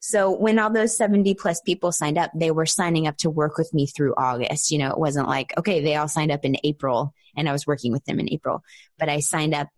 So 0.00 0.30
when 0.30 0.58
all 0.58 0.70
those 0.70 0.96
70 0.96 1.34
plus 1.34 1.60
people 1.60 1.90
signed 1.90 2.18
up, 2.18 2.30
they 2.34 2.50
were 2.50 2.66
signing 2.66 3.06
up 3.06 3.16
to 3.18 3.30
work 3.30 3.58
with 3.58 3.74
me 3.74 3.86
through 3.86 4.14
August. 4.16 4.70
You 4.70 4.78
know, 4.78 4.90
it 4.90 4.98
wasn't 4.98 5.28
like, 5.28 5.52
okay, 5.58 5.82
they 5.82 5.96
all 5.96 6.08
signed 6.08 6.30
up 6.30 6.44
in 6.44 6.56
April 6.62 7.12
and 7.36 7.48
I 7.48 7.52
was 7.52 7.66
working 7.66 7.92
with 7.92 8.04
them 8.04 8.20
in 8.20 8.32
April, 8.32 8.62
but 8.98 9.08
I 9.08 9.20
signed 9.20 9.54
up 9.54 9.68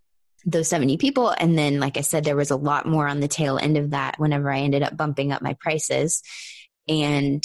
those 0.45 0.69
70 0.69 0.97
people. 0.97 1.31
And 1.31 1.57
then, 1.59 1.81
like 1.81 1.97
I 1.97 2.03
said, 2.03 2.25
there 2.25 2.37
was 2.37 2.51
a 2.51 2.57
lot 2.57 2.87
more 2.87 3.07
on 3.07 3.21
the 3.21 3.29
tail 3.29 3.59
end 3.59 3.77
of 3.77 3.91
that 3.91 4.19
whenever 4.19 4.51
I 4.51 4.61
ended 4.61 4.83
up 4.83 4.97
bumping 4.97 5.33
up 5.33 5.43
my 5.43 5.55
prices. 5.55 6.23
And 6.89 7.45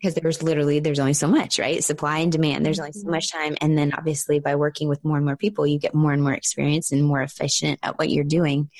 because 0.00 0.14
there's 0.14 0.42
literally, 0.42 0.80
there's 0.80 0.98
only 0.98 1.12
so 1.12 1.28
much, 1.28 1.58
right? 1.58 1.84
Supply 1.84 2.18
and 2.18 2.32
demand. 2.32 2.64
There's 2.64 2.78
only 2.78 2.92
so 2.92 3.00
mm-hmm. 3.00 3.10
much 3.10 3.30
time. 3.30 3.56
And 3.60 3.76
then 3.76 3.92
obviously 3.92 4.40
by 4.40 4.54
working 4.54 4.88
with 4.88 5.04
more 5.04 5.16
and 5.16 5.26
more 5.26 5.36
people, 5.36 5.66
you 5.66 5.78
get 5.78 5.94
more 5.94 6.12
and 6.12 6.22
more 6.22 6.32
experience 6.32 6.90
and 6.90 7.04
more 7.04 7.20
efficient 7.20 7.80
at 7.82 7.98
what 7.98 8.08
you're 8.08 8.24
doing. 8.24 8.70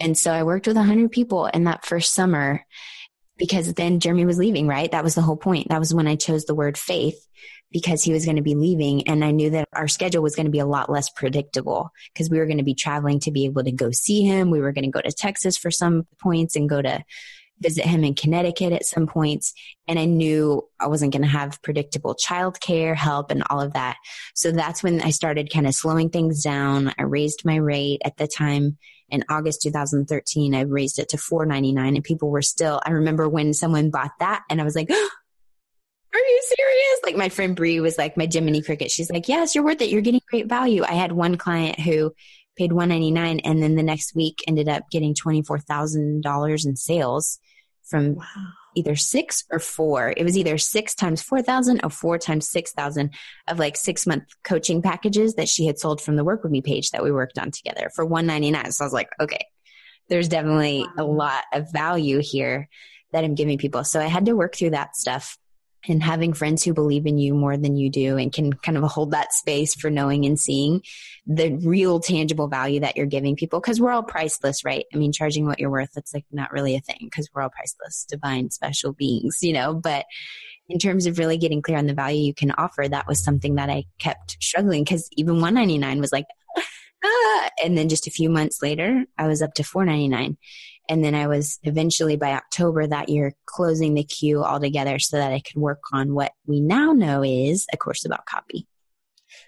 And 0.00 0.16
so 0.16 0.32
I 0.32 0.44
worked 0.44 0.66
with 0.66 0.76
100 0.76 1.10
people 1.10 1.46
in 1.46 1.64
that 1.64 1.84
first 1.84 2.14
summer 2.14 2.64
because 3.36 3.74
then 3.74 3.98
Jeremy 3.98 4.26
was 4.26 4.38
leaving, 4.38 4.68
right? 4.68 4.90
That 4.90 5.02
was 5.02 5.16
the 5.16 5.22
whole 5.22 5.36
point. 5.36 5.68
That 5.68 5.80
was 5.80 5.92
when 5.92 6.06
I 6.06 6.14
chose 6.14 6.44
the 6.44 6.54
word 6.54 6.78
faith 6.78 7.26
because 7.72 8.04
he 8.04 8.12
was 8.12 8.24
going 8.24 8.36
to 8.36 8.42
be 8.42 8.54
leaving. 8.54 9.08
And 9.08 9.24
I 9.24 9.32
knew 9.32 9.50
that 9.50 9.68
our 9.72 9.88
schedule 9.88 10.22
was 10.22 10.36
going 10.36 10.46
to 10.46 10.52
be 10.52 10.60
a 10.60 10.66
lot 10.66 10.88
less 10.88 11.10
predictable 11.10 11.90
because 12.12 12.30
we 12.30 12.38
were 12.38 12.46
going 12.46 12.58
to 12.58 12.64
be 12.64 12.74
traveling 12.74 13.18
to 13.20 13.32
be 13.32 13.46
able 13.46 13.64
to 13.64 13.72
go 13.72 13.90
see 13.90 14.22
him. 14.22 14.50
We 14.50 14.60
were 14.60 14.70
going 14.70 14.84
to 14.84 14.90
go 14.90 15.00
to 15.00 15.10
Texas 15.10 15.56
for 15.56 15.72
some 15.72 16.06
points 16.20 16.54
and 16.54 16.68
go 16.68 16.80
to 16.80 17.04
visit 17.60 17.84
him 17.84 18.04
in 18.04 18.14
Connecticut 18.14 18.72
at 18.72 18.84
some 18.84 19.06
points. 19.06 19.54
And 19.86 19.98
I 19.98 20.04
knew 20.04 20.68
I 20.80 20.88
wasn't 20.88 21.12
going 21.12 21.22
to 21.22 21.28
have 21.28 21.62
predictable 21.62 22.14
childcare 22.14 22.94
help 22.94 23.30
and 23.30 23.42
all 23.48 23.60
of 23.60 23.74
that. 23.74 23.96
So 24.34 24.50
that's 24.50 24.82
when 24.82 25.00
I 25.00 25.10
started 25.10 25.52
kind 25.52 25.66
of 25.66 25.74
slowing 25.74 26.10
things 26.10 26.42
down. 26.42 26.92
I 26.98 27.02
raised 27.02 27.44
my 27.44 27.56
rate 27.56 28.02
at 28.04 28.16
the 28.16 28.26
time 28.26 28.78
in 29.08 29.24
August 29.28 29.62
2013. 29.62 30.54
I 30.54 30.62
raised 30.62 30.98
it 30.98 31.10
to 31.10 31.16
4.99 31.16 31.94
and 31.94 32.04
people 32.04 32.30
were 32.30 32.42
still, 32.42 32.80
I 32.84 32.90
remember 32.90 33.28
when 33.28 33.54
someone 33.54 33.90
bought 33.90 34.12
that 34.18 34.42
and 34.50 34.60
I 34.60 34.64
was 34.64 34.74
like, 34.74 34.90
are 36.14 36.18
you 36.18 36.42
serious? 36.56 37.00
Like 37.04 37.16
my 37.16 37.28
friend 37.28 37.56
Bree 37.56 37.80
was 37.80 37.98
like 37.98 38.16
my 38.16 38.28
Jiminy 38.30 38.62
Cricket. 38.62 38.90
She's 38.90 39.10
like, 39.10 39.28
yes, 39.28 39.54
you're 39.54 39.64
worth 39.64 39.80
it. 39.80 39.90
You're 39.90 40.00
getting 40.00 40.20
great 40.28 40.48
value. 40.48 40.82
I 40.84 40.94
had 40.94 41.12
one 41.12 41.36
client 41.36 41.80
who 41.80 42.12
paid 42.56 42.72
199 42.72 43.40
and 43.40 43.62
then 43.62 43.74
the 43.74 43.82
next 43.82 44.14
week 44.14 44.38
ended 44.46 44.68
up 44.68 44.88
getting 44.90 45.14
$24,000 45.14 46.66
in 46.66 46.76
sales 46.76 47.38
from 47.84 48.14
wow. 48.14 48.24
either 48.76 48.96
six 48.96 49.44
or 49.50 49.58
four. 49.58 50.14
It 50.16 50.24
was 50.24 50.38
either 50.38 50.58
six 50.58 50.94
times 50.94 51.22
4,000 51.22 51.80
or 51.84 51.90
four 51.90 52.18
times 52.18 52.48
6,000 52.48 53.10
of 53.48 53.58
like 53.58 53.76
six 53.76 54.06
month 54.06 54.24
coaching 54.42 54.82
packages 54.82 55.34
that 55.34 55.48
she 55.48 55.66
had 55.66 55.78
sold 55.78 56.00
from 56.00 56.16
the 56.16 56.24
work 56.24 56.42
with 56.42 56.52
me 56.52 56.62
page 56.62 56.90
that 56.90 57.02
we 57.02 57.12
worked 57.12 57.38
on 57.38 57.50
together 57.50 57.90
for 57.94 58.04
199. 58.04 58.72
So 58.72 58.84
I 58.84 58.86
was 58.86 58.92
like, 58.92 59.10
okay, 59.20 59.46
there's 60.08 60.28
definitely 60.28 60.86
wow. 60.96 61.04
a 61.04 61.06
lot 61.06 61.44
of 61.52 61.72
value 61.72 62.20
here 62.22 62.68
that 63.12 63.24
I'm 63.24 63.34
giving 63.34 63.58
people. 63.58 63.84
So 63.84 64.00
I 64.00 64.06
had 64.06 64.26
to 64.26 64.34
work 64.34 64.56
through 64.56 64.70
that 64.70 64.96
stuff 64.96 65.38
and 65.88 66.02
having 66.02 66.32
friends 66.32 66.62
who 66.64 66.72
believe 66.72 67.06
in 67.06 67.18
you 67.18 67.34
more 67.34 67.56
than 67.56 67.76
you 67.76 67.90
do 67.90 68.16
and 68.16 68.32
can 68.32 68.52
kind 68.52 68.78
of 68.78 68.84
hold 68.84 69.10
that 69.10 69.32
space 69.32 69.74
for 69.74 69.90
knowing 69.90 70.24
and 70.24 70.38
seeing 70.38 70.82
the 71.26 71.54
real 71.64 72.00
tangible 72.00 72.48
value 72.48 72.80
that 72.80 72.96
you're 72.96 73.06
giving 73.06 73.36
people 73.36 73.60
because 73.60 73.80
we're 73.80 73.92
all 73.92 74.02
priceless 74.02 74.64
right? 74.64 74.84
I 74.92 74.96
mean 74.96 75.12
charging 75.12 75.46
what 75.46 75.58
you're 75.58 75.70
worth 75.70 75.90
that's 75.94 76.14
like 76.14 76.24
not 76.32 76.52
really 76.52 76.74
a 76.74 76.80
thing 76.80 76.98
because 77.02 77.28
we're 77.34 77.42
all 77.42 77.50
priceless 77.50 78.06
divine 78.08 78.50
special 78.50 78.92
beings 78.92 79.38
you 79.42 79.52
know? 79.52 79.74
But 79.74 80.06
in 80.68 80.78
terms 80.78 81.06
of 81.06 81.18
really 81.18 81.36
getting 81.36 81.62
clear 81.62 81.78
on 81.78 81.86
the 81.86 81.94
value 81.94 82.22
you 82.22 82.34
can 82.34 82.50
offer 82.52 82.86
that 82.88 83.06
was 83.06 83.22
something 83.22 83.56
that 83.56 83.70
i 83.70 83.84
kept 83.98 84.36
struggling 84.40 84.82
because 84.82 85.08
even 85.12 85.34
199 85.34 86.00
was 86.00 86.12
like 86.12 86.26
ah, 87.04 87.50
and 87.62 87.76
then 87.76 87.88
just 87.88 88.06
a 88.06 88.10
few 88.10 88.30
months 88.30 88.62
later 88.62 89.04
i 89.18 89.26
was 89.26 89.42
up 89.42 89.54
to 89.54 89.64
499 89.64 90.36
and 90.88 91.04
then 91.04 91.14
I 91.14 91.26
was 91.26 91.58
eventually 91.62 92.16
by 92.16 92.32
October 92.32 92.86
that 92.86 93.08
year 93.08 93.34
closing 93.46 93.94
the 93.94 94.04
queue 94.04 94.44
altogether 94.44 94.98
so 94.98 95.16
that 95.16 95.32
I 95.32 95.40
could 95.40 95.56
work 95.56 95.80
on 95.92 96.14
what 96.14 96.32
we 96.46 96.60
now 96.60 96.92
know 96.92 97.22
is 97.22 97.66
a 97.72 97.76
course 97.76 98.04
about 98.04 98.26
copy. 98.26 98.66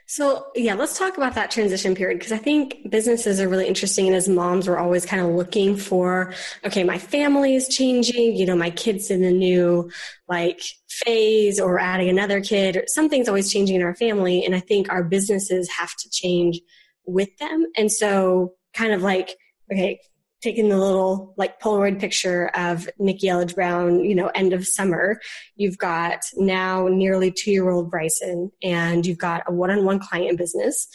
So, 0.09 0.47
yeah, 0.55 0.75
let's 0.75 0.97
talk 0.97 1.17
about 1.17 1.35
that 1.35 1.51
transition 1.51 1.95
period 1.95 2.19
because 2.19 2.33
I 2.33 2.39
think 2.39 2.91
businesses 2.91 3.41
are 3.41 3.49
really 3.49 3.67
interesting. 3.67 4.07
And 4.07 4.15
as 4.15 4.29
moms, 4.29 4.69
we're 4.69 4.79
always 4.79 5.05
kind 5.05 5.21
of 5.21 5.35
looking 5.35 5.77
for, 5.77 6.33
okay, 6.65 6.85
my 6.85 6.99
family 6.99 7.57
is 7.57 7.69
changing, 7.69 8.37
you 8.37 8.47
know, 8.47 8.57
my 8.57 8.71
kid's 8.71 9.11
in 9.11 9.25
a 9.25 9.33
new 9.33 9.91
like 10.29 10.61
phase 10.89 11.59
or 11.59 11.81
adding 11.81 12.09
another 12.09 12.41
kid, 12.41 12.77
or 12.77 12.85
something's 12.87 13.29
always 13.29 13.53
changing 13.53 13.77
in 13.77 13.83
our 13.83 13.97
family. 13.97 14.45
And 14.45 14.55
I 14.55 14.61
think 14.61 14.91
our 14.91 15.03
businesses 15.03 15.69
have 15.71 15.95
to 15.97 16.11
change 16.11 16.61
with 17.05 17.37
them. 17.39 17.67
And 17.77 17.91
so, 17.91 18.55
kind 18.75 18.93
of 18.93 19.03
like, 19.03 19.37
okay, 19.73 20.01
taking 20.47 20.69
the 20.69 20.79
little 20.79 21.35
like 21.37 21.61
Polaroid 21.61 21.99
picture 21.99 22.53
of 22.55 22.89
Nikki 23.01 23.27
Elledge 23.27 23.57
Brown, 23.57 24.05
you 24.05 24.15
know, 24.15 24.29
end 24.29 24.53
of 24.53 24.65
summer. 24.65 25.19
You've 25.57 25.77
got 25.77 26.21
now 26.37 26.87
nearly 26.87 27.33
two 27.33 27.51
year 27.51 27.69
old 27.69 27.91
Bryson 27.91 28.53
and 28.63 29.05
you've 29.05 29.19
got 29.19 29.43
a 29.49 29.53
one 29.53 29.73
on 29.73 29.85
one 29.85 29.99
client 29.99 30.39
business 30.39 30.87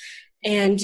and 0.42 0.82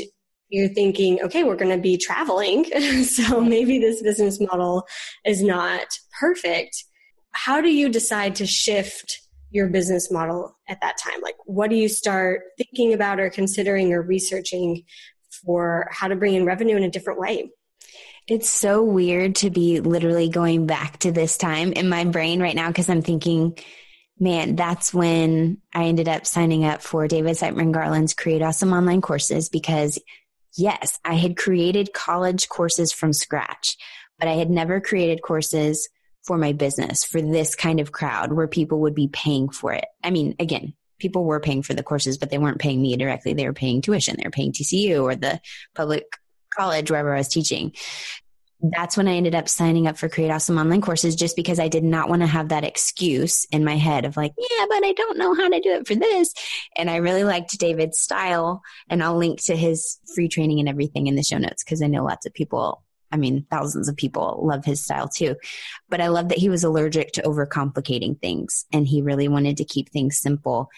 you're 0.49 0.67
thinking, 0.67 1.21
okay, 1.21 1.45
we're 1.45 1.55
going 1.55 1.75
to 1.75 1.81
be 1.81 1.95
traveling. 1.95 2.65
so 3.05 3.39
maybe 3.39 3.79
this 3.79 4.01
business 4.01 4.37
model 4.41 4.85
is 5.25 5.41
not 5.41 5.87
perfect. 6.19 6.83
How 7.31 7.61
do 7.61 7.69
you 7.69 7.87
decide 7.87 8.35
to 8.35 8.45
shift 8.45 9.21
your 9.49 9.67
business 9.67 10.11
model 10.11 10.57
at 10.67 10.81
that 10.81 10.97
time? 10.97 11.21
Like, 11.21 11.35
what 11.45 11.69
do 11.69 11.77
you 11.77 11.87
start 11.87 12.41
thinking 12.57 12.91
about 12.91 13.21
or 13.21 13.29
considering 13.29 13.93
or 13.93 14.01
researching 14.01 14.83
for 15.45 15.87
how 15.89 16.09
to 16.09 16.17
bring 16.17 16.35
in 16.35 16.45
revenue 16.45 16.75
in 16.75 16.83
a 16.83 16.91
different 16.91 17.17
way? 17.17 17.49
It's 18.27 18.49
so 18.49 18.83
weird 18.83 19.35
to 19.37 19.49
be 19.49 19.79
literally 19.79 20.29
going 20.29 20.65
back 20.65 20.99
to 20.99 21.11
this 21.11 21.37
time 21.37 21.71
in 21.71 21.87
my 21.87 22.03
brain 22.03 22.41
right 22.41 22.55
now 22.55 22.67
because 22.67 22.89
I'm 22.89 23.01
thinking 23.01 23.57
man, 24.19 24.55
that's 24.55 24.93
when 24.93 25.59
I 25.73 25.85
ended 25.85 26.07
up 26.07 26.25
signing 26.25 26.65
up 26.65 26.81
for 26.81 27.07
David 27.07 27.37
Siteman 27.37 27.71
Garland's 27.71 28.13
Create 28.13 28.41
Awesome 28.41 28.73
Online 28.73 29.01
Courses 29.01 29.49
because 29.49 29.99
yes, 30.55 30.99
I 31.05 31.13
had 31.13 31.37
created 31.37 31.93
college 31.93 32.49
courses 32.49 32.91
from 32.91 33.13
scratch, 33.13 33.77
but 34.17 34.27
I 34.27 34.33
had 34.33 34.49
never 34.49 34.81
created 34.81 35.21
courses 35.21 35.87
for 36.23 36.37
my 36.37 36.51
business 36.51 37.03
for 37.03 37.21
this 37.21 37.55
kind 37.55 37.79
of 37.79 37.91
crowd 37.91 38.33
where 38.33 38.47
people 38.47 38.81
would 38.81 38.95
be 38.95 39.07
paying 39.07 39.49
for 39.49 39.71
it. 39.71 39.85
I 40.03 40.09
mean, 40.09 40.35
again, 40.39 40.73
people 40.99 41.23
were 41.23 41.39
paying 41.39 41.61
for 41.61 41.73
the 41.73 41.83
courses, 41.83 42.17
but 42.17 42.29
they 42.29 42.39
weren't 42.39 42.59
paying 42.59 42.81
me 42.81 42.97
directly. 42.97 43.33
They 43.33 43.45
were 43.45 43.53
paying 43.53 43.81
tuition. 43.81 44.15
They 44.17 44.25
were 44.25 44.31
paying 44.31 44.51
TCU 44.51 45.03
or 45.03 45.15
the 45.15 45.39
public 45.75 46.05
college 46.57 46.89
wherever 46.89 47.13
I 47.13 47.19
was 47.19 47.27
teaching 47.27 47.73
that's 48.59 48.97
when 48.97 49.07
I 49.07 49.13
ended 49.13 49.35
up 49.35 49.47
signing 49.47 49.87
up 49.87 49.97
for 49.97 50.09
Create 50.09 50.31
Awesome 50.31 50.57
Online 50.57 50.81
Courses 50.81 51.15
just 51.15 51.35
because 51.35 51.59
I 51.59 51.67
did 51.67 51.83
not 51.83 52.09
want 52.09 52.23
to 52.23 52.27
have 52.27 52.49
that 52.49 52.63
excuse 52.63 53.45
in 53.51 53.63
my 53.63 53.75
head 53.75 54.05
of 54.05 54.17
like, 54.17 54.33
yeah, 54.37 54.65
but 54.67 54.83
I 54.83 54.93
don't 54.93 55.17
know 55.17 55.33
how 55.35 55.47
to 55.47 55.59
do 55.59 55.73
it 55.73 55.87
for 55.87 55.95
this. 55.95 56.33
And 56.75 56.89
I 56.89 56.97
really 56.97 57.23
liked 57.23 57.57
David's 57.59 57.99
style 57.99 58.63
and 58.89 59.03
I'll 59.03 59.17
link 59.17 59.43
to 59.43 59.55
his 59.55 59.99
free 60.15 60.27
training 60.27 60.59
and 60.59 60.67
everything 60.67 61.07
in 61.07 61.15
the 61.15 61.23
show 61.23 61.37
notes 61.37 61.63
because 61.63 61.83
I 61.83 61.87
know 61.87 62.03
lots 62.03 62.25
of 62.25 62.33
people, 62.33 62.83
I 63.11 63.17
mean, 63.17 63.45
thousands 63.51 63.89
of 63.89 63.95
people 63.95 64.39
love 64.41 64.65
his 64.65 64.83
style 64.83 65.07
too. 65.07 65.35
But 65.87 66.01
I 66.01 66.07
love 66.07 66.29
that 66.29 66.39
he 66.39 66.49
was 66.49 66.63
allergic 66.63 67.11
to 67.13 67.23
overcomplicating 67.23 68.19
things 68.19 68.65
and 68.73 68.87
he 68.87 69.03
really 69.03 69.27
wanted 69.27 69.57
to 69.57 69.65
keep 69.65 69.89
things 69.89 70.17
simple. 70.17 70.69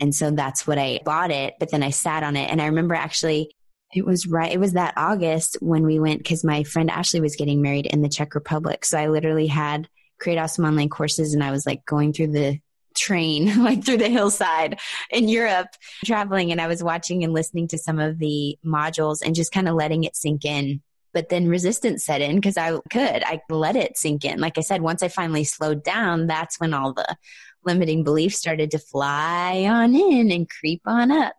And 0.00 0.12
so 0.14 0.32
that's 0.32 0.66
what 0.66 0.78
I 0.78 1.00
bought 1.04 1.30
it, 1.30 1.54
but 1.60 1.70
then 1.70 1.84
I 1.84 1.90
sat 1.90 2.24
on 2.24 2.34
it 2.34 2.50
and 2.50 2.60
I 2.60 2.66
remember 2.66 2.94
actually 2.94 3.54
it 3.92 4.06
was 4.06 4.26
right. 4.26 4.52
It 4.52 4.60
was 4.60 4.74
that 4.74 4.94
August 4.96 5.56
when 5.60 5.84
we 5.84 5.98
went 5.98 6.18
because 6.18 6.44
my 6.44 6.62
friend 6.62 6.90
Ashley 6.90 7.20
was 7.20 7.36
getting 7.36 7.60
married 7.60 7.86
in 7.86 8.02
the 8.02 8.08
Czech 8.08 8.34
Republic. 8.34 8.84
So 8.84 8.98
I 8.98 9.08
literally 9.08 9.48
had 9.48 9.88
create 10.20 10.38
awesome 10.38 10.64
online 10.64 10.88
courses 10.88 11.34
and 11.34 11.42
I 11.42 11.50
was 11.50 11.66
like 11.66 11.84
going 11.86 12.12
through 12.12 12.28
the 12.28 12.60
train, 12.94 13.62
like 13.64 13.84
through 13.84 13.96
the 13.96 14.08
hillside 14.08 14.78
in 15.10 15.28
Europe, 15.28 15.68
traveling. 16.04 16.52
And 16.52 16.60
I 16.60 16.68
was 16.68 16.84
watching 16.84 17.24
and 17.24 17.32
listening 17.32 17.68
to 17.68 17.78
some 17.78 17.98
of 17.98 18.18
the 18.18 18.56
modules 18.64 19.22
and 19.24 19.34
just 19.34 19.52
kind 19.52 19.68
of 19.68 19.74
letting 19.74 20.04
it 20.04 20.16
sink 20.16 20.44
in. 20.44 20.82
But 21.12 21.28
then 21.28 21.48
resistance 21.48 22.04
set 22.04 22.20
in 22.20 22.36
because 22.36 22.56
I 22.56 22.78
could. 22.92 23.24
I 23.24 23.40
let 23.48 23.74
it 23.74 23.98
sink 23.98 24.24
in. 24.24 24.38
Like 24.38 24.58
I 24.58 24.60
said, 24.60 24.80
once 24.80 25.02
I 25.02 25.08
finally 25.08 25.42
slowed 25.42 25.82
down, 25.82 26.28
that's 26.28 26.60
when 26.60 26.72
all 26.72 26.92
the 26.92 27.16
limiting 27.64 28.04
beliefs 28.04 28.38
started 28.38 28.70
to 28.70 28.78
fly 28.78 29.64
on 29.68 29.96
in 29.96 30.30
and 30.30 30.48
creep 30.48 30.82
on 30.86 31.10
up. 31.10 31.34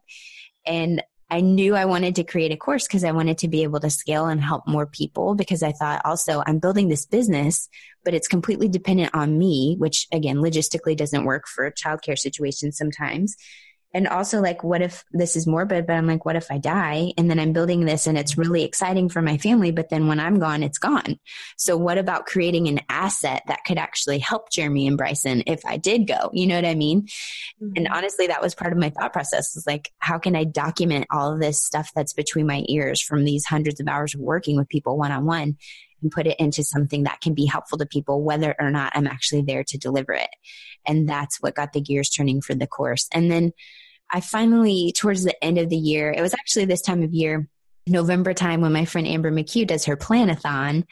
And 0.66 1.02
I 1.32 1.40
knew 1.40 1.76
I 1.76 1.86
wanted 1.86 2.16
to 2.16 2.26
create 2.26 2.52
a 2.52 2.58
course 2.58 2.86
because 2.86 3.06
I 3.06 3.14
wanted 3.14 3.38
to 3.38 3.48
be 3.48 3.64
able 3.64 3.80
to 3.80 3.90
scale 3.90 4.26
and 4.26 4.42
help 4.42 4.68
more 4.68 4.86
people 4.86 5.34
because 5.34 5.64
I 5.64 5.72
thought 5.72 6.02
also 6.04 6.44
I'm 6.46 6.60
building 6.60 6.90
this 6.90 7.06
business, 7.06 7.70
but 8.04 8.14
it's 8.14 8.28
completely 8.28 8.68
dependent 8.68 9.16
on 9.16 9.38
me, 9.38 9.78
which 9.80 10.08
again, 10.12 10.38
logistically 10.38 10.96
doesn't 10.96 11.24
work 11.24 11.48
for 11.48 11.72
childcare 11.72 12.20
situations 12.20 12.78
sometimes 12.78 13.38
and 13.94 14.08
also 14.08 14.42
like 14.42 14.64
what 14.64 14.82
if 14.82 15.04
this 15.12 15.36
is 15.36 15.46
morbid 15.46 15.86
but 15.86 15.94
i'm 15.94 16.08
like 16.08 16.26
what 16.26 16.36
if 16.36 16.50
i 16.52 16.58
die 16.58 17.12
and 17.18 17.30
then 17.30 17.40
i'm 17.40 17.54
building 17.54 17.86
this 17.86 18.08
and 18.08 18.18
it's 18.18 18.38
really 18.38 18.64
exciting 18.64 19.10
for 19.10 19.22
my 19.22 19.38
family 19.38 19.72
but 19.72 19.90
then 19.90 20.08
when 20.08 20.20
i'm 20.20 20.40
gone 20.40 20.64
it's 20.64 20.78
gone 20.78 21.20
so 21.58 21.78
what 21.78 21.98
about 21.98 22.26
creating 22.26 22.68
an 22.68 22.80
asset 22.90 23.44
that 23.48 23.64
could 23.66 23.78
actually 23.78 24.20
help 24.20 24.50
jeremy 24.52 24.88
and 24.88 24.98
bryson 24.98 25.44
if 25.48 25.66
i 25.66 25.78
did 25.78 26.08
go 26.08 26.30
you 26.34 26.48
know 26.48 26.56
what 26.56 26.66
i 26.66 26.76
mean 26.76 27.02
mm-hmm. 27.02 27.72
and 27.76 27.88
honestly 27.88 28.28
that 28.28 28.42
was 28.42 28.56
part 28.56 28.72
of 28.72 28.80
my 28.80 28.90
thought 28.90 29.14
process 29.14 29.56
is 29.56 29.66
like 29.68 29.92
how 30.00 30.18
can 30.18 30.36
i 30.36 30.44
document 30.44 31.06
all 31.12 31.34
of 31.34 31.40
this 31.40 31.64
stuff 31.64 31.92
that's 31.96 32.14
between 32.14 32.48
my 32.48 32.64
ears 32.68 33.02
from 33.02 33.24
these 33.24 33.46
hundreds 33.46 33.80
of 33.80 33.88
hours 33.88 34.16
of 34.16 34.22
working 34.22 34.56
with 34.56 34.70
people 34.70 34.98
one-on-one 34.98 35.58
and 36.02 36.12
put 36.12 36.28
it 36.28 36.40
into 36.40 36.64
something 36.64 37.04
that 37.04 37.22
can 37.22 37.34
be 37.34 37.46
helpful 37.46 37.78
to 37.78 37.86
people, 37.86 38.24
whether 38.24 38.56
or 38.60 38.72
not 38.72 38.94
I'm 38.96 39.08
actually 39.08 39.44
there 39.44 39.64
to 39.66 39.78
deliver 39.78 40.14
it. 40.14 40.30
And 40.86 41.08
that's 41.08 41.38
what 41.42 41.56
got 41.56 41.74
the 41.74 41.82
gears 41.82 42.10
turning 42.10 42.42
for 42.42 42.56
the 42.56 42.68
course. 42.68 43.08
And 43.12 43.32
then 43.32 43.54
I 44.12 44.20
finally, 44.20 44.94
towards 44.96 45.24
the 45.24 45.44
end 45.44 45.58
of 45.58 45.70
the 45.70 45.78
year, 45.78 46.12
it 46.12 46.22
was 46.22 46.34
actually 46.34 46.66
this 46.66 46.82
time 46.82 47.04
of 47.04 47.14
year, 47.14 47.48
November 47.88 48.34
time 48.34 48.62
when 48.62 48.74
my 48.74 48.86
friend 48.86 49.08
Amber 49.08 49.32
McCue 49.32 49.66
does 49.66 49.86
her 49.86 49.98
planathon. 49.98 50.86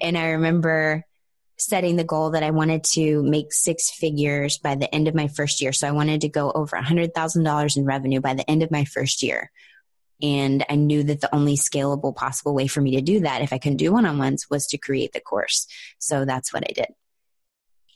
And 0.00 0.16
I 0.16 0.30
remember 0.30 1.04
setting 1.58 1.96
the 1.96 2.04
goal 2.04 2.30
that 2.30 2.42
I 2.42 2.50
wanted 2.50 2.84
to 2.84 3.22
make 3.22 3.52
six 3.52 3.90
figures 3.90 4.58
by 4.58 4.76
the 4.76 4.92
end 4.94 5.08
of 5.08 5.14
my 5.14 5.28
first 5.28 5.60
year. 5.60 5.72
So 5.72 5.86
I 5.86 5.92
wanted 5.92 6.22
to 6.22 6.28
go 6.28 6.50
over 6.50 6.76
$100,000 6.76 7.76
in 7.76 7.84
revenue 7.84 8.20
by 8.20 8.34
the 8.34 8.48
end 8.48 8.62
of 8.62 8.70
my 8.70 8.84
first 8.84 9.22
year. 9.22 9.50
And 10.22 10.64
I 10.68 10.76
knew 10.76 11.02
that 11.04 11.20
the 11.20 11.34
only 11.34 11.56
scalable 11.56 12.14
possible 12.14 12.54
way 12.54 12.66
for 12.66 12.80
me 12.80 12.92
to 12.92 13.00
do 13.00 13.20
that, 13.20 13.42
if 13.42 13.52
I 13.52 13.58
couldn't 13.58 13.78
do 13.78 13.92
one 13.92 14.06
on 14.06 14.18
ones, 14.18 14.48
was 14.50 14.66
to 14.68 14.78
create 14.78 15.12
the 15.12 15.20
course. 15.20 15.66
So 15.98 16.24
that's 16.24 16.52
what 16.52 16.64
I 16.68 16.72
did. 16.72 16.88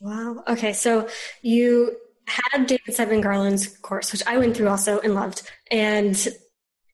Wow. 0.01 0.43
Okay. 0.49 0.73
So 0.73 1.09
you 1.43 1.97
had 2.27 2.67
David 2.67 2.89
Siteman 2.89 3.23
Garland's 3.23 3.67
course, 3.79 4.13
which 4.13 4.23
I 4.27 4.39
went 4.39 4.57
through 4.57 4.69
also 4.69 5.01
and 5.01 5.15
loved. 5.15 5.43
And 5.71 6.29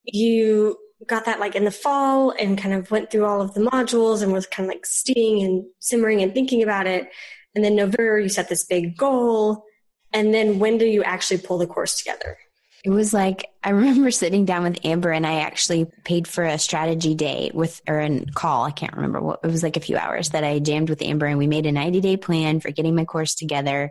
you 0.05 0.77
got 1.07 1.25
that 1.25 1.41
like 1.41 1.55
in 1.55 1.65
the 1.65 1.71
fall 1.71 2.31
and 2.31 2.59
kind 2.59 2.75
of 2.75 2.91
went 2.91 3.11
through 3.11 3.25
all 3.25 3.41
of 3.41 3.55
the 3.55 3.61
modules 3.61 4.23
and 4.23 4.33
was 4.33 4.47
kind 4.47 4.69
of 4.69 4.75
like 4.75 4.85
steaming 4.85 5.45
and 5.45 5.65
simmering 5.79 6.23
and 6.23 6.35
thinking 6.35 6.63
about 6.63 6.87
it. 6.87 7.09
And 7.55 7.65
then 7.65 7.75
November, 7.75 8.19
you 8.19 8.29
set 8.29 8.49
this 8.49 8.65
big 8.65 8.97
goal. 8.97 9.65
And 10.13 10.35
then 10.35 10.59
when 10.59 10.79
do 10.79 10.87
you 10.87 11.03
actually 11.03 11.39
pull 11.39 11.59
the 11.59 11.67
course 11.67 11.99
together? 11.99 12.37
It 12.85 12.91
was 12.91 13.13
like 13.13 13.47
I 13.63 13.71
remember 13.71 14.11
sitting 14.11 14.47
down 14.47 14.63
with 14.63 14.85
Amber 14.85 15.11
and 15.11 15.27
I 15.27 15.41
actually 15.41 15.87
paid 16.05 16.27
for 16.27 16.45
a 16.45 16.59
strategy 16.59 17.15
day 17.15 17.51
with 17.53 17.81
or 17.87 18.01
a 18.01 18.25
call. 18.35 18.65
I 18.65 18.71
can't 18.71 18.95
remember 18.95 19.21
what 19.21 19.41
it 19.45 19.49
was 19.49 19.63
like 19.63 19.77
a 19.77 19.81
few 19.81 19.97
hours 19.97 20.31
that 20.31 20.45
I 20.45 20.59
jammed 20.61 20.89
with 20.89 21.03
Amber 21.03 21.27
and 21.27 21.39
we 21.39 21.47
made 21.47 21.67
a 21.67 21.73
90 21.73 22.01
day 22.01 22.17
plan 22.17 22.61
for 22.61 22.71
getting 22.71 22.95
my 22.95 23.05
course 23.05 23.35
together. 23.35 23.91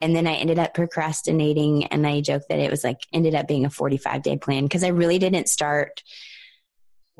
And 0.00 0.16
then 0.16 0.26
I 0.26 0.34
ended 0.34 0.58
up 0.58 0.74
procrastinating 0.74 1.84
and 1.86 2.06
I 2.06 2.20
joked 2.20 2.48
that 2.48 2.58
it 2.58 2.70
was 2.70 2.84
like 2.84 3.00
ended 3.12 3.34
up 3.34 3.46
being 3.46 3.64
a 3.64 3.70
45 3.70 4.22
day 4.22 4.36
plan 4.36 4.64
because 4.64 4.84
I 4.84 4.88
really 4.88 5.18
didn't 5.18 5.48
start 5.48 6.02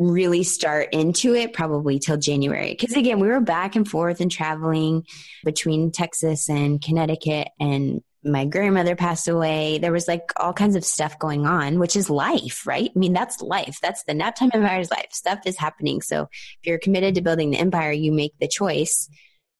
really 0.00 0.42
start 0.42 0.88
into 0.94 1.34
it 1.34 1.52
probably 1.52 1.98
till 1.98 2.16
January. 2.16 2.70
Because 2.70 2.96
again, 2.96 3.20
we 3.20 3.28
were 3.28 3.40
back 3.40 3.76
and 3.76 3.86
forth 3.86 4.22
and 4.22 4.30
traveling 4.30 5.04
between 5.44 5.92
Texas 5.92 6.48
and 6.48 6.80
Connecticut, 6.80 7.48
and 7.60 8.02
my 8.24 8.46
grandmother 8.46 8.96
passed 8.96 9.28
away. 9.28 9.78
There 9.78 9.92
was 9.92 10.08
like 10.08 10.30
all 10.36 10.52
kinds 10.52 10.74
of 10.74 10.84
stuff 10.84 11.18
going 11.18 11.46
on, 11.46 11.78
which 11.78 11.96
is 11.96 12.08
life, 12.10 12.66
right? 12.66 12.90
I 12.94 12.98
mean, 12.98 13.12
that's 13.12 13.42
life. 13.42 13.78
That's 13.82 14.02
the 14.04 14.12
Naptime 14.12 14.50
Empire's 14.54 14.90
life. 14.90 15.08
Stuff 15.12 15.40
is 15.46 15.58
happening. 15.58 16.00
So 16.00 16.28
if 16.32 16.66
you're 16.66 16.78
committed 16.78 17.14
to 17.14 17.22
building 17.22 17.50
the 17.50 17.58
empire, 17.58 17.92
you 17.92 18.12
make 18.12 18.32
the 18.40 18.48
choice 18.48 19.08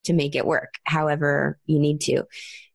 to 0.05 0.13
make 0.15 0.35
it 0.35 0.47
work 0.47 0.75
however 0.85 1.59
you 1.67 1.79
need 1.79 2.01
to. 2.03 2.25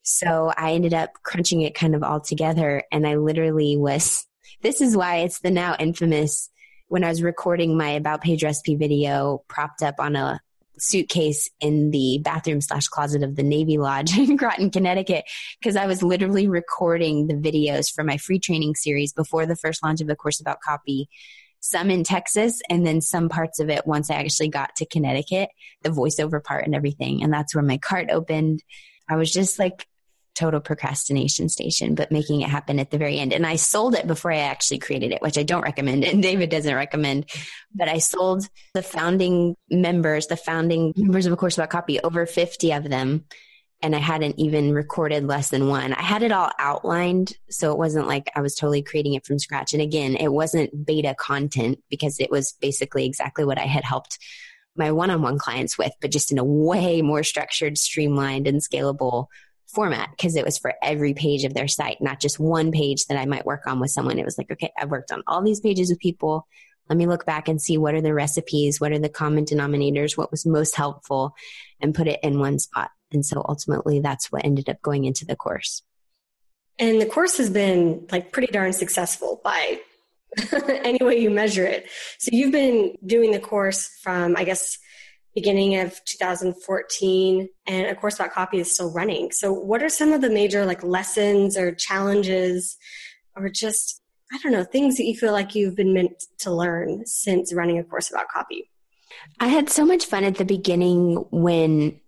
So 0.05 0.53
I 0.55 0.73
ended 0.73 0.93
up 0.93 1.13
crunching 1.23 1.61
it 1.61 1.73
kind 1.73 1.95
of 1.95 2.03
all 2.03 2.21
together. 2.21 2.83
And 2.91 3.07
I 3.07 3.15
literally 3.15 3.75
was, 3.75 4.25
this 4.61 4.79
is 4.79 4.95
why 4.95 5.17
it's 5.17 5.39
the 5.39 5.49
now 5.49 5.75
infamous 5.79 6.51
when 6.87 7.03
I 7.03 7.09
was 7.09 7.23
recording 7.23 7.75
my 7.75 7.89
about 7.89 8.21
page 8.21 8.43
recipe 8.43 8.75
video 8.75 9.43
propped 9.47 9.81
up 9.81 9.95
on 9.97 10.15
a 10.15 10.39
suitcase 10.77 11.49
in 11.59 11.89
the 11.89 12.19
bathroom 12.23 12.61
slash 12.61 12.87
closet 12.87 13.23
of 13.23 13.35
the 13.35 13.41
Navy 13.41 13.79
Lodge 13.79 14.15
in 14.17 14.35
Groton, 14.35 14.69
Connecticut, 14.69 15.25
because 15.59 15.75
I 15.75 15.87
was 15.87 16.03
literally 16.03 16.47
recording 16.47 17.25
the 17.25 17.33
videos 17.33 17.91
for 17.91 18.03
my 18.03 18.17
free 18.17 18.39
training 18.39 18.75
series 18.75 19.11
before 19.11 19.47
the 19.47 19.55
first 19.55 19.83
launch 19.83 20.01
of 20.01 20.07
the 20.07 20.15
course 20.15 20.39
about 20.39 20.61
copy. 20.61 21.09
Some 21.61 21.89
in 21.89 22.03
Texas, 22.03 22.61
and 22.69 22.85
then 22.85 23.01
some 23.01 23.27
parts 23.27 23.59
of 23.59 23.71
it 23.71 23.87
once 23.87 24.11
I 24.11 24.15
actually 24.15 24.49
got 24.49 24.75
to 24.75 24.85
Connecticut, 24.85 25.49
the 25.81 25.89
voiceover 25.89 26.43
part 26.43 26.65
and 26.65 26.75
everything. 26.75 27.23
And 27.23 27.33
that's 27.33 27.55
where 27.55 27.63
my 27.63 27.79
cart 27.79 28.11
opened. 28.11 28.61
I 29.09 29.15
was 29.15 29.33
just 29.33 29.57
like 29.57 29.87
total 30.35 30.59
procrastination 30.59 31.49
station, 31.49 31.95
but 31.95 32.11
making 32.11 32.41
it 32.41 32.49
happen 32.49 32.79
at 32.79 32.91
the 32.91 32.97
very 32.97 33.19
end. 33.19 33.33
And 33.33 33.45
I 33.45 33.55
sold 33.55 33.95
it 33.95 34.05
before 34.05 34.31
I 34.31 34.39
actually 34.39 34.79
created 34.79 35.11
it, 35.11 35.21
which 35.21 35.37
I 35.37 35.43
don't 35.43 35.63
recommend. 35.63 36.03
And 36.03 36.21
David 36.23 36.49
doesn't 36.49 36.75
recommend, 36.75 37.29
but 37.73 37.87
I 37.87 37.99
sold 37.99 38.47
the 38.73 38.83
founding 38.83 39.55
members, 39.69 40.27
the 40.27 40.37
founding 40.37 40.93
members 40.95 41.25
of 41.25 41.33
A 41.33 41.37
Course 41.37 41.57
About 41.57 41.69
Copy, 41.69 41.99
over 41.99 42.25
50 42.25 42.71
of 42.73 42.89
them. 42.89 43.25
And 43.81 43.95
I 43.95 43.99
hadn't 43.99 44.39
even 44.39 44.73
recorded 44.73 45.27
less 45.27 45.49
than 45.49 45.67
one. 45.67 45.93
I 45.93 46.01
had 46.01 46.23
it 46.23 46.31
all 46.31 46.49
outlined. 46.57 47.33
So 47.49 47.71
it 47.71 47.77
wasn't 47.77 48.07
like 48.07 48.31
I 48.35 48.41
was 48.41 48.55
totally 48.55 48.81
creating 48.81 49.13
it 49.13 49.25
from 49.25 49.37
scratch. 49.37 49.73
And 49.73 49.81
again, 49.81 50.15
it 50.15 50.31
wasn't 50.31 50.85
beta 50.85 51.13
content 51.19 51.79
because 51.89 52.19
it 52.19 52.31
was 52.31 52.55
basically 52.61 53.05
exactly 53.05 53.45
what 53.45 53.59
I 53.59 53.65
had 53.65 53.83
helped 53.83 54.17
my 54.75 54.91
one 54.91 55.09
on 55.09 55.21
one 55.21 55.37
clients 55.37 55.77
with, 55.77 55.93
but 56.01 56.11
just 56.11 56.31
in 56.31 56.37
a 56.37 56.43
way 56.43 57.01
more 57.01 57.23
structured, 57.23 57.77
streamlined, 57.77 58.47
and 58.47 58.61
scalable 58.61 59.27
format 59.75 60.09
because 60.11 60.35
it 60.35 60.45
was 60.45 60.57
for 60.57 60.73
every 60.81 61.13
page 61.13 61.43
of 61.43 61.53
their 61.53 61.67
site, 61.67 62.01
not 62.01 62.19
just 62.19 62.39
one 62.39 62.71
page 62.71 63.05
that 63.05 63.17
I 63.17 63.25
might 63.25 63.45
work 63.45 63.67
on 63.67 63.79
with 63.79 63.91
someone. 63.91 64.17
It 64.17 64.25
was 64.25 64.37
like, 64.37 64.51
okay, 64.51 64.71
I've 64.79 64.89
worked 64.89 65.11
on 65.11 65.23
all 65.27 65.43
these 65.43 65.59
pages 65.59 65.89
with 65.89 65.99
people. 65.99 66.47
Let 66.89 66.97
me 66.97 67.07
look 67.07 67.25
back 67.25 67.47
and 67.47 67.61
see 67.61 67.77
what 67.77 67.95
are 67.95 68.01
the 68.01 68.13
recipes, 68.13 68.79
what 68.79 68.91
are 68.91 68.99
the 68.99 69.09
common 69.09 69.45
denominators, 69.45 70.17
what 70.17 70.31
was 70.31 70.45
most 70.45 70.75
helpful, 70.75 71.35
and 71.81 71.93
put 71.95 72.07
it 72.07 72.19
in 72.23 72.39
one 72.39 72.59
spot. 72.59 72.89
And 73.11 73.25
so 73.25 73.43
ultimately, 73.47 73.99
that's 73.99 74.31
what 74.31 74.45
ended 74.45 74.69
up 74.69 74.81
going 74.81 75.05
into 75.05 75.25
the 75.25 75.35
course. 75.35 75.83
And 76.77 77.01
the 77.01 77.05
course 77.05 77.37
has 77.37 77.49
been 77.49 78.07
like 78.11 78.31
pretty 78.31 78.51
darn 78.51 78.73
successful 78.73 79.41
by 79.43 79.79
any 80.67 80.99
way 81.01 81.19
you 81.19 81.29
measure 81.29 81.65
it. 81.65 81.87
So 82.19 82.29
you've 82.33 82.51
been 82.51 82.95
doing 83.05 83.31
the 83.31 83.39
course 83.39 83.87
from, 84.01 84.35
I 84.35 84.43
guess, 84.43 84.77
beginning 85.35 85.77
of 85.77 86.03
2014 86.05 87.49
and 87.67 87.87
a 87.87 87.95
course 87.95 88.15
about 88.15 88.31
copy 88.31 88.59
is 88.59 88.71
still 88.71 88.91
running. 88.93 89.31
So 89.31 89.51
what 89.51 89.83
are 89.83 89.89
some 89.89 90.13
of 90.13 90.21
the 90.21 90.29
major 90.29 90.65
like 90.65 90.81
lessons 90.81 91.57
or 91.57 91.75
challenges 91.75 92.77
or 93.35 93.49
just 93.49 94.01
I 94.33 94.39
don't 94.41 94.53
know, 94.53 94.63
things 94.63 94.97
that 94.97 95.05
you 95.05 95.15
feel 95.15 95.33
like 95.33 95.53
you've 95.53 95.75
been 95.75 95.93
meant 95.93 96.23
to 96.39 96.51
learn 96.51 97.05
since 97.05 97.53
running 97.53 97.77
a 97.77 97.83
course 97.83 98.09
about 98.09 98.27
copy? 98.27 98.71
I 99.39 99.47
had 99.47 99.69
so 99.69 99.85
much 99.85 100.05
fun 100.05 100.23
at 100.23 100.35
the 100.35 100.45
beginning 100.45 101.25
when 101.29 101.99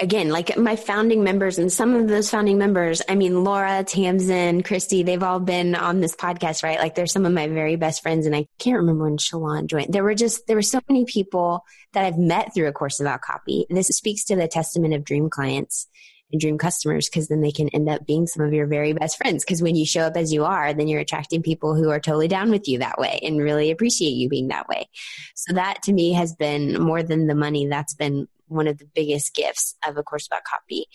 again, 0.00 0.30
like 0.30 0.56
my 0.56 0.76
founding 0.76 1.22
members 1.22 1.58
and 1.58 1.70
some 1.70 1.94
of 1.94 2.08
those 2.08 2.30
founding 2.30 2.58
members, 2.58 3.02
I 3.08 3.14
mean, 3.14 3.44
Laura, 3.44 3.84
Tamsin, 3.84 4.62
Christy, 4.62 5.02
they've 5.02 5.22
all 5.22 5.40
been 5.40 5.74
on 5.74 6.00
this 6.00 6.16
podcast, 6.16 6.62
right? 6.62 6.78
Like 6.78 6.94
they're 6.94 7.06
some 7.06 7.26
of 7.26 7.32
my 7.32 7.48
very 7.48 7.76
best 7.76 8.02
friends. 8.02 8.26
And 8.26 8.34
I 8.34 8.46
can't 8.58 8.78
remember 8.78 9.04
when 9.04 9.18
Shalon 9.18 9.66
joined. 9.66 9.92
There 9.92 10.02
were 10.02 10.14
just, 10.14 10.46
there 10.46 10.56
were 10.56 10.62
so 10.62 10.80
many 10.88 11.04
people 11.04 11.64
that 11.92 12.04
I've 12.04 12.18
met 12.18 12.54
through 12.54 12.68
a 12.68 12.72
course 12.72 12.98
about 12.98 13.20
copy. 13.20 13.66
And 13.68 13.76
this 13.76 13.88
speaks 13.88 14.24
to 14.24 14.36
the 14.36 14.48
testament 14.48 14.94
of 14.94 15.04
dream 15.04 15.28
clients 15.28 15.86
and 16.32 16.40
dream 16.40 16.56
customers 16.56 17.08
because 17.08 17.28
then 17.28 17.42
they 17.42 17.52
can 17.52 17.68
end 17.70 17.88
up 17.88 18.06
being 18.06 18.26
some 18.26 18.44
of 18.44 18.54
your 18.54 18.66
very 18.66 18.94
best 18.94 19.18
friends. 19.18 19.44
Because 19.44 19.62
when 19.62 19.76
you 19.76 19.84
show 19.84 20.02
up 20.02 20.16
as 20.16 20.32
you 20.32 20.44
are, 20.44 20.72
then 20.72 20.88
you're 20.88 21.00
attracting 21.00 21.42
people 21.42 21.74
who 21.74 21.90
are 21.90 22.00
totally 22.00 22.28
down 22.28 22.50
with 22.50 22.68
you 22.68 22.78
that 22.78 22.98
way 22.98 23.20
and 23.22 23.38
really 23.38 23.70
appreciate 23.70 24.12
you 24.12 24.28
being 24.28 24.48
that 24.48 24.68
way. 24.68 24.88
So 25.34 25.54
that 25.54 25.82
to 25.84 25.92
me 25.92 26.14
has 26.14 26.34
been 26.34 26.80
more 26.80 27.02
than 27.02 27.26
the 27.26 27.34
money. 27.34 27.66
That's 27.66 27.94
been 27.94 28.28
one 28.50 28.66
of 28.66 28.78
the 28.78 28.88
biggest 28.94 29.34
gifts 29.34 29.76
of 29.86 29.96
a 29.96 30.02
course 30.02 30.26
about 30.26 30.44
copy. 30.44 30.86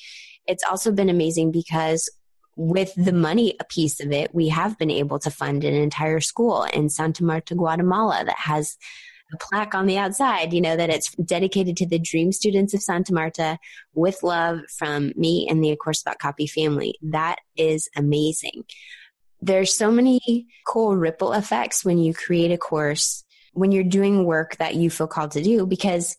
It's 0.45 0.63
also 0.69 0.91
been 0.91 1.09
amazing 1.09 1.51
because 1.51 2.09
with 2.55 2.93
the 2.95 3.13
money 3.13 3.55
a 3.59 3.65
piece 3.65 3.99
of 3.99 4.11
it, 4.11 4.33
we 4.33 4.49
have 4.49 4.77
been 4.77 4.91
able 4.91 5.19
to 5.19 5.31
fund 5.31 5.63
an 5.63 5.73
entire 5.73 6.19
school 6.19 6.63
in 6.63 6.89
Santa 6.89 7.23
Marta, 7.23 7.55
Guatemala 7.55 8.23
that 8.25 8.37
has 8.37 8.77
a 9.33 9.37
plaque 9.37 9.73
on 9.73 9.87
the 9.87 9.97
outside, 9.97 10.53
you 10.53 10.61
know, 10.61 10.77
that 10.77 10.89
it's 10.89 11.11
dedicated 11.15 11.75
to 11.77 11.87
the 11.87 11.99
dream 11.99 12.31
students 12.31 12.73
of 12.73 12.81
Santa 12.81 13.13
Marta 13.13 13.57
with 13.93 14.23
love 14.23 14.59
from 14.77 15.11
me 15.15 15.47
and 15.49 15.63
the 15.63 15.71
A 15.71 15.75
Course 15.75 16.01
About 16.01 16.19
Copy 16.19 16.47
family. 16.47 16.95
That 17.01 17.37
is 17.57 17.89
amazing. 17.95 18.63
There's 19.41 19.75
so 19.75 19.91
many 19.91 20.47
cool 20.65 20.95
ripple 20.95 21.33
effects 21.33 21.83
when 21.83 21.97
you 21.97 22.13
create 22.13 22.51
a 22.51 22.57
course, 22.57 23.23
when 23.53 23.71
you're 23.71 23.83
doing 23.83 24.25
work 24.25 24.57
that 24.57 24.75
you 24.75 24.89
feel 24.89 25.07
called 25.07 25.31
to 25.31 25.43
do, 25.43 25.65
because 25.65 26.15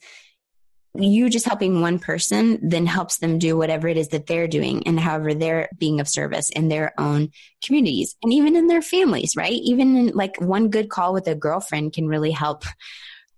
you 1.02 1.28
just 1.28 1.46
helping 1.46 1.80
one 1.80 1.98
person 1.98 2.58
then 2.62 2.86
helps 2.86 3.18
them 3.18 3.38
do 3.38 3.56
whatever 3.56 3.88
it 3.88 3.96
is 3.96 4.08
that 4.08 4.26
they're 4.26 4.48
doing 4.48 4.86
and 4.86 4.98
however 4.98 5.34
they're 5.34 5.68
being 5.78 6.00
of 6.00 6.08
service 6.08 6.50
in 6.50 6.68
their 6.68 6.92
own 6.98 7.30
communities 7.64 8.16
and 8.22 8.32
even 8.32 8.56
in 8.56 8.66
their 8.66 8.82
families, 8.82 9.34
right? 9.36 9.52
Even 9.52 9.96
in 9.96 10.06
like 10.08 10.40
one 10.40 10.68
good 10.68 10.88
call 10.88 11.12
with 11.12 11.26
a 11.28 11.34
girlfriend 11.34 11.92
can 11.92 12.08
really 12.08 12.30
help 12.30 12.64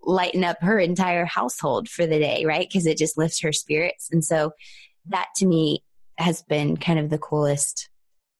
lighten 0.02 0.44
up 0.44 0.58
her 0.60 0.78
entire 0.78 1.24
household 1.24 1.88
for 1.88 2.06
the 2.06 2.18
day, 2.18 2.44
right? 2.44 2.68
Because 2.68 2.86
it 2.86 2.98
just 2.98 3.18
lifts 3.18 3.40
her 3.42 3.52
spirits. 3.52 4.08
And 4.10 4.24
so 4.24 4.52
that 5.06 5.28
to 5.36 5.46
me 5.46 5.82
has 6.16 6.42
been 6.42 6.76
kind 6.76 6.98
of 6.98 7.10
the 7.10 7.18
coolest 7.18 7.88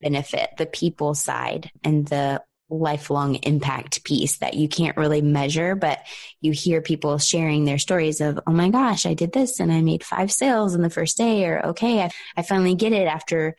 benefit, 0.00 0.50
the 0.58 0.66
people 0.66 1.14
side 1.14 1.70
and 1.84 2.06
the 2.06 2.42
lifelong 2.70 3.36
impact 3.36 4.04
piece 4.04 4.38
that 4.38 4.54
you 4.54 4.68
can't 4.68 4.96
really 4.96 5.22
measure, 5.22 5.74
but 5.74 6.00
you 6.40 6.52
hear 6.52 6.82
people 6.82 7.18
sharing 7.18 7.64
their 7.64 7.78
stories 7.78 8.20
of, 8.20 8.38
oh 8.46 8.52
my 8.52 8.68
gosh, 8.68 9.06
I 9.06 9.14
did 9.14 9.32
this 9.32 9.60
and 9.60 9.72
I 9.72 9.80
made 9.80 10.04
five 10.04 10.30
sales 10.30 10.74
in 10.74 10.82
the 10.82 10.90
first 10.90 11.16
day, 11.16 11.46
or 11.46 11.66
okay, 11.68 12.02
I, 12.02 12.10
I 12.36 12.42
finally 12.42 12.74
get 12.74 12.92
it 12.92 13.06
after 13.06 13.56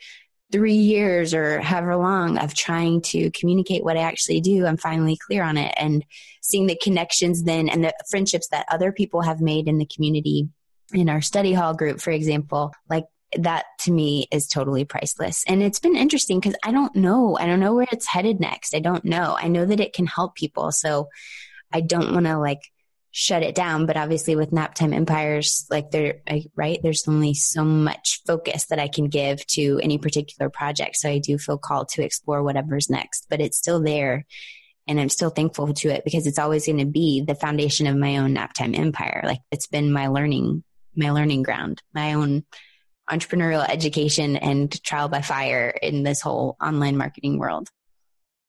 three 0.51 0.73
years 0.73 1.33
or 1.33 1.59
however 1.59 1.95
long 1.95 2.37
of 2.37 2.53
trying 2.53 3.01
to 3.01 3.29
communicate 3.31 3.83
what 3.83 3.97
I 3.97 4.01
actually 4.01 4.41
do. 4.41 4.65
I'm 4.65 4.77
finally 4.77 5.17
clear 5.17 5.43
on 5.43 5.57
it 5.57 5.73
and 5.77 6.03
seeing 6.41 6.67
the 6.67 6.79
connections 6.81 7.43
then 7.43 7.69
and 7.69 7.83
the 7.83 7.93
friendships 8.09 8.47
that 8.49 8.65
other 8.69 8.91
people 8.91 9.21
have 9.21 9.41
made 9.41 9.67
in 9.67 9.77
the 9.77 9.85
community 9.85 10.49
in 10.91 11.07
our 11.07 11.21
study 11.21 11.53
hall 11.53 11.75
group, 11.75 12.01
for 12.01 12.11
example, 12.11 12.73
like 12.89 13.05
that 13.37 13.65
to 13.79 13.91
me 13.91 14.27
is 14.31 14.47
totally 14.47 14.85
priceless. 14.85 15.43
And 15.47 15.61
it's 15.61 15.79
been 15.79 15.95
interesting 15.95 16.39
because 16.39 16.55
I 16.63 16.71
don't 16.71 16.95
know. 16.95 17.37
I 17.37 17.45
don't 17.45 17.59
know 17.59 17.75
where 17.75 17.87
it's 17.91 18.07
headed 18.07 18.39
next. 18.39 18.75
I 18.75 18.79
don't 18.79 19.05
know. 19.05 19.37
I 19.39 19.47
know 19.47 19.65
that 19.65 19.79
it 19.79 19.93
can 19.93 20.07
help 20.07 20.35
people. 20.35 20.71
So 20.71 21.09
I 21.71 21.81
don't 21.81 22.13
want 22.13 22.25
to 22.25 22.37
like 22.37 22.61
shut 23.11 23.43
it 23.43 23.55
down. 23.55 23.85
But 23.85 23.97
obviously 23.97 24.35
with 24.35 24.51
Naptime 24.51 24.93
Empires, 24.93 25.65
like 25.69 25.91
there, 25.91 26.21
right, 26.55 26.79
there's 26.81 27.07
only 27.07 27.33
so 27.33 27.63
much 27.63 28.21
focus 28.25 28.67
that 28.67 28.79
I 28.79 28.87
can 28.87 29.09
give 29.09 29.45
to 29.47 29.79
any 29.81 29.97
particular 29.97 30.49
project. 30.49 30.95
So 30.95 31.09
I 31.09 31.19
do 31.19 31.37
feel 31.37 31.57
called 31.57 31.89
to 31.89 32.03
explore 32.03 32.43
whatever's 32.43 32.89
next, 32.89 33.27
but 33.29 33.41
it's 33.41 33.57
still 33.57 33.81
there. 33.81 34.25
And 34.87 34.99
I'm 34.99 35.09
still 35.09 35.29
thankful 35.29 35.71
to 35.71 35.89
it 35.89 36.03
because 36.03 36.25
it's 36.25 36.39
always 36.39 36.65
going 36.65 36.79
to 36.79 36.85
be 36.85 37.21
the 37.21 37.35
foundation 37.35 37.85
of 37.85 37.95
my 37.95 38.17
own 38.17 38.33
Naptime 38.33 38.77
Empire. 38.77 39.21
Like 39.23 39.41
it's 39.51 39.67
been 39.67 39.93
my 39.93 40.07
learning, 40.07 40.63
my 40.95 41.11
learning 41.11 41.43
ground, 41.43 41.83
my 41.93 42.13
own 42.13 42.43
entrepreneurial 43.09 43.67
education 43.67 44.35
and 44.35 44.81
trial 44.83 45.09
by 45.09 45.21
fire 45.21 45.69
in 45.81 46.03
this 46.03 46.21
whole 46.21 46.55
online 46.61 46.97
marketing 46.97 47.39
world. 47.39 47.69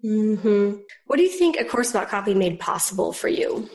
Mm-hmm. 0.04 0.80
What 1.06 1.16
do 1.16 1.22
you 1.22 1.28
think 1.28 1.58
a 1.58 1.64
course 1.64 1.90
about 1.90 2.08
copy 2.08 2.34
made 2.34 2.58
possible 2.58 3.12
for 3.12 3.28
you? 3.28 3.68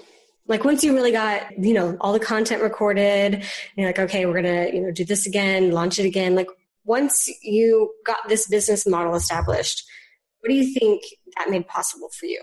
Like 0.47 0.63
once 0.63 0.83
you 0.83 0.93
really 0.93 1.11
got, 1.11 1.57
you 1.57 1.73
know, 1.73 1.97
all 1.99 2.13
the 2.13 2.19
content 2.19 2.61
recorded, 2.61 3.43
you're 3.75 3.87
like, 3.87 3.99
okay, 3.99 4.25
we're 4.25 4.41
gonna, 4.41 4.69
you 4.71 4.81
know, 4.81 4.91
do 4.91 5.03
this 5.05 5.25
again, 5.25 5.71
launch 5.71 5.97
it 5.99 6.05
again. 6.05 6.35
Like 6.35 6.47
once 6.83 7.29
you 7.41 7.91
got 8.05 8.27
this 8.29 8.47
business 8.47 8.85
model 8.85 9.15
established, 9.15 9.83
what 10.39 10.49
do 10.49 10.55
you 10.55 10.71
think 10.73 11.03
that 11.37 11.49
made 11.49 11.67
possible 11.67 12.09
for 12.09 12.27
you? 12.27 12.41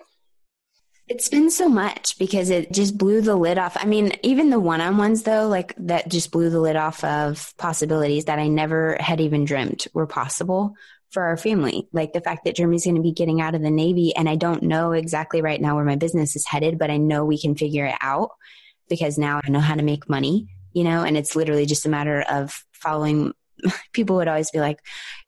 It's 1.08 1.28
been 1.28 1.50
so 1.50 1.68
much 1.68 2.18
because 2.18 2.48
it 2.48 2.72
just 2.72 2.96
blew 2.96 3.20
the 3.20 3.36
lid 3.36 3.58
off. 3.58 3.76
I 3.78 3.84
mean, 3.86 4.12
even 4.22 4.50
the 4.50 4.60
one 4.60 4.80
on 4.80 4.96
ones, 4.96 5.24
though, 5.24 5.48
like 5.48 5.74
that 5.78 6.08
just 6.08 6.30
blew 6.30 6.48
the 6.48 6.60
lid 6.60 6.76
off 6.76 7.02
of 7.04 7.52
possibilities 7.58 8.26
that 8.26 8.38
I 8.38 8.46
never 8.46 8.96
had 9.00 9.20
even 9.20 9.44
dreamt 9.44 9.88
were 9.92 10.06
possible 10.06 10.74
for 11.10 11.24
our 11.24 11.36
family. 11.36 11.88
Like 11.92 12.12
the 12.12 12.20
fact 12.20 12.44
that 12.44 12.56
Jeremy's 12.56 12.84
going 12.84 12.96
to 12.96 13.02
be 13.02 13.12
getting 13.12 13.40
out 13.40 13.54
of 13.54 13.62
the 13.62 13.70
Navy, 13.70 14.14
and 14.16 14.28
I 14.28 14.36
don't 14.36 14.62
know 14.62 14.92
exactly 14.92 15.42
right 15.42 15.60
now 15.60 15.74
where 15.74 15.84
my 15.84 15.96
business 15.96 16.34
is 16.36 16.46
headed, 16.46 16.78
but 16.78 16.90
I 16.90 16.96
know 16.96 17.24
we 17.24 17.38
can 17.38 17.54
figure 17.54 17.84
it 17.84 17.96
out 18.00 18.30
because 18.88 19.18
now 19.18 19.40
I 19.44 19.50
know 19.50 19.60
how 19.60 19.74
to 19.74 19.82
make 19.82 20.08
money, 20.08 20.48
you 20.72 20.84
know, 20.84 21.02
and 21.02 21.16
it's 21.16 21.36
literally 21.36 21.66
just 21.66 21.84
a 21.84 21.90
matter 21.90 22.22
of 22.22 22.64
following. 22.72 23.32
People 23.92 24.16
would 24.16 24.28
always 24.28 24.50
be 24.50 24.60
like, 24.60 24.78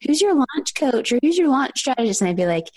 Who's 0.03 0.20
your 0.20 0.35
launch 0.35 0.74
coach 0.76 1.12
or 1.12 1.18
who's 1.22 1.39
your 1.39 1.49
launch 1.49 1.78
strategist? 1.78 2.20
And 2.20 2.30
I'd 2.30 2.37
be 2.37 2.47
like, 2.47 2.68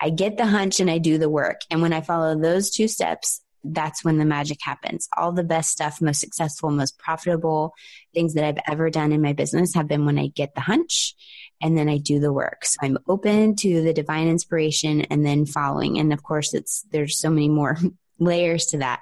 I 0.00 0.10
get 0.10 0.36
the 0.36 0.46
hunch 0.46 0.80
and 0.80 0.90
I 0.90 0.98
do 0.98 1.18
the 1.18 1.30
work. 1.30 1.60
And 1.70 1.82
when 1.82 1.92
I 1.92 2.00
follow 2.00 2.38
those 2.38 2.70
two 2.70 2.88
steps, 2.88 3.42
that's 3.72 4.04
when 4.04 4.18
the 4.18 4.24
magic 4.24 4.58
happens. 4.62 5.08
All 5.16 5.32
the 5.32 5.44
best 5.44 5.70
stuff, 5.70 6.00
most 6.00 6.20
successful, 6.20 6.70
most 6.70 6.98
profitable 6.98 7.74
things 8.14 8.34
that 8.34 8.44
I've 8.44 8.62
ever 8.68 8.90
done 8.90 9.12
in 9.12 9.22
my 9.22 9.32
business 9.32 9.74
have 9.74 9.88
been 9.88 10.06
when 10.06 10.18
I 10.18 10.28
get 10.28 10.54
the 10.54 10.60
hunch 10.60 11.14
and 11.60 11.76
then 11.76 11.88
I 11.88 11.98
do 11.98 12.20
the 12.20 12.32
work. 12.32 12.64
So 12.64 12.78
I'm 12.82 12.98
open 13.08 13.56
to 13.56 13.82
the 13.82 13.92
divine 13.92 14.28
inspiration 14.28 15.02
and 15.02 15.24
then 15.24 15.46
following. 15.46 15.98
And 15.98 16.12
of 16.12 16.22
course, 16.22 16.54
it's, 16.54 16.84
there's 16.92 17.18
so 17.18 17.30
many 17.30 17.48
more 17.48 17.76
layers 18.18 18.66
to 18.66 18.78
that. 18.78 19.00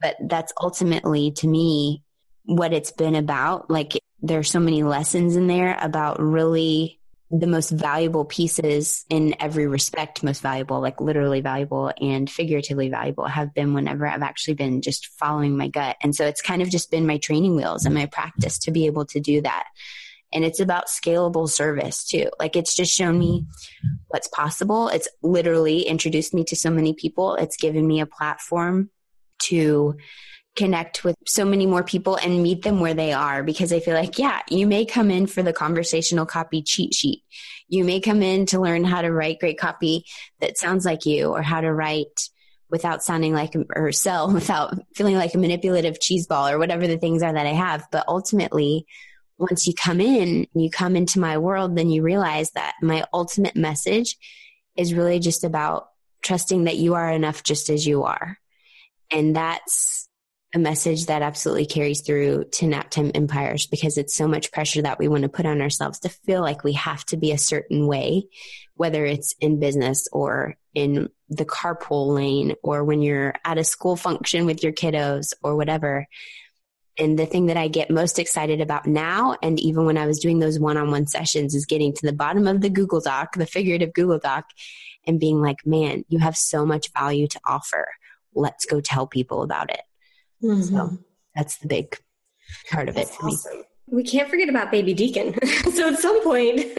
But 0.00 0.16
that's 0.26 0.52
ultimately 0.60 1.30
to 1.32 1.46
me 1.46 2.02
what 2.44 2.72
it's 2.72 2.90
been 2.90 3.14
about. 3.14 3.70
Like 3.70 3.98
there's 4.24 4.50
so 4.50 4.58
many 4.58 4.82
lessons 4.82 5.36
in 5.36 5.46
there 5.48 5.76
about 5.80 6.18
really 6.18 6.98
the 7.30 7.46
most 7.46 7.70
valuable 7.70 8.24
pieces 8.24 9.04
in 9.10 9.34
every 9.38 9.66
respect, 9.66 10.22
most 10.22 10.40
valuable, 10.40 10.80
like 10.80 11.00
literally 11.00 11.42
valuable 11.42 11.92
and 12.00 12.30
figuratively 12.30 12.88
valuable, 12.88 13.26
have 13.26 13.52
been 13.52 13.74
whenever 13.74 14.06
I've 14.06 14.22
actually 14.22 14.54
been 14.54 14.80
just 14.80 15.08
following 15.18 15.56
my 15.56 15.68
gut. 15.68 15.96
And 16.02 16.14
so 16.14 16.26
it's 16.26 16.40
kind 16.40 16.62
of 16.62 16.70
just 16.70 16.90
been 16.90 17.06
my 17.06 17.18
training 17.18 17.54
wheels 17.54 17.84
and 17.84 17.94
my 17.94 18.06
practice 18.06 18.58
to 18.60 18.70
be 18.70 18.86
able 18.86 19.04
to 19.06 19.20
do 19.20 19.42
that. 19.42 19.64
And 20.32 20.44
it's 20.44 20.60
about 20.60 20.86
scalable 20.86 21.48
service 21.48 22.04
too. 22.04 22.30
Like 22.38 22.56
it's 22.56 22.74
just 22.74 22.94
shown 22.94 23.18
me 23.18 23.46
what's 24.08 24.28
possible. 24.28 24.88
It's 24.88 25.08
literally 25.22 25.82
introduced 25.82 26.32
me 26.32 26.44
to 26.44 26.56
so 26.56 26.70
many 26.70 26.94
people. 26.94 27.34
It's 27.34 27.56
given 27.56 27.86
me 27.86 28.00
a 28.00 28.06
platform 28.06 28.90
to 29.44 29.96
connect 30.56 31.02
with 31.02 31.16
so 31.26 31.44
many 31.44 31.66
more 31.66 31.82
people 31.82 32.16
and 32.16 32.42
meet 32.42 32.62
them 32.62 32.80
where 32.80 32.94
they 32.94 33.12
are 33.12 33.42
because 33.42 33.72
I 33.72 33.80
feel 33.80 33.94
like, 33.94 34.18
yeah, 34.18 34.40
you 34.48 34.66
may 34.66 34.84
come 34.84 35.10
in 35.10 35.26
for 35.26 35.42
the 35.42 35.52
conversational 35.52 36.26
copy 36.26 36.62
cheat 36.62 36.94
sheet. 36.94 37.22
You 37.68 37.84
may 37.84 38.00
come 38.00 38.22
in 38.22 38.46
to 38.46 38.60
learn 38.60 38.84
how 38.84 39.02
to 39.02 39.12
write 39.12 39.40
great 39.40 39.58
copy 39.58 40.04
that 40.40 40.56
sounds 40.56 40.84
like 40.84 41.06
you 41.06 41.28
or 41.30 41.42
how 41.42 41.60
to 41.60 41.72
write 41.72 42.28
without 42.70 43.02
sounding 43.02 43.32
like 43.32 43.54
or 43.74 43.92
sell 43.92 44.32
without 44.32 44.74
feeling 44.94 45.16
like 45.16 45.34
a 45.34 45.38
manipulative 45.38 46.00
cheese 46.00 46.26
ball 46.26 46.48
or 46.48 46.58
whatever 46.58 46.86
the 46.86 46.98
things 46.98 47.22
are 47.22 47.32
that 47.32 47.46
I 47.46 47.52
have. 47.52 47.86
But 47.90 48.04
ultimately, 48.06 48.86
once 49.38 49.66
you 49.66 49.74
come 49.74 50.00
in, 50.00 50.46
you 50.54 50.70
come 50.70 50.94
into 50.94 51.18
my 51.18 51.38
world, 51.38 51.76
then 51.76 51.90
you 51.90 52.02
realize 52.02 52.50
that 52.52 52.74
my 52.80 53.04
ultimate 53.12 53.56
message 53.56 54.16
is 54.76 54.94
really 54.94 55.18
just 55.18 55.44
about 55.44 55.88
trusting 56.22 56.64
that 56.64 56.76
you 56.76 56.94
are 56.94 57.10
enough 57.10 57.42
just 57.42 57.70
as 57.70 57.86
you 57.86 58.04
are. 58.04 58.38
And 59.10 59.36
that's 59.36 60.08
a 60.54 60.58
message 60.58 61.06
that 61.06 61.20
absolutely 61.20 61.66
carries 61.66 62.00
through 62.02 62.44
to 62.44 62.66
naptime 62.66 63.10
empires 63.14 63.66
because 63.66 63.98
it's 63.98 64.14
so 64.14 64.28
much 64.28 64.52
pressure 64.52 64.82
that 64.82 65.00
we 65.00 65.08
want 65.08 65.22
to 65.22 65.28
put 65.28 65.46
on 65.46 65.60
ourselves 65.60 65.98
to 65.98 66.08
feel 66.08 66.42
like 66.42 66.62
we 66.62 66.74
have 66.74 67.04
to 67.06 67.16
be 67.16 67.32
a 67.32 67.38
certain 67.38 67.88
way, 67.88 68.28
whether 68.76 69.04
it's 69.04 69.34
in 69.40 69.58
business 69.58 70.06
or 70.12 70.56
in 70.72 71.08
the 71.28 71.44
carpool 71.44 72.14
lane 72.14 72.54
or 72.62 72.84
when 72.84 73.02
you're 73.02 73.34
at 73.44 73.58
a 73.58 73.64
school 73.64 73.96
function 73.96 74.46
with 74.46 74.62
your 74.62 74.72
kiddos 74.72 75.32
or 75.42 75.56
whatever. 75.56 76.06
And 76.96 77.18
the 77.18 77.26
thing 77.26 77.46
that 77.46 77.56
I 77.56 77.66
get 77.66 77.90
most 77.90 78.20
excited 78.20 78.60
about 78.60 78.86
now, 78.86 79.36
and 79.42 79.58
even 79.58 79.86
when 79.86 79.98
I 79.98 80.06
was 80.06 80.20
doing 80.20 80.38
those 80.38 80.60
one 80.60 80.76
on 80.76 80.92
one 80.92 81.08
sessions, 81.08 81.56
is 81.56 81.66
getting 81.66 81.92
to 81.94 82.06
the 82.06 82.12
bottom 82.12 82.46
of 82.46 82.60
the 82.60 82.70
Google 82.70 83.00
Doc, 83.00 83.34
the 83.34 83.46
figurative 83.46 83.92
Google 83.92 84.20
Doc, 84.20 84.44
and 85.04 85.18
being 85.18 85.40
like, 85.40 85.66
man, 85.66 86.04
you 86.08 86.20
have 86.20 86.36
so 86.36 86.64
much 86.64 86.92
value 86.92 87.26
to 87.26 87.40
offer. 87.44 87.88
Let's 88.32 88.66
go 88.66 88.80
tell 88.80 89.08
people 89.08 89.42
about 89.42 89.70
it. 89.70 89.80
Mm-hmm. 90.44 90.62
So 90.62 90.98
that's 91.34 91.58
the 91.58 91.68
big 91.68 91.96
part 92.70 92.88
of 92.88 92.94
that's 92.94 93.10
it 93.10 93.14
for 93.14 93.26
awesome. 93.26 93.58
me. 93.58 93.64
We 93.86 94.02
can't 94.02 94.28
forget 94.28 94.48
about 94.48 94.70
baby 94.70 94.94
Deacon. 94.94 95.34
so 95.72 95.88
at 95.88 95.98
some 95.98 96.22
point, 96.22 96.60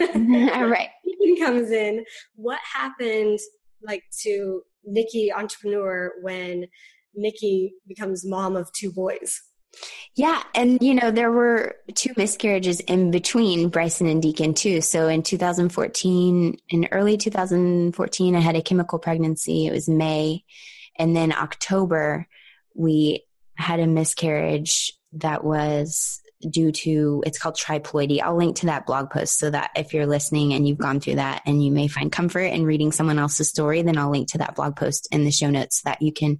all 0.54 0.66
right, 0.66 0.88
Deacon 1.04 1.44
comes 1.44 1.70
in. 1.70 2.04
What 2.34 2.58
happened 2.60 3.38
like 3.82 4.04
to 4.22 4.62
Nikki 4.84 5.32
entrepreneur 5.32 6.12
when 6.22 6.66
Nikki 7.14 7.74
becomes 7.86 8.24
mom 8.24 8.56
of 8.56 8.72
two 8.72 8.92
boys? 8.92 9.40
Yeah. 10.14 10.42
And, 10.54 10.80
you 10.80 10.94
know, 10.94 11.10
there 11.10 11.30
were 11.30 11.76
two 11.94 12.12
miscarriages 12.16 12.80
in 12.80 13.10
between 13.10 13.68
Bryson 13.68 14.06
and 14.06 14.22
Deacon, 14.22 14.54
too. 14.54 14.80
So 14.80 15.08
in 15.08 15.22
2014, 15.22 16.58
in 16.70 16.88
early 16.90 17.16
2014, 17.18 18.36
I 18.36 18.40
had 18.40 18.56
a 18.56 18.62
chemical 18.62 18.98
pregnancy. 18.98 19.66
It 19.66 19.72
was 19.72 19.88
May. 19.88 20.44
And 20.98 21.14
then 21.14 21.32
October, 21.32 22.26
we 22.74 23.25
had 23.56 23.80
a 23.80 23.86
miscarriage 23.86 24.92
that 25.12 25.44
was 25.44 26.20
due 26.50 26.70
to 26.70 27.22
it's 27.26 27.38
called 27.38 27.56
triploidy. 27.56 28.20
I'll 28.20 28.36
link 28.36 28.56
to 28.56 28.66
that 28.66 28.86
blog 28.86 29.10
post 29.10 29.38
so 29.38 29.50
that 29.50 29.70
if 29.74 29.94
you're 29.94 30.06
listening 30.06 30.52
and 30.52 30.68
you've 30.68 30.78
gone 30.78 31.00
through 31.00 31.16
that 31.16 31.42
and 31.46 31.64
you 31.64 31.70
may 31.70 31.88
find 31.88 32.12
comfort 32.12 32.44
in 32.44 32.66
reading 32.66 32.92
someone 32.92 33.18
else's 33.18 33.48
story, 33.48 33.82
then 33.82 33.96
I'll 33.96 34.10
link 34.10 34.28
to 34.32 34.38
that 34.38 34.54
blog 34.54 34.76
post 34.76 35.08
in 35.10 35.24
the 35.24 35.30
show 35.30 35.50
notes 35.50 35.80
so 35.80 35.90
that 35.90 36.02
you 36.02 36.12
can 36.12 36.38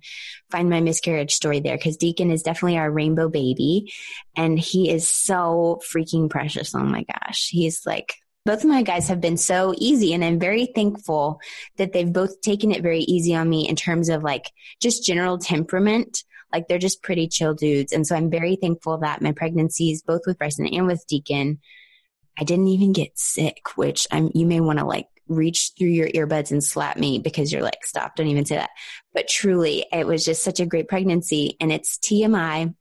find 0.51 0.69
my 0.69 0.81
miscarriage 0.81 1.35
story 1.35 1.61
there 1.61 1.77
because 1.77 1.97
Deacon 1.97 2.31
is 2.31 2.43
definitely 2.43 2.79
our 2.79 2.91
rainbow 2.91 3.29
baby 3.29 3.93
and 4.37 4.59
he 4.59 4.91
is 4.91 5.09
so 5.09 5.81
freaking 5.91 6.29
precious. 6.29 6.75
Oh 6.75 6.81
my 6.81 7.05
gosh. 7.05 7.49
He's 7.51 7.87
like 7.87 8.15
both 8.45 8.63
of 8.63 8.71
my 8.71 8.83
guys 8.83 9.09
have 9.09 9.21
been 9.21 9.37
so 9.37 9.75
easy 9.77 10.15
and 10.15 10.25
I'm 10.25 10.39
very 10.39 10.67
thankful 10.67 11.41
that 11.79 11.93
they've 11.93 12.13
both 12.13 12.41
taken 12.43 12.71
it 12.71 12.81
very 12.81 13.01
easy 13.01 13.35
on 13.35 13.49
me 13.51 13.69
in 13.69 13.75
terms 13.75 14.09
of 14.09 14.23
like 14.23 14.53
just 14.81 15.05
general 15.05 15.37
temperament 15.37 16.23
like 16.53 16.69
they're 16.69 16.79
just 16.79 17.03
pretty 17.03 17.29
chill 17.29 17.55
dudes. 17.55 17.93
And 17.93 18.07
so 18.07 18.17
I'm 18.17 18.31
very 18.31 18.57
thankful 18.57 18.99
that 18.99 19.23
my 19.23 19.33
pregnancies, 19.33 20.03
both 20.03 20.23
with 20.27 20.39
Bryson 20.39 20.67
and 20.67 20.87
with 20.87 21.07
Deacon, 21.07 21.61
I 22.39 22.45
didn't 22.45 22.69
even 22.69 22.93
get 22.93 23.19
sick, 23.19 23.77
which 23.77 24.07
I'm, 24.11 24.31
you 24.35 24.47
may 24.47 24.61
want 24.61 24.79
to 24.79 24.85
like 24.85 25.09
reach 25.29 25.73
through 25.77 25.89
your 25.89 26.09
earbuds 26.09 26.51
and 26.51 26.63
slap 26.63 26.97
me 26.97 27.19
because 27.19 27.53
you're 27.53 27.63
like, 27.63 27.85
stop, 27.85 28.15
don't 28.15 28.29
even 28.29 28.45
say 28.45 28.57
that. 28.57 28.71
But 29.13 29.29
truly, 29.29 29.87
it 29.93 30.07
was 30.07 30.25
just 30.25 30.45
such 30.45 30.61
a 30.61 30.67
great 30.67 30.89
pregnancy 30.89 31.57
and 31.61 31.73
it's 31.73 31.99
TMI 31.99 32.75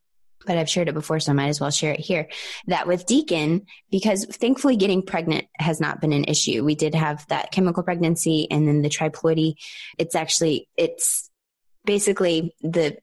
but 0.46 0.56
I've 0.56 0.70
shared 0.70 0.88
it 0.88 0.94
before, 0.94 1.20
so 1.20 1.32
I 1.32 1.34
might 1.34 1.48
as 1.48 1.60
well 1.60 1.70
share 1.70 1.92
it 1.92 2.00
here. 2.00 2.28
That 2.68 2.86
with 2.86 3.04
Deacon, 3.04 3.66
because 3.90 4.24
thankfully 4.24 4.76
getting 4.76 5.02
pregnant 5.02 5.46
has 5.58 5.80
not 5.80 6.00
been 6.00 6.12
an 6.12 6.24
issue. 6.24 6.64
We 6.64 6.74
did 6.74 6.94
have 6.94 7.26
that 7.28 7.50
chemical 7.52 7.82
pregnancy 7.82 8.46
and 8.50 8.66
then 8.66 8.82
the 8.82 8.88
triploidy. 8.88 9.54
It's 9.98 10.14
actually, 10.14 10.68
it's 10.76 11.30
basically 11.84 12.54
the 12.62 12.96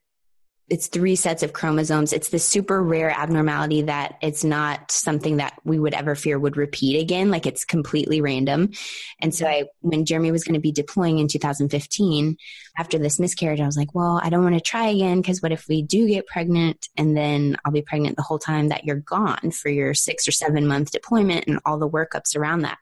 it's 0.74 0.88
three 0.88 1.16
sets 1.16 1.44
of 1.44 1.54
chromosomes. 1.54 2.14
It's 2.14 2.30
this 2.30 2.44
super 2.44 2.82
rare 2.82 3.12
abnormality 3.12 3.84
that 3.84 4.18
it's 4.24 4.44
not 4.44 4.90
something 4.90 5.38
that 5.38 5.54
we 5.64 5.78
would 5.78 5.94
ever 5.94 6.16
fear 6.16 6.40
would 6.40 6.58
repeat 6.58 7.00
again. 7.00 7.30
Like 7.30 7.46
it's 7.46 7.64
completely 7.64 8.22
random. 8.22 8.72
And 9.22 9.36
so 9.36 9.46
I, 9.46 9.66
when 9.82 10.04
Jeremy 10.04 10.32
was 10.32 10.44
going 10.44 10.56
to 10.56 10.60
be 10.60 10.72
deploying 10.72 11.20
in 11.20 11.28
2015, 11.28 12.38
after 12.76 12.98
this 12.98 13.20
miscarriage, 13.20 13.60
I 13.60 13.68
was 13.68 13.78
like, 13.78 13.94
well, 13.94 14.20
I 14.24 14.32
don't 14.32 14.42
want 14.44 14.56
to 14.56 14.62
try 14.62 14.88
again 14.88 15.22
because 15.22 15.44
what 15.44 15.52
if 15.52 15.68
we 15.68 15.84
do 15.84 16.08
get 16.08 16.26
pregnant 16.26 16.90
and 16.98 17.16
then 17.16 17.56
I'll 17.64 17.72
be 17.72 17.84
pregnant 17.84 18.16
the 18.16 18.24
whole 18.24 18.40
time 18.40 18.70
that 18.70 18.84
you're 18.84 18.96
gone 18.96 19.52
for 19.52 19.70
your 19.70 19.94
six 19.94 20.28
or 20.28 20.32
seven 20.32 20.66
month 20.66 20.90
deployment 20.90 21.48
and 21.48 21.60
all 21.68 21.78
the 21.78 21.88
workups 21.88 22.36
around 22.36 22.62
that. 22.62 22.80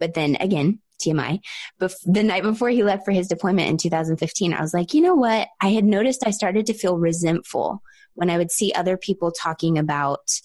But 0.00 0.14
then 0.14 0.38
again, 0.40 0.78
TMI, 0.98 1.40
bef- 1.80 1.96
the 2.04 2.22
night 2.22 2.42
before 2.42 2.68
he 2.68 2.82
left 2.82 3.04
for 3.04 3.12
his 3.12 3.28
deployment 3.28 3.68
in 3.68 3.76
2015, 3.76 4.52
I 4.52 4.60
was 4.60 4.74
like, 4.74 4.94
you 4.94 5.00
know 5.00 5.14
what? 5.14 5.48
I 5.60 5.68
had 5.68 5.84
noticed 5.84 6.26
I 6.26 6.30
started 6.30 6.66
to 6.66 6.74
feel 6.74 6.98
resentful 6.98 7.82
when 8.14 8.30
I 8.30 8.38
would 8.38 8.50
see 8.50 8.72
other 8.72 8.96
people 8.96 9.30
talking 9.30 9.78
about 9.78 10.40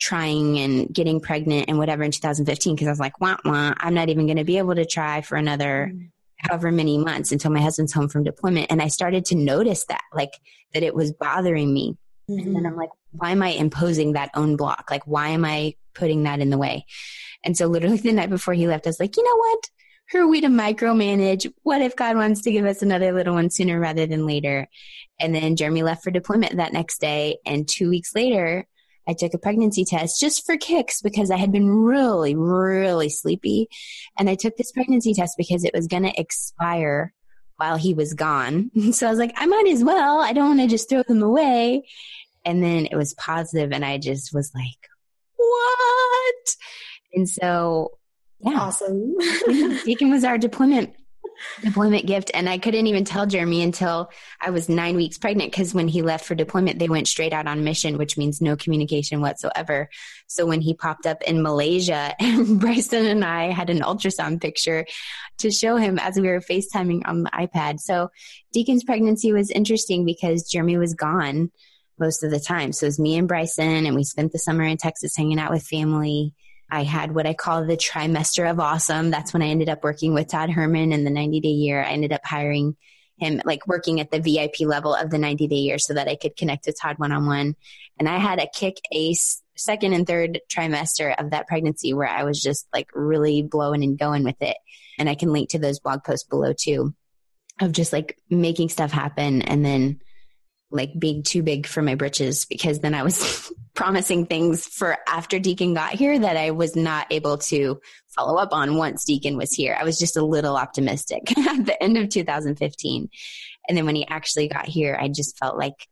trying 0.00 0.58
and 0.58 0.92
getting 0.92 1.20
pregnant 1.20 1.66
and 1.68 1.78
whatever 1.78 2.02
in 2.02 2.10
2015 2.10 2.74
because 2.74 2.88
I 2.88 2.90
was 2.90 3.00
like, 3.00 3.20
wah, 3.20 3.36
wah, 3.44 3.74
I'm 3.76 3.94
not 3.94 4.08
even 4.08 4.26
going 4.26 4.38
to 4.38 4.44
be 4.44 4.58
able 4.58 4.74
to 4.74 4.86
try 4.86 5.20
for 5.20 5.36
another 5.36 5.92
mm. 5.92 6.10
however 6.38 6.72
many 6.72 6.96
months 6.96 7.32
until 7.32 7.50
my 7.50 7.60
husband's 7.60 7.92
home 7.92 8.08
from 8.08 8.24
deployment. 8.24 8.68
And 8.70 8.80
I 8.80 8.88
started 8.88 9.26
to 9.26 9.34
notice 9.36 9.84
that, 9.86 10.00
like, 10.14 10.32
that 10.72 10.82
it 10.82 10.94
was 10.94 11.12
bothering 11.12 11.72
me. 11.72 11.98
Mm-hmm. 12.30 12.46
And 12.46 12.56
then 12.56 12.66
I'm 12.66 12.76
like, 12.76 12.90
why 13.12 13.32
am 13.32 13.42
I 13.42 13.48
imposing 13.48 14.12
that 14.12 14.30
own 14.34 14.56
block? 14.56 14.88
Like, 14.90 15.06
why 15.06 15.28
am 15.28 15.44
I 15.44 15.74
putting 15.94 16.22
that 16.22 16.40
in 16.40 16.48
the 16.48 16.58
way? 16.58 16.86
And 17.44 17.56
so 17.56 17.66
literally 17.66 17.96
the 17.98 18.12
night 18.12 18.30
before 18.30 18.54
he 18.54 18.66
left, 18.66 18.86
I 18.86 18.90
was 18.90 19.00
like, 19.00 19.16
you 19.16 19.24
know 19.24 19.36
what? 19.36 19.70
Who 20.10 20.18
are 20.18 20.28
we 20.28 20.40
to 20.40 20.48
micromanage? 20.48 21.52
What 21.62 21.82
if 21.82 21.94
God 21.94 22.16
wants 22.16 22.42
to 22.42 22.50
give 22.50 22.64
us 22.64 22.82
another 22.82 23.12
little 23.12 23.34
one 23.34 23.50
sooner 23.50 23.78
rather 23.78 24.06
than 24.06 24.26
later? 24.26 24.68
And 25.20 25.34
then 25.34 25.56
Jeremy 25.56 25.82
left 25.82 26.02
for 26.02 26.10
deployment 26.10 26.56
that 26.56 26.72
next 26.72 27.00
day. 27.00 27.38
And 27.46 27.68
two 27.68 27.88
weeks 27.88 28.14
later, 28.14 28.66
I 29.08 29.14
took 29.14 29.34
a 29.34 29.38
pregnancy 29.38 29.84
test 29.84 30.20
just 30.20 30.44
for 30.44 30.56
kicks 30.56 31.00
because 31.00 31.30
I 31.30 31.36
had 31.36 31.52
been 31.52 31.68
really, 31.68 32.34
really 32.34 33.08
sleepy. 33.08 33.68
And 34.18 34.28
I 34.28 34.34
took 34.34 34.56
this 34.56 34.72
pregnancy 34.72 35.14
test 35.14 35.34
because 35.36 35.64
it 35.64 35.74
was 35.74 35.86
going 35.86 36.04
to 36.04 36.20
expire 36.20 37.12
while 37.56 37.76
he 37.76 37.94
was 37.94 38.14
gone. 38.14 38.70
So 38.92 39.06
I 39.06 39.10
was 39.10 39.18
like, 39.18 39.34
I 39.36 39.46
might 39.46 39.68
as 39.68 39.84
well. 39.84 40.20
I 40.20 40.32
don't 40.32 40.48
want 40.48 40.60
to 40.60 40.66
just 40.66 40.88
throw 40.88 41.02
them 41.02 41.22
away. 41.22 41.86
And 42.44 42.62
then 42.62 42.86
it 42.86 42.96
was 42.96 43.14
positive 43.14 43.70
and 43.70 43.84
I 43.84 43.98
just 43.98 44.32
was 44.32 44.50
like, 44.54 44.88
what? 45.36 46.56
And 47.12 47.28
so 47.28 47.98
yeah. 48.42 48.60
Awesome. 48.60 49.16
Deacon 49.84 50.10
was 50.10 50.24
our 50.24 50.38
deployment 50.38 50.94
deployment 51.62 52.06
gift 52.06 52.30
and 52.34 52.48
I 52.48 52.58
couldn't 52.58 52.86
even 52.86 53.04
tell 53.04 53.24
Jeremy 53.24 53.62
until 53.62 54.10
I 54.40 54.50
was 54.50 54.68
9 54.68 54.96
weeks 54.96 55.16
pregnant 55.16 55.52
cuz 55.52 55.74
when 55.74 55.88
he 55.88 56.02
left 56.02 56.24
for 56.26 56.34
deployment 56.34 56.78
they 56.78 56.88
went 56.88 57.08
straight 57.08 57.32
out 57.32 57.46
on 57.46 57.64
mission 57.64 57.96
which 57.96 58.18
means 58.18 58.40
no 58.40 58.56
communication 58.56 59.20
whatsoever. 59.20 59.88
So 60.26 60.46
when 60.46 60.60
he 60.60 60.74
popped 60.74 61.06
up 61.06 61.22
in 61.22 61.42
Malaysia 61.42 62.14
and 62.20 62.60
Bryson 62.60 63.06
and 63.06 63.24
I 63.24 63.52
had 63.52 63.70
an 63.70 63.80
ultrasound 63.80 64.40
picture 64.40 64.86
to 65.38 65.50
show 65.50 65.76
him 65.76 65.98
as 65.98 66.18
we 66.18 66.28
were 66.28 66.40
FaceTiming 66.40 67.02
on 67.06 67.22
the 67.22 67.30
iPad. 67.30 67.80
So 67.80 68.10
Deacon's 68.52 68.84
pregnancy 68.84 69.32
was 69.32 69.50
interesting 69.50 70.04
because 70.04 70.48
Jeremy 70.48 70.76
was 70.76 70.94
gone 70.94 71.50
most 71.98 72.22
of 72.22 72.30
the 72.30 72.40
time. 72.40 72.72
So 72.72 72.84
it 72.84 72.88
was 72.88 72.98
me 72.98 73.16
and 73.16 73.28
Bryson 73.28 73.86
and 73.86 73.94
we 73.94 74.04
spent 74.04 74.32
the 74.32 74.38
summer 74.38 74.64
in 74.64 74.76
Texas 74.76 75.16
hanging 75.16 75.38
out 75.38 75.52
with 75.52 75.62
family 75.62 76.34
I 76.70 76.84
had 76.84 77.14
what 77.14 77.26
I 77.26 77.34
call 77.34 77.64
the 77.64 77.76
trimester 77.76 78.50
of 78.50 78.60
awesome. 78.60 79.10
That's 79.10 79.32
when 79.32 79.42
I 79.42 79.48
ended 79.48 79.68
up 79.68 79.82
working 79.82 80.14
with 80.14 80.28
Todd 80.28 80.50
Herman 80.50 80.92
in 80.92 81.04
the 81.04 81.10
90 81.10 81.40
day 81.40 81.48
year. 81.48 81.82
I 81.82 81.90
ended 81.90 82.12
up 82.12 82.24
hiring 82.24 82.76
him, 83.18 83.40
like 83.44 83.66
working 83.66 84.00
at 84.00 84.10
the 84.10 84.20
VIP 84.20 84.60
level 84.60 84.94
of 84.94 85.10
the 85.10 85.18
90 85.18 85.48
day 85.48 85.56
year 85.56 85.78
so 85.78 85.94
that 85.94 86.08
I 86.08 86.16
could 86.16 86.36
connect 86.36 86.66
with 86.66 86.80
Todd 86.80 86.98
one 86.98 87.12
on 87.12 87.26
one. 87.26 87.56
And 87.98 88.08
I 88.08 88.18
had 88.18 88.38
a 88.38 88.48
kick 88.52 88.76
ace 88.92 89.42
second 89.56 89.92
and 89.92 90.06
third 90.06 90.40
trimester 90.50 91.14
of 91.18 91.30
that 91.30 91.46
pregnancy 91.46 91.92
where 91.92 92.08
I 92.08 92.24
was 92.24 92.40
just 92.40 92.66
like 92.72 92.88
really 92.94 93.42
blowing 93.42 93.84
and 93.84 93.98
going 93.98 94.24
with 94.24 94.40
it. 94.40 94.56
And 94.98 95.08
I 95.08 95.14
can 95.14 95.32
link 95.32 95.50
to 95.50 95.58
those 95.58 95.80
blog 95.80 96.04
posts 96.04 96.26
below 96.26 96.52
too 96.52 96.94
of 97.60 97.72
just 97.72 97.92
like 97.92 98.18
making 98.30 98.70
stuff 98.70 98.90
happen 98.90 99.42
and 99.42 99.64
then 99.64 100.00
like 100.70 100.92
being 100.98 101.22
too 101.22 101.42
big 101.42 101.66
for 101.66 101.82
my 101.82 101.94
britches 101.94 102.44
because 102.44 102.80
then 102.80 102.94
I 102.94 103.02
was 103.02 103.52
promising 103.74 104.26
things 104.26 104.66
for 104.66 104.98
after 105.06 105.38
Deacon 105.38 105.74
got 105.74 105.92
here 105.92 106.18
that 106.18 106.36
I 106.36 106.50
was 106.50 106.76
not 106.76 107.06
able 107.10 107.38
to 107.38 107.80
follow 108.08 108.38
up 108.38 108.52
on 108.52 108.76
once 108.76 109.04
Deacon 109.04 109.36
was 109.36 109.52
here. 109.52 109.76
I 109.78 109.84
was 109.84 109.98
just 109.98 110.16
a 110.16 110.24
little 110.24 110.56
optimistic 110.56 111.36
at 111.38 111.66
the 111.66 111.82
end 111.82 111.96
of 111.96 112.08
2015. 112.08 113.08
And 113.68 113.78
then 113.78 113.86
when 113.86 113.96
he 113.96 114.06
actually 114.06 114.48
got 114.48 114.66
here, 114.66 114.98
I 115.00 115.08
just 115.08 115.38
felt 115.38 115.56
like 115.56 115.86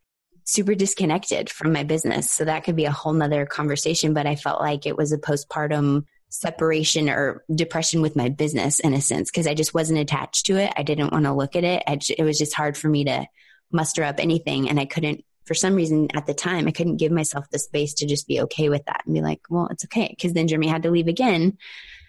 super 0.45 0.74
disconnected 0.74 1.51
from 1.51 1.72
my 1.72 1.83
business. 1.83 2.31
So 2.33 2.45
that 2.45 2.64
could 2.64 2.76
be 2.76 2.87
a 2.87 2.91
whole 2.91 3.12
nother 3.12 3.47
conversation, 3.47 4.14
but 4.14 4.26
I 4.26 4.35
felt 4.35 4.61
like 4.61 4.87
it 4.87 4.97
was 4.97 5.12
a 5.12 5.18
postpartum 5.18 6.05
separation 6.31 7.09
or 7.09 7.45
depression 7.55 8.01
with 8.01 8.16
my 8.16 8.29
business 8.29 8.81
in 8.81 8.95
a 8.95 9.01
sense 9.01 9.31
because 9.31 9.47
I 9.47 9.55
just 9.55 9.74
wasn't 9.74 9.99
attached 9.99 10.47
to 10.47 10.57
it. 10.57 10.72
I 10.76 10.83
didn't 10.83 11.12
want 11.12 11.24
to 11.24 11.33
look 11.33 11.57
at 11.57 11.64
it. 11.64 11.83
it 11.87 12.22
was 12.22 12.39
just 12.39 12.55
hard 12.55 12.76
for 12.76 12.89
me 12.89 13.05
to 13.05 13.26
muster 13.73 14.05
up 14.05 14.19
anything. 14.19 14.69
And 14.69 14.79
I 14.79 14.85
couldn't, 14.85 15.25
for 15.47 15.55
some 15.55 15.75
reason 15.75 16.09
at 16.14 16.27
the 16.27 16.35
time, 16.35 16.69
I 16.69 16.73
couldn't 16.73 16.97
give 16.97 17.12
myself 17.12 17.47
the 17.51 17.59
space 17.59 17.95
to 17.95 18.07
just 18.07 18.27
be 18.27 18.41
okay 18.43 18.69
with 18.69 18.85
that 18.87 19.03
and 19.05 19.14
be 19.14 19.21
like, 19.21 19.41
well, 19.49 19.69
it's 19.71 19.85
okay. 19.85 20.14
Cause 20.21 20.33
then 20.33 20.49
Jeremy 20.49 20.69
had 20.69 20.83
to 20.83 20.91
leave 20.91 21.09
again. 21.09 21.59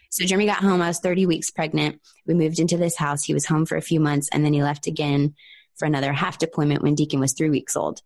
So 0.09 0.25
Jeremy 0.25 0.47
got 0.47 0.57
home. 0.57 0.81
I 0.81 0.87
was 0.87 0.99
30 0.99 1.25
weeks 1.25 1.51
pregnant. 1.51 2.01
We 2.25 2.33
moved 2.33 2.59
into 2.59 2.77
this 2.77 2.97
house. 2.97 3.23
He 3.23 3.33
was 3.33 3.45
home 3.45 3.65
for 3.65 3.77
a 3.77 3.81
few 3.81 3.99
months 3.99 4.27
and 4.31 4.43
then 4.43 4.53
he 4.53 4.63
left 4.63 4.87
again 4.87 5.35
for 5.77 5.85
another 5.85 6.11
half 6.11 6.37
deployment 6.37 6.83
when 6.83 6.95
Deacon 6.95 7.19
was 7.19 7.33
three 7.33 7.49
weeks 7.49 7.75
old. 7.75 8.01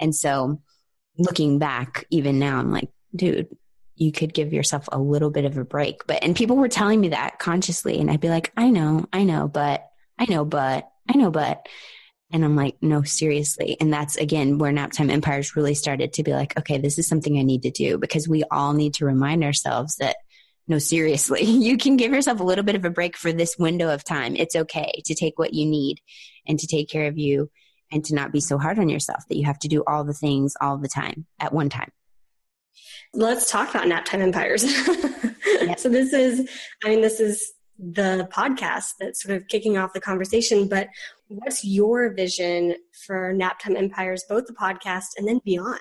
And 0.00 0.14
so 0.14 0.60
looking 1.18 1.58
back, 1.58 2.04
even 2.10 2.38
now, 2.38 2.58
I'm 2.58 2.72
like, 2.72 2.88
dude, 3.14 3.48
you 3.96 4.12
could 4.12 4.32
give 4.32 4.52
yourself 4.52 4.88
a 4.90 4.98
little 4.98 5.30
bit 5.30 5.44
of 5.44 5.58
a 5.58 5.64
break. 5.64 6.06
But, 6.06 6.22
and 6.22 6.36
people 6.36 6.56
were 6.56 6.68
telling 6.68 7.00
me 7.00 7.10
that 7.10 7.38
consciously. 7.38 8.00
And 8.00 8.10
I'd 8.10 8.20
be 8.20 8.30
like, 8.30 8.52
I 8.56 8.70
know, 8.70 9.06
I 9.12 9.24
know, 9.24 9.48
but 9.48 9.86
I 10.18 10.26
know, 10.28 10.44
but 10.44 10.88
I 11.08 11.16
know, 11.16 11.30
but 11.30 11.68
And 12.30 12.44
I'm 12.44 12.56
like, 12.56 12.76
no, 12.82 13.02
seriously. 13.02 13.76
And 13.80 13.92
that's 13.92 14.16
again 14.16 14.58
where 14.58 14.72
Naptime 14.72 15.10
Empires 15.10 15.56
really 15.56 15.74
started 15.74 16.12
to 16.14 16.22
be 16.22 16.32
like, 16.32 16.58
okay, 16.58 16.78
this 16.78 16.98
is 16.98 17.08
something 17.08 17.38
I 17.38 17.42
need 17.42 17.62
to 17.62 17.70
do 17.70 17.96
because 17.98 18.28
we 18.28 18.44
all 18.50 18.74
need 18.74 18.94
to 18.94 19.06
remind 19.06 19.44
ourselves 19.44 19.96
that 19.96 20.16
no, 20.68 20.78
seriously, 20.78 21.44
you 21.44 21.78
can 21.78 21.96
give 21.96 22.12
yourself 22.12 22.40
a 22.40 22.44
little 22.44 22.64
bit 22.64 22.76
of 22.76 22.84
a 22.84 22.90
break 22.90 23.16
for 23.16 23.32
this 23.32 23.56
window 23.58 23.92
of 23.92 24.04
time. 24.04 24.36
It's 24.36 24.54
okay 24.54 25.02
to 25.06 25.14
take 25.14 25.38
what 25.38 25.54
you 25.54 25.66
need 25.66 26.00
and 26.46 26.58
to 26.58 26.66
take 26.66 26.90
care 26.90 27.06
of 27.06 27.18
you 27.18 27.50
and 27.90 28.04
to 28.04 28.14
not 28.14 28.32
be 28.32 28.40
so 28.40 28.58
hard 28.58 28.78
on 28.78 28.90
yourself 28.90 29.24
that 29.28 29.36
you 29.36 29.46
have 29.46 29.58
to 29.60 29.68
do 29.68 29.82
all 29.86 30.04
the 30.04 30.12
things 30.12 30.54
all 30.60 30.76
the 30.76 30.88
time 30.88 31.26
at 31.40 31.54
one 31.54 31.70
time. 31.70 31.90
Let's 33.14 33.50
talk 33.50 33.70
about 33.70 33.86
Naptime 33.86 34.20
Empires. 34.20 34.64
yep. 35.46 35.80
So 35.80 35.88
this 35.88 36.12
is, 36.12 36.48
I 36.84 36.90
mean, 36.90 37.00
this 37.00 37.20
is 37.20 37.52
the 37.78 38.28
podcast 38.32 38.94
that's 38.98 39.22
sort 39.22 39.36
of 39.36 39.46
kicking 39.48 39.76
off 39.78 39.92
the 39.92 40.00
conversation, 40.00 40.68
but 40.68 40.88
what's 41.28 41.64
your 41.64 42.12
vision 42.12 42.74
for 43.06 43.32
Naptime 43.34 43.76
Empires, 43.76 44.24
both 44.28 44.46
the 44.46 44.54
podcast 44.54 45.06
and 45.16 45.28
then 45.28 45.40
beyond? 45.44 45.78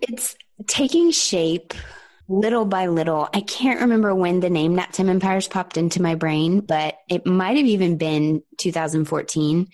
It's 0.00 0.36
taking 0.66 1.10
shape 1.10 1.74
little 2.28 2.64
by 2.64 2.86
little. 2.86 3.28
I 3.34 3.42
can't 3.42 3.80
remember 3.80 4.14
when 4.14 4.40
the 4.40 4.50
name 4.50 4.74
Naptime 4.74 5.08
Empires 5.08 5.48
popped 5.48 5.76
into 5.76 6.00
my 6.00 6.14
brain, 6.14 6.60
but 6.60 6.96
it 7.08 7.26
might 7.26 7.56
have 7.56 7.66
even 7.66 7.98
been 7.98 8.42
2014. 8.58 9.66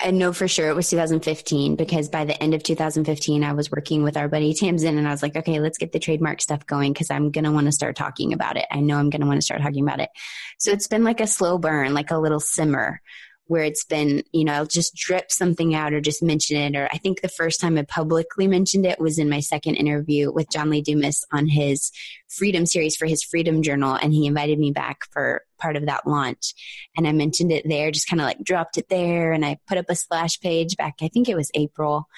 I 0.00 0.10
know 0.10 0.32
for 0.32 0.48
sure 0.48 0.68
it 0.68 0.74
was 0.74 0.90
2015 0.90 1.76
because 1.76 2.08
by 2.08 2.24
the 2.24 2.40
end 2.42 2.52
of 2.52 2.62
2015, 2.64 3.44
I 3.44 3.52
was 3.52 3.70
working 3.70 4.02
with 4.02 4.16
our 4.16 4.28
buddy 4.28 4.52
Tamsin 4.52 4.98
and 4.98 5.06
I 5.06 5.12
was 5.12 5.22
like, 5.22 5.36
okay, 5.36 5.60
let's 5.60 5.78
get 5.78 5.92
the 5.92 6.00
trademark 6.00 6.40
stuff 6.40 6.66
going 6.66 6.92
because 6.92 7.10
I'm 7.10 7.30
going 7.30 7.44
to 7.44 7.52
want 7.52 7.66
to 7.66 7.72
start 7.72 7.94
talking 7.94 8.32
about 8.32 8.56
it. 8.56 8.66
I 8.72 8.80
know 8.80 8.96
I'm 8.96 9.08
going 9.08 9.20
to 9.20 9.26
want 9.26 9.38
to 9.38 9.44
start 9.44 9.62
talking 9.62 9.84
about 9.84 10.00
it. 10.00 10.10
So 10.58 10.72
it's 10.72 10.88
been 10.88 11.04
like 11.04 11.20
a 11.20 11.28
slow 11.28 11.58
burn, 11.58 11.94
like 11.94 12.10
a 12.10 12.18
little 12.18 12.40
simmer 12.40 13.00
where 13.46 13.64
it's 13.64 13.84
been, 13.84 14.22
you 14.32 14.44
know, 14.44 14.52
I'll 14.54 14.66
just 14.66 14.94
drip 14.94 15.30
something 15.30 15.74
out 15.74 15.92
or 15.92 16.00
just 16.00 16.22
mention 16.22 16.56
it. 16.56 16.76
Or 16.76 16.88
I 16.92 16.98
think 16.98 17.20
the 17.20 17.28
first 17.28 17.60
time 17.60 17.76
I 17.76 17.82
publicly 17.82 18.46
mentioned 18.46 18.86
it 18.86 18.98
was 18.98 19.18
in 19.18 19.28
my 19.28 19.40
second 19.40 19.74
interview 19.74 20.32
with 20.32 20.50
John 20.50 20.70
Lee 20.70 20.80
Dumas 20.80 21.24
on 21.32 21.46
his 21.46 21.90
Freedom 22.28 22.64
series 22.64 22.96
for 22.96 23.06
his 23.06 23.22
Freedom 23.22 23.62
Journal. 23.62 23.98
And 24.00 24.12
he 24.12 24.26
invited 24.26 24.58
me 24.58 24.72
back 24.72 25.04
for 25.12 25.42
part 25.58 25.76
of 25.76 25.86
that 25.86 26.06
launch. 26.06 26.54
And 26.96 27.06
I 27.06 27.12
mentioned 27.12 27.52
it 27.52 27.68
there, 27.68 27.90
just 27.90 28.08
kind 28.08 28.20
of 28.20 28.26
like 28.26 28.42
dropped 28.42 28.78
it 28.78 28.88
there. 28.88 29.32
And 29.32 29.44
I 29.44 29.58
put 29.68 29.78
up 29.78 29.86
a 29.88 29.94
splash 29.94 30.40
page 30.40 30.76
back, 30.76 30.94
I 31.02 31.08
think 31.08 31.28
it 31.28 31.36
was 31.36 31.50
April. 31.54 32.08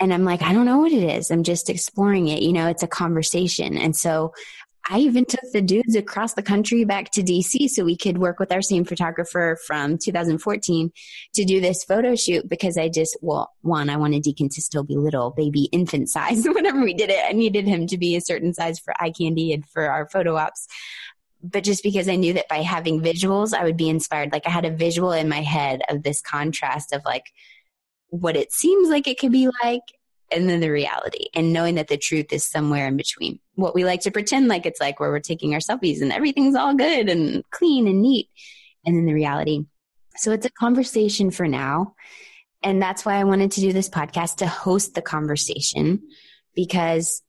And 0.00 0.14
I'm 0.14 0.24
like, 0.24 0.42
I 0.42 0.52
don't 0.52 0.66
know 0.66 0.78
what 0.78 0.92
it 0.92 1.02
is. 1.02 1.32
I'm 1.32 1.42
just 1.42 1.68
exploring 1.68 2.28
it. 2.28 2.40
You 2.40 2.52
know, 2.52 2.68
it's 2.68 2.84
a 2.84 2.88
conversation. 2.88 3.76
And 3.76 3.96
so 3.96 4.32
I 4.90 5.00
even 5.00 5.26
took 5.26 5.52
the 5.52 5.60
dudes 5.60 5.94
across 5.94 6.32
the 6.32 6.42
country 6.42 6.84
back 6.84 7.10
to 7.12 7.22
DC 7.22 7.68
so 7.68 7.84
we 7.84 7.96
could 7.96 8.16
work 8.16 8.38
with 8.38 8.50
our 8.50 8.62
same 8.62 8.84
photographer 8.84 9.58
from 9.66 9.98
2014 9.98 10.90
to 11.34 11.44
do 11.44 11.60
this 11.60 11.84
photo 11.84 12.14
shoot 12.14 12.48
because 12.48 12.78
I 12.78 12.88
just, 12.88 13.16
well, 13.20 13.52
one, 13.60 13.90
I 13.90 13.96
wanted 13.96 14.22
Deacon 14.22 14.48
to 14.48 14.62
still 14.62 14.84
be 14.84 14.96
little, 14.96 15.30
baby, 15.30 15.64
infant 15.72 16.08
size. 16.08 16.44
Whenever 16.48 16.80
we 16.80 16.94
did 16.94 17.10
it, 17.10 17.22
I 17.28 17.32
needed 17.32 17.66
him 17.66 17.86
to 17.88 17.98
be 17.98 18.16
a 18.16 18.22
certain 18.22 18.54
size 18.54 18.78
for 18.78 18.94
eye 18.98 19.10
candy 19.10 19.52
and 19.52 19.68
for 19.68 19.90
our 19.90 20.08
photo 20.08 20.36
ops. 20.36 20.66
But 21.42 21.64
just 21.64 21.82
because 21.82 22.08
I 22.08 22.16
knew 22.16 22.32
that 22.32 22.48
by 22.48 22.62
having 22.62 23.02
visuals, 23.02 23.52
I 23.52 23.64
would 23.64 23.76
be 23.76 23.90
inspired. 23.90 24.32
Like 24.32 24.46
I 24.46 24.50
had 24.50 24.64
a 24.64 24.74
visual 24.74 25.12
in 25.12 25.28
my 25.28 25.42
head 25.42 25.82
of 25.90 26.02
this 26.02 26.22
contrast 26.22 26.94
of 26.94 27.04
like 27.04 27.26
what 28.08 28.36
it 28.36 28.52
seems 28.52 28.88
like 28.88 29.06
it 29.06 29.18
could 29.18 29.32
be 29.32 29.50
like 29.62 29.82
and 30.30 30.48
then 30.48 30.60
the 30.60 30.70
reality 30.70 31.26
and 31.34 31.52
knowing 31.52 31.76
that 31.76 31.88
the 31.88 31.96
truth 31.96 32.32
is 32.32 32.44
somewhere 32.44 32.86
in 32.86 32.96
between 32.96 33.38
what 33.54 33.74
we 33.74 33.84
like 33.84 34.00
to 34.00 34.10
pretend 34.10 34.48
like 34.48 34.66
it's 34.66 34.80
like 34.80 35.00
where 35.00 35.10
we're 35.10 35.20
taking 35.20 35.54
our 35.54 35.60
selfies 35.60 36.00
and 36.02 36.12
everything's 36.12 36.54
all 36.54 36.74
good 36.74 37.08
and 37.08 37.44
clean 37.50 37.86
and 37.86 38.02
neat 38.02 38.28
and 38.84 38.96
then 38.96 39.06
the 39.06 39.14
reality 39.14 39.64
so 40.16 40.32
it's 40.32 40.46
a 40.46 40.50
conversation 40.50 41.30
for 41.30 41.46
now 41.46 41.94
and 42.62 42.80
that's 42.80 43.04
why 43.04 43.14
i 43.14 43.24
wanted 43.24 43.52
to 43.52 43.60
do 43.60 43.72
this 43.72 43.88
podcast 43.88 44.36
to 44.36 44.46
host 44.46 44.94
the 44.94 45.02
conversation 45.02 46.02
because 46.54 47.22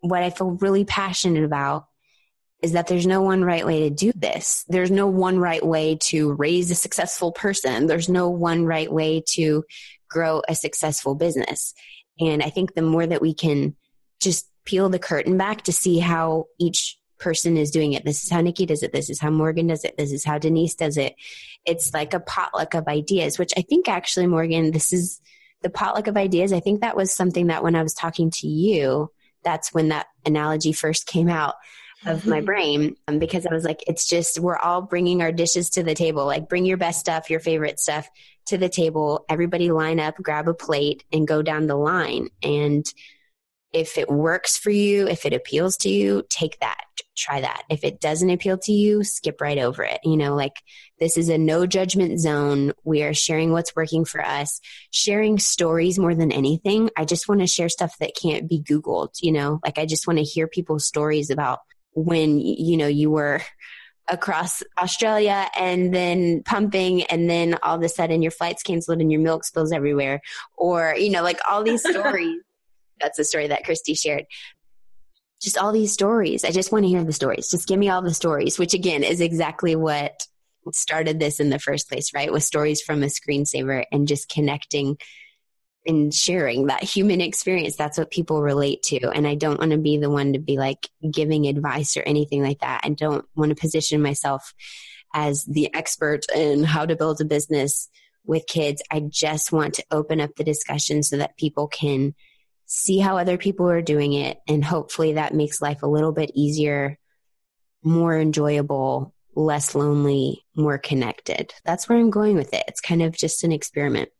what 0.00 0.22
i 0.22 0.30
feel 0.30 0.50
really 0.50 0.84
passionate 0.84 1.44
about 1.44 1.86
is 2.62 2.72
that 2.72 2.86
there's 2.86 3.06
no 3.06 3.22
one 3.22 3.42
right 3.42 3.64
way 3.64 3.88
to 3.88 3.90
do 3.90 4.12
this. 4.14 4.64
There's 4.68 4.90
no 4.90 5.06
one 5.06 5.38
right 5.38 5.64
way 5.64 5.96
to 6.02 6.32
raise 6.34 6.70
a 6.70 6.74
successful 6.74 7.32
person. 7.32 7.86
There's 7.86 8.08
no 8.08 8.28
one 8.28 8.64
right 8.64 8.92
way 8.92 9.22
to 9.30 9.64
grow 10.08 10.42
a 10.48 10.54
successful 10.54 11.14
business. 11.14 11.74
And 12.20 12.42
I 12.42 12.50
think 12.50 12.74
the 12.74 12.82
more 12.82 13.06
that 13.06 13.22
we 13.22 13.34
can 13.34 13.76
just 14.20 14.48
peel 14.64 14.88
the 14.88 14.98
curtain 14.98 15.38
back 15.38 15.62
to 15.62 15.72
see 15.72 15.98
how 15.98 16.46
each 16.58 16.98
person 17.18 17.56
is 17.56 17.70
doing 17.70 17.92
it. 17.92 18.04
This 18.04 18.24
is 18.24 18.30
how 18.30 18.40
Nikki 18.40 18.66
does 18.66 18.82
it. 18.82 18.92
This 18.92 19.10
is 19.10 19.20
how 19.20 19.30
Morgan 19.30 19.66
does 19.66 19.84
it. 19.84 19.96
This 19.96 20.12
is 20.12 20.24
how 20.24 20.38
Denise 20.38 20.74
does 20.74 20.96
it. 20.96 21.14
It's 21.64 21.92
like 21.92 22.14
a 22.14 22.20
potluck 22.20 22.74
of 22.74 22.88
ideas, 22.88 23.38
which 23.38 23.52
I 23.56 23.62
think 23.62 23.88
actually, 23.88 24.26
Morgan, 24.26 24.70
this 24.70 24.92
is 24.92 25.20
the 25.62 25.70
potluck 25.70 26.06
of 26.06 26.16
ideas. 26.16 26.52
I 26.52 26.60
think 26.60 26.80
that 26.80 26.96
was 26.96 27.12
something 27.12 27.48
that 27.48 27.62
when 27.62 27.74
I 27.74 27.82
was 27.82 27.94
talking 27.94 28.30
to 28.36 28.46
you, 28.48 29.10
that's 29.44 29.72
when 29.72 29.88
that 29.88 30.06
analogy 30.26 30.72
first 30.72 31.06
came 31.06 31.28
out 31.28 31.54
of 32.06 32.26
my 32.26 32.40
brain 32.42 32.96
um, 33.08 33.18
because 33.18 33.46
I 33.46 33.52
was 33.52 33.64
like, 33.64 33.84
it's 33.86 34.06
just, 34.06 34.38
we're 34.38 34.56
all 34.56 34.82
bringing 34.82 35.22
our 35.22 35.32
dishes 35.32 35.70
to 35.70 35.82
the 35.82 35.94
table. 35.94 36.24
Like, 36.26 36.48
bring 36.48 36.64
your 36.64 36.76
best 36.76 37.00
stuff, 37.00 37.30
your 37.30 37.40
favorite 37.40 37.80
stuff 37.80 38.08
to 38.46 38.58
the 38.58 38.68
table. 38.68 39.24
Everybody 39.28 39.70
line 39.70 40.00
up, 40.00 40.16
grab 40.16 40.48
a 40.48 40.54
plate, 40.54 41.04
and 41.12 41.28
go 41.28 41.42
down 41.42 41.66
the 41.66 41.76
line. 41.76 42.28
And 42.42 42.84
if 43.72 43.98
it 43.98 44.10
works 44.10 44.58
for 44.58 44.70
you, 44.70 45.06
if 45.06 45.24
it 45.24 45.32
appeals 45.32 45.76
to 45.78 45.88
you, 45.88 46.24
take 46.28 46.58
that, 46.60 46.84
try 47.16 47.40
that. 47.40 47.62
If 47.70 47.84
it 47.84 48.00
doesn't 48.00 48.30
appeal 48.30 48.58
to 48.58 48.72
you, 48.72 49.04
skip 49.04 49.40
right 49.40 49.58
over 49.58 49.84
it. 49.84 50.00
You 50.02 50.16
know, 50.16 50.34
like 50.34 50.56
this 50.98 51.16
is 51.16 51.28
a 51.28 51.38
no 51.38 51.66
judgment 51.66 52.18
zone. 52.18 52.72
We 52.82 53.02
are 53.02 53.14
sharing 53.14 53.52
what's 53.52 53.76
working 53.76 54.04
for 54.04 54.24
us, 54.24 54.60
sharing 54.90 55.38
stories 55.38 55.98
more 55.98 56.14
than 56.14 56.32
anything. 56.32 56.90
I 56.96 57.04
just 57.04 57.28
want 57.28 57.42
to 57.42 57.46
share 57.46 57.68
stuff 57.68 57.96
that 57.98 58.16
can't 58.20 58.48
be 58.48 58.60
Googled, 58.60 59.14
you 59.22 59.32
know, 59.32 59.60
like 59.64 59.78
I 59.78 59.86
just 59.86 60.06
want 60.06 60.18
to 60.18 60.24
hear 60.24 60.48
people's 60.48 60.86
stories 60.86 61.30
about 61.30 61.60
when, 61.92 62.38
you 62.38 62.76
know, 62.76 62.86
you 62.86 63.10
were 63.10 63.42
across 64.08 64.62
Australia 64.76 65.48
and 65.56 65.94
then 65.94 66.42
pumping 66.42 67.04
and 67.04 67.30
then 67.30 67.56
all 67.62 67.76
of 67.76 67.82
a 67.82 67.88
sudden 67.88 68.22
your 68.22 68.32
flight's 68.32 68.62
canceled 68.62 69.00
and 69.00 69.12
your 69.12 69.20
milk 69.20 69.44
spills 69.44 69.70
everywhere 69.70 70.20
or 70.56 70.96
you 70.98 71.10
know 71.10 71.22
like 71.22 71.38
all 71.48 71.62
these 71.62 71.80
stories 71.88 72.40
that's 73.00 73.18
a 73.18 73.24
story 73.24 73.48
that 73.48 73.64
Christy 73.64 73.94
shared. 73.94 74.26
Just 75.40 75.58
all 75.58 75.72
these 75.72 75.92
stories. 75.92 76.44
I 76.44 76.50
just 76.50 76.70
want 76.70 76.84
to 76.84 76.88
hear 76.88 77.02
the 77.02 77.12
stories. 77.12 77.50
Just 77.50 77.66
give 77.66 77.78
me 77.78 77.88
all 77.88 78.02
the 78.02 78.14
stories, 78.14 78.58
which 78.58 78.74
again 78.74 79.02
is 79.02 79.20
exactly 79.20 79.74
what 79.74 80.26
started 80.72 81.18
this 81.18 81.40
in 81.40 81.48
the 81.48 81.58
first 81.58 81.88
place, 81.88 82.12
right? 82.14 82.30
With 82.30 82.44
stories 82.44 82.82
from 82.82 83.02
a 83.02 83.06
screensaver 83.06 83.84
and 83.90 84.06
just 84.06 84.28
connecting 84.28 84.98
and 85.86 86.12
sharing 86.12 86.66
that 86.66 86.82
human 86.82 87.20
experience. 87.20 87.76
That's 87.76 87.98
what 87.98 88.10
people 88.10 88.42
relate 88.42 88.82
to. 88.84 89.08
And 89.10 89.26
I 89.26 89.34
don't 89.34 89.58
want 89.58 89.72
to 89.72 89.78
be 89.78 89.96
the 89.96 90.10
one 90.10 90.34
to 90.34 90.38
be 90.38 90.58
like 90.58 90.88
giving 91.10 91.46
advice 91.46 91.96
or 91.96 92.02
anything 92.02 92.42
like 92.42 92.60
that. 92.60 92.82
I 92.84 92.90
don't 92.90 93.24
want 93.34 93.50
to 93.50 93.60
position 93.60 94.02
myself 94.02 94.54
as 95.14 95.44
the 95.44 95.72
expert 95.74 96.26
in 96.34 96.64
how 96.64 96.86
to 96.86 96.96
build 96.96 97.20
a 97.20 97.24
business 97.24 97.88
with 98.24 98.46
kids. 98.46 98.82
I 98.90 99.00
just 99.00 99.52
want 99.52 99.74
to 99.74 99.84
open 99.90 100.20
up 100.20 100.36
the 100.36 100.44
discussion 100.44 101.02
so 101.02 101.16
that 101.16 101.36
people 101.36 101.66
can 101.66 102.14
see 102.66 102.98
how 102.98 103.18
other 103.18 103.36
people 103.36 103.68
are 103.68 103.82
doing 103.82 104.12
it, 104.12 104.38
and 104.46 104.64
hopefully 104.64 105.14
that 105.14 105.34
makes 105.34 105.60
life 105.60 105.82
a 105.82 105.88
little 105.88 106.12
bit 106.12 106.30
easier, 106.36 106.96
more 107.82 108.16
enjoyable, 108.16 109.12
less 109.34 109.74
lonely, 109.74 110.44
more 110.54 110.78
connected. 110.78 111.52
That's 111.64 111.88
where 111.88 111.98
I'm 111.98 112.10
going 112.10 112.36
with 112.36 112.54
it. 112.54 112.62
It's 112.68 112.80
kind 112.80 113.02
of 113.02 113.16
just 113.16 113.42
an 113.42 113.50
experiment. 113.50 114.10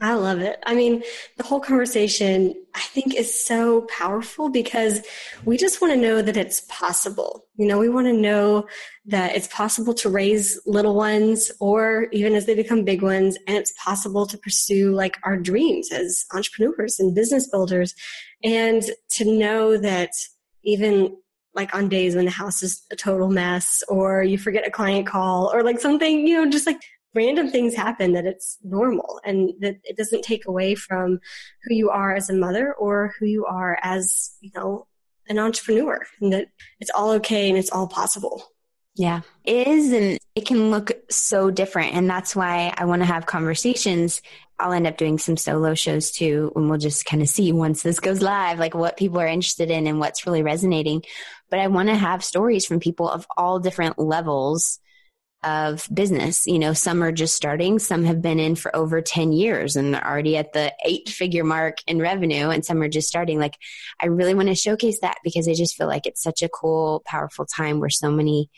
I 0.00 0.12
love 0.12 0.40
it. 0.40 0.62
I 0.66 0.74
mean, 0.74 1.02
the 1.38 1.42
whole 1.42 1.60
conversation 1.60 2.54
I 2.74 2.80
think 2.80 3.14
is 3.14 3.46
so 3.46 3.82
powerful 3.82 4.50
because 4.50 5.00
we 5.46 5.56
just 5.56 5.80
want 5.80 5.94
to 5.94 6.00
know 6.00 6.20
that 6.20 6.36
it's 6.36 6.60
possible. 6.68 7.46
You 7.56 7.66
know, 7.66 7.78
we 7.78 7.88
want 7.88 8.06
to 8.06 8.12
know 8.12 8.66
that 9.06 9.34
it's 9.34 9.48
possible 9.48 9.94
to 9.94 10.10
raise 10.10 10.60
little 10.66 10.94
ones 10.94 11.50
or 11.60 12.08
even 12.12 12.34
as 12.34 12.44
they 12.44 12.54
become 12.54 12.84
big 12.84 13.00
ones 13.00 13.38
and 13.46 13.56
it's 13.56 13.72
possible 13.82 14.26
to 14.26 14.36
pursue 14.36 14.92
like 14.92 15.16
our 15.24 15.38
dreams 15.38 15.90
as 15.90 16.26
entrepreneurs 16.34 17.00
and 17.00 17.14
business 17.14 17.48
builders 17.48 17.94
and 18.44 18.82
to 19.12 19.24
know 19.24 19.78
that 19.78 20.10
even 20.62 21.16
like 21.54 21.74
on 21.74 21.88
days 21.88 22.14
when 22.14 22.26
the 22.26 22.30
house 22.30 22.62
is 22.62 22.84
a 22.90 22.96
total 22.96 23.30
mess 23.30 23.82
or 23.88 24.22
you 24.22 24.36
forget 24.36 24.66
a 24.66 24.70
client 24.70 25.06
call 25.06 25.50
or 25.54 25.62
like 25.62 25.80
something, 25.80 26.26
you 26.26 26.34
know, 26.36 26.50
just 26.50 26.66
like 26.66 26.82
random 27.16 27.50
things 27.50 27.74
happen 27.74 28.12
that 28.12 28.26
it's 28.26 28.58
normal 28.62 29.20
and 29.24 29.50
that 29.60 29.76
it 29.84 29.96
doesn't 29.96 30.22
take 30.22 30.46
away 30.46 30.74
from 30.74 31.18
who 31.64 31.74
you 31.74 31.90
are 31.90 32.14
as 32.14 32.30
a 32.30 32.34
mother 32.34 32.74
or 32.74 33.14
who 33.18 33.26
you 33.26 33.46
are 33.46 33.78
as, 33.82 34.36
you 34.40 34.50
know, 34.54 34.86
an 35.28 35.38
entrepreneur 35.38 36.06
and 36.20 36.32
that 36.32 36.48
it's 36.78 36.90
all 36.94 37.10
okay 37.10 37.48
and 37.48 37.58
it's 37.58 37.70
all 37.70 37.88
possible. 37.88 38.44
Yeah, 38.94 39.22
it 39.44 39.66
is. 39.66 39.92
And 39.92 40.18
it 40.34 40.46
can 40.46 40.70
look 40.70 40.92
so 41.10 41.50
different. 41.50 41.94
And 41.94 42.08
that's 42.08 42.36
why 42.36 42.72
I 42.76 42.84
want 42.84 43.02
to 43.02 43.06
have 43.06 43.26
conversations. 43.26 44.22
I'll 44.58 44.72
end 44.72 44.86
up 44.86 44.96
doing 44.96 45.18
some 45.18 45.36
solo 45.36 45.74
shows 45.74 46.12
too. 46.12 46.52
And 46.56 46.70
we'll 46.70 46.78
just 46.78 47.04
kind 47.04 47.22
of 47.22 47.28
see 47.28 47.52
once 47.52 47.82
this 47.82 48.00
goes 48.00 48.22
live, 48.22 48.58
like 48.58 48.74
what 48.74 48.96
people 48.96 49.20
are 49.20 49.26
interested 49.26 49.70
in 49.70 49.86
and 49.86 50.00
what's 50.00 50.26
really 50.26 50.42
resonating. 50.42 51.02
But 51.50 51.60
I 51.60 51.66
want 51.66 51.90
to 51.90 51.94
have 51.94 52.24
stories 52.24 52.64
from 52.64 52.80
people 52.80 53.08
of 53.08 53.26
all 53.36 53.58
different 53.58 53.98
levels 53.98 54.80
of 55.42 55.88
business. 55.92 56.46
You 56.46 56.58
know, 56.58 56.72
some 56.72 57.02
are 57.02 57.12
just 57.12 57.36
starting, 57.36 57.78
some 57.78 58.04
have 58.04 58.20
been 58.20 58.40
in 58.40 58.56
for 58.56 58.74
over 58.74 59.00
10 59.00 59.32
years 59.32 59.76
and 59.76 59.94
they're 59.94 60.06
already 60.06 60.36
at 60.36 60.52
the 60.52 60.72
eight 60.84 61.08
figure 61.08 61.44
mark 61.44 61.78
in 61.86 62.00
revenue, 62.00 62.50
and 62.50 62.64
some 62.64 62.82
are 62.82 62.88
just 62.88 63.08
starting. 63.08 63.38
Like, 63.38 63.56
I 64.00 64.06
really 64.06 64.34
want 64.34 64.48
to 64.48 64.54
showcase 64.54 65.00
that 65.00 65.18
because 65.22 65.48
I 65.48 65.54
just 65.54 65.76
feel 65.76 65.86
like 65.86 66.06
it's 66.06 66.22
such 66.22 66.42
a 66.42 66.48
cool, 66.48 67.02
powerful 67.06 67.46
time 67.46 67.80
where 67.80 67.90
so 67.90 68.10
many 68.10 68.50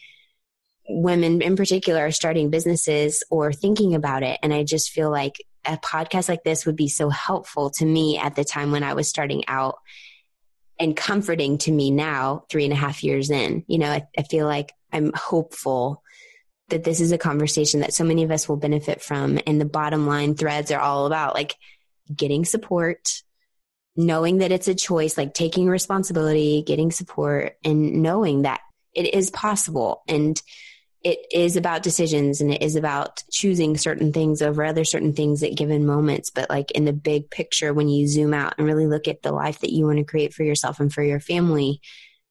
women 0.88 1.42
in 1.42 1.56
particular 1.56 2.06
are 2.06 2.10
starting 2.10 2.50
businesses 2.50 3.22
or 3.30 3.52
thinking 3.52 3.94
about 3.94 4.22
it. 4.22 4.38
And 4.42 4.54
I 4.54 4.64
just 4.64 4.90
feel 4.90 5.10
like 5.10 5.44
a 5.64 5.76
podcast 5.76 6.28
like 6.28 6.44
this 6.44 6.64
would 6.64 6.76
be 6.76 6.88
so 6.88 7.10
helpful 7.10 7.70
to 7.70 7.84
me 7.84 8.18
at 8.18 8.34
the 8.34 8.44
time 8.44 8.72
when 8.72 8.82
I 8.82 8.94
was 8.94 9.08
starting 9.08 9.44
out 9.48 9.76
and 10.80 10.96
comforting 10.96 11.58
to 11.58 11.72
me 11.72 11.90
now, 11.90 12.44
three 12.48 12.64
and 12.64 12.72
a 12.72 12.76
half 12.76 13.04
years 13.04 13.30
in. 13.30 13.64
You 13.66 13.78
know, 13.78 13.90
I, 13.90 14.06
I 14.16 14.22
feel 14.22 14.46
like 14.46 14.72
I'm 14.92 15.12
hopeful 15.12 16.02
that 16.68 16.84
this 16.84 17.00
is 17.00 17.12
a 17.12 17.18
conversation 17.18 17.80
that 17.80 17.94
so 17.94 18.04
many 18.04 18.22
of 18.22 18.30
us 18.30 18.48
will 18.48 18.56
benefit 18.56 19.00
from. 19.00 19.38
And 19.46 19.60
the 19.60 19.64
bottom 19.64 20.06
line 20.06 20.34
threads 20.34 20.70
are 20.70 20.80
all 20.80 21.06
about 21.06 21.34
like 21.34 21.56
getting 22.14 22.44
support, 22.44 23.22
knowing 23.96 24.38
that 24.38 24.52
it's 24.52 24.68
a 24.68 24.74
choice, 24.74 25.16
like 25.16 25.34
taking 25.34 25.68
responsibility, 25.68 26.62
getting 26.62 26.90
support, 26.90 27.56
and 27.64 28.02
knowing 28.02 28.42
that 28.42 28.60
it 28.94 29.14
is 29.14 29.30
possible. 29.30 30.02
And 30.08 30.40
it 31.04 31.26
is 31.32 31.56
about 31.56 31.84
decisions 31.84 32.40
and 32.40 32.52
it 32.52 32.60
is 32.60 32.74
about 32.74 33.22
choosing 33.30 33.76
certain 33.76 34.12
things 34.12 34.42
over 34.42 34.64
other 34.64 34.84
certain 34.84 35.12
things 35.12 35.42
at 35.42 35.56
given 35.56 35.86
moments. 35.86 36.30
But 36.30 36.50
like 36.50 36.72
in 36.72 36.84
the 36.84 36.92
big 36.92 37.30
picture, 37.30 37.72
when 37.72 37.88
you 37.88 38.08
zoom 38.08 38.34
out 38.34 38.54
and 38.58 38.66
really 38.66 38.86
look 38.86 39.06
at 39.06 39.22
the 39.22 39.32
life 39.32 39.60
that 39.60 39.72
you 39.72 39.86
want 39.86 39.98
to 39.98 40.04
create 40.04 40.34
for 40.34 40.42
yourself 40.42 40.80
and 40.80 40.92
for 40.92 41.02
your 41.02 41.20
family, 41.20 41.80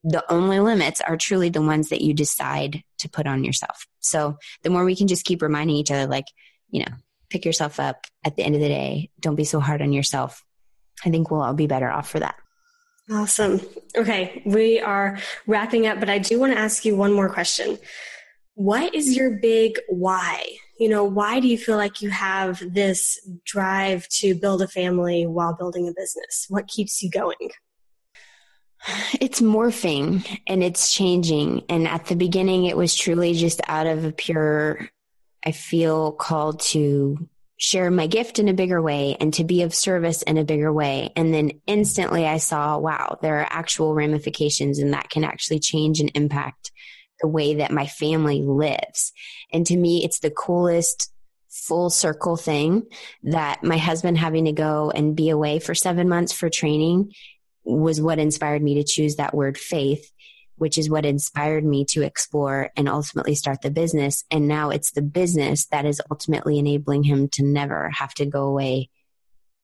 the 0.03 0.23
only 0.31 0.59
limits 0.59 1.01
are 1.01 1.17
truly 1.17 1.49
the 1.49 1.61
ones 1.61 1.89
that 1.89 2.01
you 2.01 2.13
decide 2.13 2.83
to 2.99 3.09
put 3.09 3.25
on 3.25 3.43
yourself. 3.43 3.87
So 4.07 4.37
the 4.63 4.69
more 4.69 4.85
we 4.85 4.95
can 4.95 5.07
just 5.07 5.25
keep 5.25 5.41
reminding 5.41 5.75
each 5.75 5.91
other, 5.91 6.07
like, 6.07 6.25
you 6.69 6.81
know, 6.81 6.93
pick 7.29 7.45
yourself 7.45 7.79
up 7.79 8.05
at 8.23 8.35
the 8.35 8.43
end 8.43 8.55
of 8.55 8.61
the 8.61 8.67
day. 8.67 9.09
Don't 9.19 9.35
be 9.35 9.45
so 9.45 9.59
hard 9.59 9.81
on 9.81 9.93
yourself. 9.93 10.43
I 11.05 11.09
think 11.09 11.29
we'll 11.29 11.41
all 11.43 11.53
be 11.53 11.67
better 11.67 11.89
off 11.89 12.09
for 12.09 12.19
that. 12.19 12.35
Awesome. 13.09 13.61
Okay. 13.95 14.41
We 14.45 14.79
are 14.79 15.17
wrapping 15.45 15.87
up, 15.87 15.99
but 15.99 16.09
I 16.09 16.17
do 16.17 16.39
want 16.39 16.53
to 16.53 16.59
ask 16.59 16.83
you 16.83 16.95
one 16.95 17.13
more 17.13 17.29
question. 17.29 17.77
What 18.55 18.93
is 18.93 19.15
your 19.15 19.31
big 19.31 19.79
why? 19.87 20.57
You 20.79 20.89
know, 20.89 21.03
why 21.03 21.39
do 21.39 21.47
you 21.47 21.57
feel 21.57 21.77
like 21.77 22.01
you 22.01 22.09
have 22.09 22.61
this 22.73 23.19
drive 23.45 24.07
to 24.09 24.35
build 24.35 24.61
a 24.61 24.67
family 24.67 25.25
while 25.25 25.55
building 25.55 25.87
a 25.87 25.93
business? 25.95 26.47
What 26.49 26.67
keeps 26.67 27.01
you 27.01 27.09
going? 27.09 27.51
It's 29.19 29.41
morphing 29.41 30.25
and 30.47 30.63
it's 30.63 30.93
changing. 30.93 31.63
And 31.69 31.87
at 31.87 32.05
the 32.05 32.15
beginning, 32.15 32.65
it 32.65 32.77
was 32.77 32.95
truly 32.95 33.33
just 33.33 33.61
out 33.67 33.87
of 33.87 34.05
a 34.05 34.11
pure, 34.11 34.89
I 35.45 35.51
feel 35.51 36.11
called 36.11 36.61
to 36.61 37.27
share 37.57 37.89
my 37.89 38.05
gift 38.05 38.37
in 38.37 38.47
a 38.47 38.53
bigger 38.53 38.81
way 38.81 39.17
and 39.19 39.33
to 39.33 39.43
be 39.43 39.63
of 39.63 39.73
service 39.73 40.21
in 40.21 40.37
a 40.37 40.43
bigger 40.43 40.71
way. 40.71 41.11
And 41.15 41.33
then 41.33 41.59
instantly 41.65 42.25
I 42.25 42.37
saw, 42.37 42.77
wow, 42.77 43.17
there 43.21 43.39
are 43.39 43.47
actual 43.49 43.95
ramifications 43.95 44.79
and 44.79 44.93
that 44.93 45.09
can 45.09 45.23
actually 45.23 45.59
change 45.59 45.99
and 45.99 46.11
impact 46.13 46.71
the 47.19 47.27
way 47.27 47.55
that 47.55 47.71
my 47.71 47.87
family 47.87 48.43
lives. 48.43 49.11
And 49.51 49.65
to 49.65 49.75
me, 49.75 50.03
it's 50.05 50.19
the 50.19 50.29
coolest 50.29 51.11
full 51.49 51.89
circle 51.89 52.37
thing 52.37 52.83
that 53.23 53.63
my 53.63 53.77
husband 53.77 54.19
having 54.19 54.45
to 54.45 54.51
go 54.51 54.91
and 54.91 55.15
be 55.15 55.29
away 55.29 55.57
for 55.57 55.73
seven 55.73 56.07
months 56.07 56.31
for 56.31 56.49
training 56.49 57.11
was 57.67 57.99
what 57.99 58.19
inspired 58.19 58.63
me 58.63 58.75
to 58.75 58.83
choose 58.83 59.17
that 59.17 59.33
word 59.33 59.57
faith, 59.57 60.11
which 60.55 60.77
is 60.77 60.89
what 60.89 61.05
inspired 61.05 61.65
me 61.65 61.85
to 61.85 62.01
explore 62.01 62.71
and 62.77 62.87
ultimately 62.87 63.35
start 63.35 63.61
the 63.61 63.69
business. 63.69 64.23
And 64.31 64.47
now 64.47 64.69
it's 64.69 64.91
the 64.91 65.01
business 65.01 65.65
that 65.67 65.85
is 65.85 66.01
ultimately 66.09 66.57
enabling 66.57 67.03
him 67.03 67.27
to 67.33 67.43
never 67.43 67.89
have 67.89 68.13
to 68.15 68.25
go 68.25 68.45
away 68.45 68.89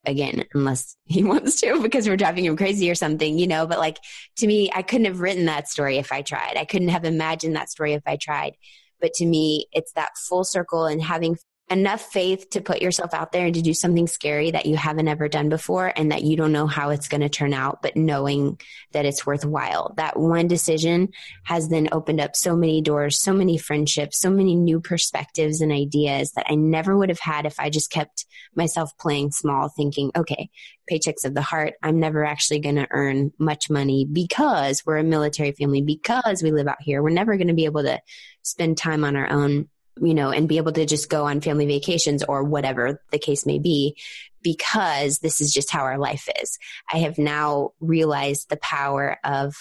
again 0.05 0.43
unless 0.53 0.97
he 1.05 1.23
wants 1.23 1.61
to 1.61 1.81
because 1.81 2.07
we're 2.07 2.17
driving 2.17 2.43
him 2.43 2.57
crazy 2.57 2.91
or 2.91 2.95
something 2.95 3.39
you 3.39 3.47
know? 3.47 3.65
But 3.65 3.79
like 3.79 3.99
to 4.37 4.47
me 4.47 4.69
i 4.75 4.81
couldn't 4.81 5.05
have 5.05 5.21
written 5.21 5.45
that 5.45 5.69
story 5.69 5.97
if 5.97 6.11
i 6.11 6.21
tried. 6.21 6.57
I 6.57 6.65
couldn't 6.65 6.89
have 6.89 7.05
imagined 7.05 7.55
that 7.55 7.69
story 7.69 7.93
if 7.93 8.03
i 8.05 8.17
tried. 8.17 8.55
But 8.99 9.13
to 9.15 9.25
me 9.25 9.67
it's 9.71 9.93
that 9.93 10.17
full 10.17 10.43
circle 10.43 10.85
and 10.85 11.01
having 11.01 11.37
enough 11.69 12.01
faith 12.01 12.49
to 12.51 12.61
put 12.61 12.81
yourself 12.81 13.13
out 13.13 13.31
there 13.31 13.45
and 13.45 13.55
to 13.55 13.61
do 13.61 13.73
something 13.73 14.05
scary 14.05 14.51
that 14.51 14.65
you 14.65 14.75
haven't 14.75 15.07
ever 15.07 15.27
done 15.27 15.49
before 15.49 15.91
and 15.95 16.11
that 16.11 16.21
you 16.21 16.35
don't 16.35 16.51
know 16.51 16.67
how 16.67 16.89
it's 16.89 17.07
going 17.07 17.21
to 17.21 17.29
turn 17.29 17.53
out, 17.53 17.81
but 17.81 17.95
knowing 17.95 18.59
that 18.91 19.05
it's 19.05 19.25
worthwhile. 19.25 19.93
That 19.97 20.19
one 20.19 20.47
decision 20.47 21.09
has 21.45 21.69
then 21.69 21.89
opened 21.91 22.19
up 22.19 22.35
so 22.35 22.55
many 22.55 22.81
doors, 22.81 23.19
so 23.19 23.33
many 23.33 23.57
friendships, 23.57 24.19
so 24.19 24.29
many 24.29 24.55
new 24.55 24.81
perspectives 24.81 25.61
and 25.61 25.71
ideas 25.71 26.33
that 26.33 26.45
I 26.49 26.55
never 26.55 26.97
would 26.97 27.09
have 27.09 27.19
had 27.19 27.45
if 27.45 27.59
I 27.59 27.69
just 27.69 27.89
kept 27.89 28.25
myself 28.55 28.95
playing 28.97 29.31
small, 29.31 29.69
thinking, 29.69 30.11
okay, 30.15 30.49
paychecks 30.91 31.25
of 31.25 31.33
the 31.33 31.41
heart. 31.41 31.75
I'm 31.81 31.99
never 31.99 32.25
actually 32.25 32.59
going 32.59 32.75
to 32.75 32.87
earn 32.91 33.31
much 33.39 33.69
money 33.69 34.05
because 34.05 34.85
we're 34.85 34.97
a 34.97 35.03
military 35.03 35.53
family, 35.53 35.81
because 35.81 36.43
we 36.43 36.51
live 36.51 36.67
out 36.67 36.81
here. 36.81 37.01
We're 37.01 37.09
never 37.09 37.37
going 37.37 37.47
to 37.47 37.53
be 37.53 37.65
able 37.65 37.83
to 37.83 38.01
spend 38.41 38.77
time 38.77 39.05
on 39.05 39.15
our 39.15 39.29
own 39.29 39.69
you 40.01 40.13
know, 40.13 40.29
and 40.29 40.49
be 40.49 40.57
able 40.57 40.71
to 40.71 40.85
just 40.85 41.09
go 41.09 41.25
on 41.25 41.41
family 41.41 41.65
vacations 41.65 42.23
or 42.23 42.43
whatever 42.43 43.01
the 43.11 43.19
case 43.19 43.45
may 43.45 43.59
be, 43.59 43.97
because 44.41 45.19
this 45.19 45.39
is 45.39 45.53
just 45.53 45.71
how 45.71 45.81
our 45.81 45.97
life 45.97 46.27
is. 46.41 46.57
I 46.91 46.97
have 46.99 47.17
now 47.17 47.71
realized 47.79 48.49
the 48.49 48.57
power 48.57 49.17
of 49.23 49.55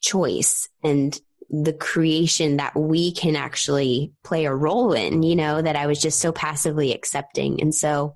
choice 0.00 0.68
and 0.84 1.18
the 1.50 1.72
creation 1.72 2.58
that 2.58 2.76
we 2.76 3.10
can 3.10 3.34
actually 3.34 4.12
play 4.22 4.44
a 4.44 4.54
role 4.54 4.92
in, 4.92 5.22
you 5.22 5.34
know, 5.34 5.62
that 5.62 5.76
I 5.76 5.86
was 5.86 6.00
just 6.00 6.20
so 6.20 6.30
passively 6.30 6.92
accepting. 6.92 7.60
And 7.60 7.74
so 7.74 8.14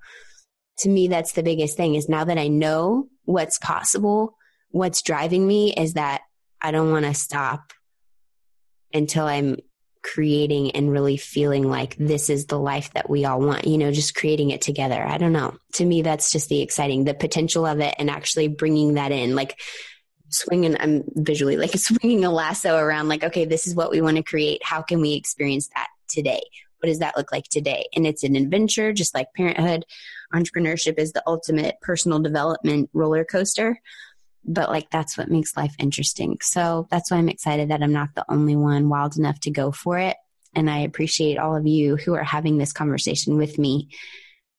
to 0.79 0.89
me, 0.89 1.09
that's 1.09 1.33
the 1.33 1.43
biggest 1.43 1.77
thing 1.77 1.95
is 1.95 2.09
now 2.09 2.25
that 2.25 2.39
I 2.39 2.49
know 2.49 3.09
what's 3.25 3.59
possible, 3.59 4.37
what's 4.71 5.03
driving 5.03 5.47
me 5.47 5.73
is 5.73 5.95
that 5.95 6.23
I 6.61 6.73
don't 6.73 6.91
want 6.91 7.07
to 7.07 7.15
stop 7.15 7.73
until 8.93 9.27
I'm 9.27 9.57
creating 10.03 10.73
and 10.73 10.91
really 10.91 11.17
feeling 11.17 11.69
like 11.69 11.97
this 11.97 12.29
is 12.29 12.47
the 12.47 12.59
life 12.59 12.93
that 12.95 13.09
we 13.09 13.25
all 13.25 13.41
want, 13.41 13.67
you 13.67 13.79
know, 13.79 13.93
just 13.93 14.15
creating 14.15 14.51
it 14.51 14.61
together. 14.61 15.03
I 15.03 15.19
don't 15.19 15.33
know. 15.33 15.57
To 15.75 15.85
me, 15.85 16.03
that's 16.03 16.31
just 16.31 16.49
the 16.49 16.61
exciting, 16.61 17.05
the 17.05 17.15
potential 17.15 17.65
of 17.67 17.81
it 17.81 17.95
and 17.99 18.11
actually 18.11 18.49
bringing 18.49 18.95
that 18.95 19.13
in. 19.13 19.35
Like, 19.35 19.61
swinging 20.35 20.75
i'm 20.81 21.05
visually 21.15 21.59
like 21.59 21.73
swinging 21.77 22.25
a 22.25 22.31
lasso 22.31 22.79
around 22.79 23.07
like 23.07 23.23
okay 23.23 23.45
this 23.45 23.67
is 23.67 23.75
what 23.75 23.91
we 23.91 24.01
want 24.01 24.17
to 24.17 24.23
create 24.23 24.65
how 24.65 24.81
can 24.81 25.01
we 25.03 25.13
experience 25.13 25.69
that 25.75 25.89
today 26.09 26.41
what 26.79 26.89
does 26.89 27.01
that 27.01 27.17
look 27.19 27.31
like 27.31 27.45
today 27.45 27.87
and 27.95 28.07
it's 28.07 28.25
an 28.25 28.35
adventure 28.35 28.95
just 28.95 29.15
like 29.15 29.27
parenthood 29.37 29.85
entrepreneurship 30.35 30.99
is 30.99 31.13
the 31.13 31.23
ultimate 31.27 31.77
personal 31.83 32.19
development 32.19 32.89
roller 32.95 33.27
coaster 33.27 33.79
but 34.45 34.71
like 34.71 34.91
that's 34.91 35.17
what 35.17 35.31
makes 35.31 35.57
life 35.57 35.75
interesting. 35.79 36.39
So 36.43 36.87
that's 36.91 37.11
why 37.11 37.19
I'm 37.19 37.29
excited 37.29 37.71
that 37.71 37.83
I'm 37.83 37.93
not 37.93 38.15
the 38.15 38.25
only 38.29 38.57
one 38.57 38.89
wild 38.89 39.17
enough 39.17 39.41
to 39.41 39.51
go 39.51 39.73
for 39.73 39.99
it. 39.99 40.17
And 40.55 40.69
I 40.69 40.81
appreciate 40.81 41.39
all 41.39 41.57
of 41.57 41.67
you 41.67 41.97
who 41.97 42.15
are 42.15 42.25
having 42.25 42.59
this 42.59 42.73
conversation 42.73 43.37
with 43.37 43.59
me 43.59 43.89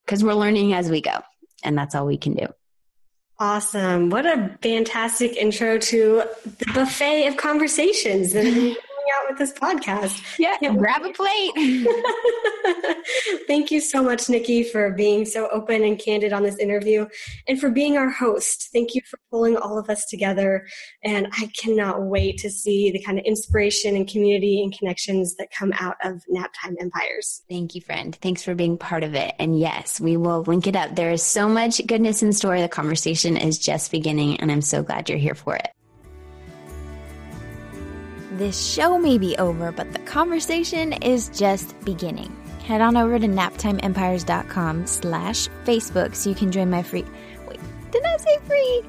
because 0.06 0.24
we're 0.24 0.34
learning 0.34 0.74
as 0.74 0.90
we 0.90 1.02
go. 1.02 1.20
And 1.64 1.78
that's 1.78 1.96
all 1.96 2.06
we 2.06 2.18
can 2.18 2.34
do. 2.34 2.48
Awesome. 3.40 4.10
What 4.10 4.26
a 4.26 4.58
fantastic 4.62 5.36
intro 5.36 5.78
to 5.78 6.24
the 6.46 6.72
buffet 6.74 7.28
of 7.28 7.38
conversations 7.38 8.34
that 8.34 8.46
out 9.14 9.30
with 9.30 9.38
this 9.38 9.54
podcast. 9.54 10.22
Yeah, 10.40 10.58
grab 10.74 11.04
a 11.04 11.12
plate. 11.14 11.54
Thank 13.48 13.72
you 13.72 13.80
so 13.80 14.04
much, 14.04 14.30
Nikki, 14.30 14.64
for 14.64 14.92
being 14.92 15.26
so 15.26 15.50
open 15.52 15.84
and 15.84 16.00
candid 16.00 16.34
on 16.34 16.44
this 16.44 16.58
interview 16.58 17.06
and 17.48 17.60
for 17.60 17.70
being 17.70 17.98
our 17.98 18.10
host. 18.10 18.70
Thank 18.74 18.96
you 18.96 19.02
for 19.10 19.20
pulling 19.30 19.58
all 19.58 19.78
of 19.78 19.90
us 19.90 20.06
together. 20.06 20.66
And 21.04 21.28
I 21.34 21.50
cannot 21.62 22.04
wait 22.04 22.38
to 22.40 22.50
see 22.50 22.92
the 22.92 23.02
kind 23.04 23.20
of 23.20 23.26
inspiration 23.26 23.96
and 23.96 24.08
community 24.08 24.62
and 24.64 24.78
connections 24.78 25.36
that 25.36 25.50
come 25.52 25.74
out 25.80 25.96
of 26.04 26.22
Naptime 26.34 26.76
Empires. 26.80 27.44
Thank 27.50 27.76
you, 27.76 27.82
friend. 27.82 28.16
Thanks 28.22 28.44
for 28.44 28.56
being 28.56 28.78
part 28.78 29.04
of 29.04 29.16
it. 29.16 29.34
And 29.40 29.60
yes, 29.60 30.00
we 30.00 30.18
will 30.18 30.44
link 30.44 30.68
it 30.68 30.76
up. 30.76 30.96
There 30.96 31.12
is 31.12 31.24
so 31.24 31.48
much 31.48 31.86
goodness 31.86 32.24
in 32.24 32.34
store. 32.34 32.60
The 32.60 32.70
conversation 32.70 33.38
is 33.38 33.58
just 33.60 33.92
beginning, 33.92 34.40
and 34.40 34.52
I'm 34.52 34.62
so 34.62 34.84
glad 34.84 35.10
you're 35.10 35.18
here 35.18 35.36
for 35.36 35.56
it. 35.56 35.70
This 38.34 38.60
show 38.60 38.98
may 38.98 39.20
be 39.20 39.38
over, 39.38 39.72
but 39.72 39.94
the 39.94 40.00
conversation 40.00 40.94
is 41.04 41.30
just 41.30 41.80
beginning. 41.86 42.36
Head 42.66 42.82
on 42.82 42.98
over 42.98 43.20
to 43.20 43.28
naptimeempires.com 43.28 44.88
slash 44.88 45.50
Facebook 45.66 46.16
so 46.16 46.30
you 46.30 46.36
can 46.36 46.52
join 46.52 46.68
my 46.72 46.82
free... 46.82 47.06
Wait, 47.48 47.60
did 47.92 48.04
I 48.04 48.18
say 48.18 48.38
free? 48.48 48.84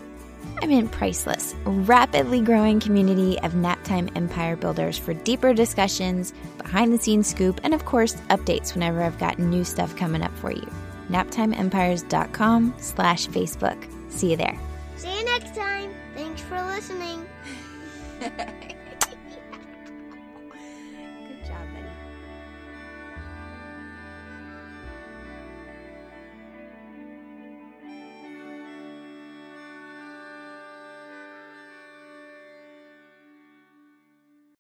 I 0.62 0.66
mean 0.66 0.88
priceless, 0.88 1.54
rapidly 1.66 2.40
growing 2.40 2.80
community 2.80 3.38
of 3.40 3.52
Naptime 3.52 4.10
Empire 4.16 4.56
builders 4.56 4.96
for 4.96 5.12
deeper 5.12 5.52
discussions, 5.52 6.32
behind-the-scenes 6.56 7.26
scoop, 7.26 7.60
and 7.64 7.74
of 7.74 7.84
course, 7.84 8.14
updates 8.30 8.72
whenever 8.72 9.02
I've 9.02 9.18
got 9.18 9.38
new 9.38 9.64
stuff 9.64 9.94
coming 9.94 10.22
up 10.22 10.34
for 10.38 10.52
you. 10.52 10.66
naptimeempires.com 11.10 12.74
slash 12.78 13.28
Facebook. 13.28 14.10
See 14.10 14.30
you 14.30 14.38
there. 14.38 14.58
See 14.96 15.18
you 15.18 15.24
next 15.26 15.54
time. 15.54 15.92
Thanks 16.14 16.40
for 16.40 16.62
listening. 16.62 17.26